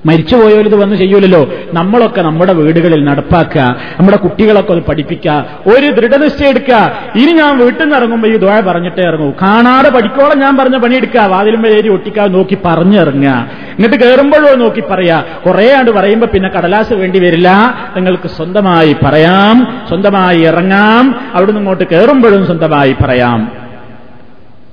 [0.05, 1.53] മരിച്ചുപോയവരിത് വന്ന് ചെയ്യൂലല്ലോ.
[1.73, 3.61] നമ്മളൊക്കെ നമ്മുടെ വീടുകളിൽ നടപ്പാക്കുക
[3.99, 6.91] നമ്മുടെ കുട്ടികളൊക്കെ അത് പഠിപ്പിക്കുക ഒരു ദൃഢനിശ്ചയം എടുക്കുക.
[7.15, 9.31] ഇനി ഞാൻ വീട്ടിൽ നിന്ന് ഇറങ്ങുമ്പോൾ ഈ ദോഴ പറഞ്ഞിട്ടേ ഇറങ്ങൂ.
[9.31, 11.21] കാണാതെ പഠിക്കോളം ഞാൻ പറഞ്ഞ പണിയെടുക്കുക.
[11.21, 13.49] വാതിലുമ്പോൾ ഏരി ഒട്ടിക്കാതെ നോക്കി പറഞ്ഞിറങ്ങുക.
[13.51, 15.23] എന്നിട്ട് കയറുമ്പോഴോ നോക്കി പറയാ.
[15.45, 17.77] കുറേ ആണ്ട് പറയുമ്പോൾ പിന്നെ കടലാസ് വേണ്ടി വരില്ല.
[17.95, 19.81] നിങ്ങൾക്ക് സ്വന്തമായി പറയാം.
[19.87, 21.31] സ്വന്തമായി ഇറങ്ങാം.
[21.33, 23.51] അവിടുന്ന് ഇങ്ങോട്ട് കയറുമ്പോഴും സ്വന്തമായി പറയാം.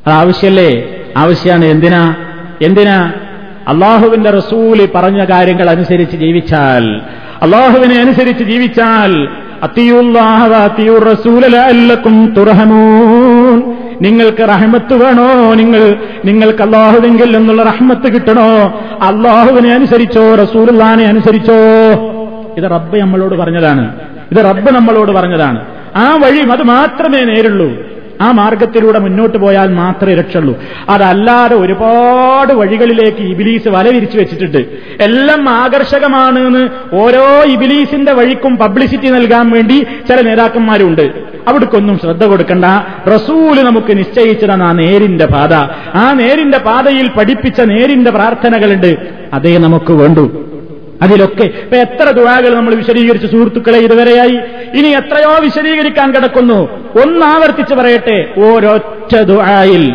[0.07, 0.97] അത് ആവശ്യമല്ലേ?
[1.17, 1.65] ആവശ്യമാണ്.
[1.65, 2.15] എന്തിനാ?
[2.63, 3.13] എന്തിനാ?
[3.69, 7.01] അള്ളാഹുവിന്റെ റസൂലി പറഞ്ഞ കാര്യങ്ങൾ അനുസരിച്ച് ജീവിച്ചാൽ
[7.43, 9.29] അള്ളാഹുവിനെ അനുസരിച്ച് ജീവിച്ചാൽ
[14.03, 15.55] നിങ്ങൾക്ക് റഹ്മത്ത് വേണോ?
[15.55, 15.95] നിങ്ങൾ
[16.25, 18.81] നിങ്ങൾക്ക് അള്ളാഹുവെങ്കിൽ എന്നുള്ള റഹ്മത്ത് കിട്ടണോ?
[19.03, 20.35] അള്ളാഹുവിനെ അനുസരിച്ചോ?
[20.35, 21.55] റസൂലുള്ളാനെ അനുസരിച്ചോ?
[22.57, 23.95] ഇത് റബ്ബ് നമ്മളോട് പറഞ്ഞതാണ്.
[24.33, 25.65] ഇത് റബ്ബ് നമ്മളോട് പറഞ്ഞതാണ്.
[25.97, 27.92] ആ വഴി അത് മാത്രമേ നേരുള്ളൂ.
[28.23, 34.59] ആ മാർഗത്തിലൂടെ മുന്നോട്ട് പോയാൽ മാത്രമേ രക്ഷുള്ളൂ അതല്ലാതെ ഒരുപാട് വഴികളിലേക്ക് ഇബിലീസ് വല വിരിച്ചു വെച്ചിട്ടുണ്ട്.
[35.01, 41.03] എല്ലാം ആകർഷകമാണ് എന്ന് ഓരോ ഇബിലീസിന്റെ വഴിക്കും പബ്ലിസിറ്റി നൽകാൻ വേണ്ടി ചില നേതാക്കന്മാരുണ്ട്.
[41.49, 42.65] അവിടേക്കൊന്നും ശ്രദ്ധ കൊടുക്കണ്ട.
[43.15, 45.55] റസൂൽ നമുക്ക് നിശ്ചയിച്ചതാണ് ആ നേരിന്റെ പാത.
[45.95, 48.97] ആ നേരിന്റെ പാതയിൽ പഠിപ്പിച്ച നേരിന്റെ പ്രാർത്ഥനകളുണ്ട്.
[49.33, 50.52] അതേ നമുക്ക് വേണ്ടൂ.
[51.03, 54.41] അതിലൊക്കെ ഇപ്പൊ എത്ര ദുഴാകൾ നമ്മൾ വിശദീകരിച്ച സുഹൃത്തുക്കളെ ഇതുവരെയായി?
[54.75, 56.91] ഇനി എത്രയോ വിശദീകരിക്കാൻ കിടക്കുന്നു.
[57.03, 58.35] ഒന്നാവർത്തിച്ച് പറയട്ടെ.
[58.39, 59.93] ഓരൊറ്റ ദുഴായിൽ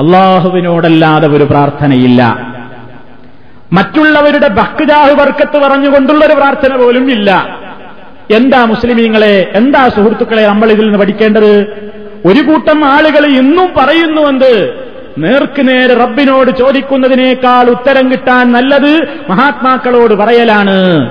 [0.00, 2.52] അള്ളാഹുവിനോടല്ലാതെ ഒരു പ്രാർത്ഥനയില്ല.
[3.72, 7.60] മറ്റുള്ളവരുടെ ബഹ്ജാഹ് വർക്കത്ത് പറഞ്ഞുകൊണ്ടുള്ള ഒരു പ്രാർത്ഥന പോലും ഇല്ല.
[8.30, 9.52] എന്താ മുസ്ലിമീങ്ങളെ?
[9.54, 11.60] എന്താ സുഹൃത്തുക്കളെ നമ്മൾ ഇതിൽ നിന്ന് പഠിക്കേണ്ടത്?
[12.26, 14.74] ഒരു കൂട്ടം ആളുകൾ ഇന്നും പറയുന്നുവെന്ത്?
[15.18, 21.08] നേർക്ക് നേരെ റബ്ബിനോട് ചോദിക്കുന്നതിനേക്കാൾ ഉത്തരം കിട്ടാൻ നല്ലത് മഹാത്മാക്കളോട് പറയലാണ്.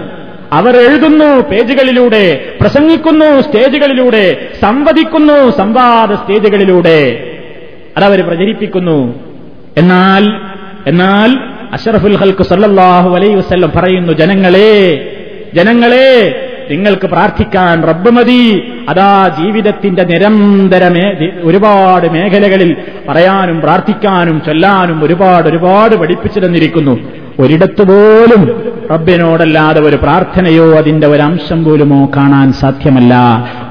[0.52, 7.32] അവർ എഴുതുന്നു പേജുകളിലൂടെ പ്രസംഗിക്കുന്നു സ്റ്റേജുകളിലൂടെ സംവദിക്കുന്നു സംവാദ സ്റ്റേജുകളിലൂടെ.
[7.98, 9.20] അതവർ പ്രചരിപ്പിക്കുന്നു.
[9.78, 10.24] എന്നാൽ
[10.88, 11.32] എന്നാൽ
[11.74, 14.74] അഷറഫുൽ ഹൽക്ക് സല്ലല്ലാഹു അലൈ വസ്ല്ലം പറയുന്നു ജനങ്ങളെ
[15.54, 18.64] ജനങ്ങളെ നിങ്ങൾക്ക് പ്രാർത്ഥിക്കാൻ റബ്ബ് മതി.
[18.90, 20.84] അതാ ജീവിതത്തിന്റെ നിരന്തര
[21.44, 22.76] ഒരുപാട് മേഖലകളിൽ
[23.10, 27.00] പറയാനും പ്രാർത്ഥിക്കാനും ചൊല്ലാനും ഒരുപാട് ഒരുപാട് പഠിപ്പിച്ചു തന്നിരിക്കുന്നു.
[27.40, 33.16] ഒരിടത്ത് പോലും റബ്ബിനോടല്ലാതെ ഒരു പ്രാർത്ഥനയോ അതിന്റെ ഒരു അംശം പോലുമോ കാണാൻ സാധ്യമല്ല.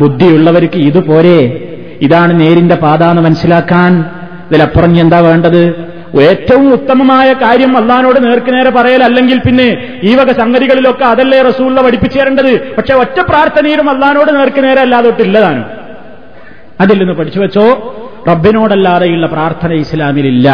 [0.01, 1.61] ബുദ്ധിയുള്ളവർക്ക് ഇതുപോലെ.
[2.01, 4.05] ഇതാണ് നേരിന്റെ പാത എന്ന് മനസ്സിലാക്കാൻ.
[4.51, 5.91] ഇതിലപ്പുറം എന്താ വേണ്ടത്?
[6.19, 12.75] ഏറ്റവും ഉത്തമമായ കാര്യം അള്ളഹാനോട് നേർക്കുനേരെ പറയലല്ലെങ്കിൽ പിന്നെ ഈ വക സംഗതികളിലൊക്കെ അതല്ലേ റസൂള്ള പഠിപ്പിച്ചു തരേണ്ടത്?
[12.77, 15.65] പക്ഷെ ഒറ്റ പ്രാർത്ഥനയിലും അള്ളഹാനോട് നേർക്കുനേരെ അല്ലാതൊട്ടില്ലതാനും
[16.81, 17.67] അതിൽ നിന്ന് പഠിച്ചു വെച്ചോ
[18.29, 20.49] റബ്ബിനോടല്ലാതെയുള്ള പ്രാർത്ഥന ഇസ്ലാമിലില്ല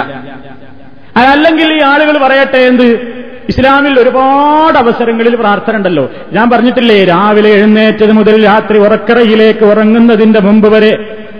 [1.16, 3.16] അതല്ലെങ്കിൽ ഈ ആളുകൾ പറയട്ടെ എന്ത്?
[3.48, 6.10] ഇസ്ലാമിൽ ഒരുപാട് അവസരങ്ങളിൽ പ്രാർത്ഥന ഉണ്ടല്ലോ.
[6.32, 10.92] ഞാൻ പറഞ്ഞിട്ടില്ലേ രാവിലെ എഴുന്നേറ്റത് മുതൽ രാത്രി ഉറക്കറയിലേക്ക് ഉറങ്ങുന്നതിന്റെ മുമ്പ് വരെ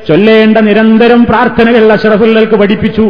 [0.08, 3.06] ചൊല്ലേണ്ട നിരന്തരം പ്രാർത്ഥനകൾ അഷറഫുല്ലൽക്ക് പഠിപ്പിച്ചു.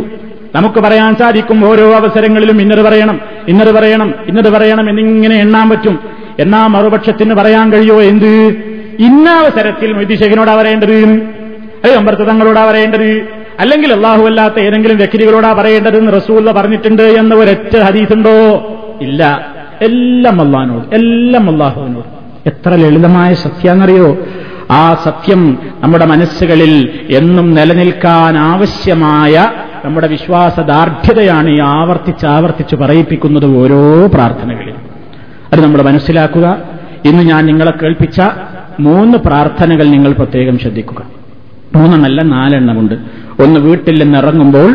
[0.57, 5.99] നമുക്ക് പറയാൻ സാധിക്കും ഓരോ അവസരങ്ങളിലും ഇന്നത് പറയണം ഇന്നത് പറയണം ഇന്നത് പറയണം എന്നിങ്ങനെ എണ്ണാൻ പറ്റും.
[6.39, 8.55] എന്നാ മറുപക്ഷത്തിന് പറയാൻ കഴിയോ എന്ത്?
[8.99, 10.95] ഇന്ന അവസരത്തിൽ മൊയ്തിശേഖനോടാ പറയേണ്ടത്?
[11.85, 13.29] അയ്യോ അമ്പർത്ത് തങ്ങളോടാ പറയേണ്ടത്?
[13.61, 18.31] അല്ലെങ്കിൽ അള്ളാഹു അല്ലാത്ത ഏതെങ്കിലും വ്യക്തികളോടാ പറയേണ്ടതെന്ന് റസൂല്ല പറഞ്ഞിട്ടുണ്ട് എന്ന ഒരൊറ്റ ഹദീസുണ്ടോ?
[19.01, 19.47] ഇല്ല.
[19.83, 22.17] എല്ലാം അള്ളഹാനോട് എല്ലാം അള്ളാഹുവിനോട്
[22.49, 24.19] എത്ര ലളിതമായ സത്യാന്നറിയോ?
[24.71, 29.53] ആ സത്യം നമ്മുടെ മനസ്സുകളിൽ എന്നും നിലനിൽക്കാൻ ആവശ്യമായ
[29.85, 34.77] നമ്മുടെ വിശ്വാസദാർഢ്യതയാണ് ഈ ആവർത്തിച്ച് ആവർത്തിച്ച് പറയിപ്പിക്കുന്നത് ഓരോ പ്രാർത്ഥനകളിലും.
[35.53, 36.59] അത് നമ്മൾ മനസ്സിലാക്കുക.
[37.05, 38.21] ഇന്ന് ഞാൻ നിങ്ങളെ കേൾപ്പിച്ച
[38.81, 41.03] മൂന്ന് പ്രാർത്ഥനകൾ നിങ്ങൾ പ്രത്യേകം ശ്രദ്ധിക്കുക.
[41.75, 42.95] മൂന്നെണ്ണല്ല നാലെണ്ണമുണ്ട്.
[43.43, 44.73] ഒന്ന് വീട്ടിൽ നിന്ന് ഇറങ്ങുമ്പോൾ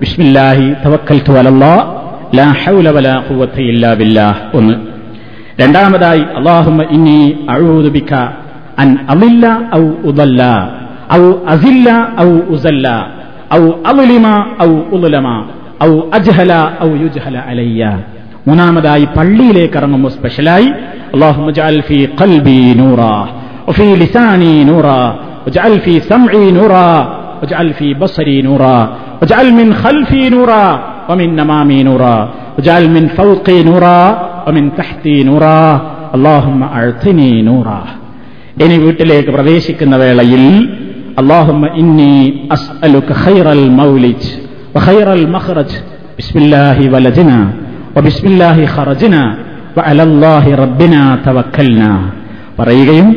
[0.00, 1.20] ബിസ്മില്ലാഹി തവക്കൽ
[2.34, 3.22] ലാ ഹൗല വലാ
[3.58, 4.74] ഇല്ലാ ബില്ലാഹ് ഒന്ന്.
[5.60, 7.88] രണ്ടാമതായി അല്ലാഹുമ്മ ഇനി അഊദു
[8.79, 9.45] ബിക അൻ അളില്ല
[9.79, 10.41] ഔ ഉദല്ല
[11.19, 11.23] ഔ
[11.53, 11.87] അസില്ല
[12.25, 12.87] ഔ ഉസല്ല
[13.59, 14.27] ഔ അളുലിമ
[14.67, 15.29] ഔ ഉലുലമ
[15.87, 16.53] ഔ അജ്ഹല
[16.87, 17.83] ഔ യുജ്ഹല അലയ്യ
[18.49, 20.69] മൂന്നാമതായി പള്ളിയിലേക്ക് ഇറങ്ങുമ്പോൾ സ്പെഷ്യലായി
[21.15, 23.01] അള്ളാഹു ഫി ഖൽബി നൂറ
[23.67, 25.15] وفي لساني نورا
[25.45, 26.89] واجعل في سمعي نورا
[27.41, 28.77] واجعل في بصري نورا
[29.21, 30.79] واجعل من خلفي نورا
[31.09, 33.99] ومن أمامي نورا واجعل من فوقي نورا
[34.47, 35.81] ومن تحتي نورا
[36.15, 37.79] اللهم أعطني نورا
[38.61, 40.43] ഇനി വീട്ടിലേക്ക് പ്രവേശിക്കുന്ന വേളയിൽ
[41.21, 42.15] اللهم إني
[42.49, 44.21] أسألك خير المولج
[44.75, 45.69] وخير المخرج
[46.19, 47.39] بسم الله ولدنا
[47.95, 49.23] وبسم الله خرجنا
[49.77, 51.91] وعلى الله ربنا توكلنا
[52.59, 53.07] പറയുകയും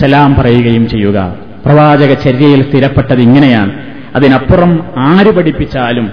[0.00, 1.18] സലാം പറയുകയും ചെയ്യുക
[1.64, 3.72] പ്രവാചക ചര്യയിൽ സ്ഥിരപ്പെട്ടത് ഇങ്ങനെയാണ്
[4.16, 4.72] അതിനപ്പുറം
[5.08, 6.06] ആര് പഠിപ്പിച്ചാലും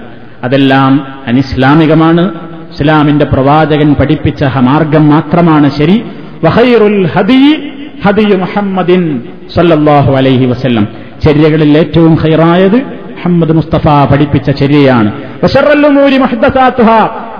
[0.44, 0.92] അതെല്ലാം
[1.30, 2.24] അനിസ്ലാമികമാണ്
[2.72, 5.96] ഇസ്ലാമിന്റെ പ്രവാചകൻ പഠിപ്പിച്ച മാർഗം മാത്രമാണ് ശരി
[6.44, 7.42] വഹൈറുൽ ഹദി
[8.05, 9.21] ഹദി മുഹമ്മദിൻ
[9.55, 10.87] സല്ലല്ലാഹു അലൈഹി വസല്ലം.
[11.25, 15.11] ചര്യകളിൽ ഏറ്റവും ഹൈറായത് മുഹമ്മദ് മുസ്തഫ പഠിപ്പിച്ച ചര്യയാണ്.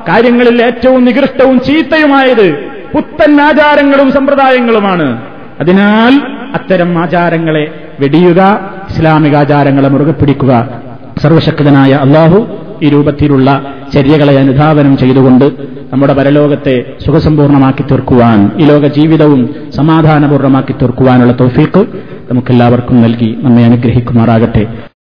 [0.07, 2.53] കാര്യങ്ങളിൽ ഏറ്റവും നികൃഷ്ടവും ചീത്തയുമായത്
[2.95, 5.21] പുത്തൻ ആചാരങ്ങളും സമ്പ്രദായങ്ങളുമാണ്.
[5.59, 6.21] അതിനാൽ
[6.53, 10.83] അത്തരം ആചാരങ്ങളെ വെടിയുക ഇസ്ലാമിക ആചാരങ്ങളെ മുറുകെ പിടിക്കുക
[11.21, 12.47] സർവശക്തനായ അള്ളാഹു
[12.83, 13.61] ഈ രൂപത്തിലുള്ള
[13.93, 15.45] ചര്യകളെ അനുധാവനം ചെയ്തുകൊണ്ട്
[15.93, 21.85] നമ്മുടെ പരലോകത്തെ സുഖസമ്പൂർണമാക്കി തീർക്കുവാൻ ഈ ലോക ജീവിതവും സമാധാനപൂർണമാക്കി തീർക്കുവാനുള്ള തൗഫീഖ്
[22.31, 23.37] നമുക്കെല്ലാവർക്കും നൽകി.
[23.41, 24.67] നമ്മെ അനുഗ്രഹിക്കുമാറാകട്ടെ.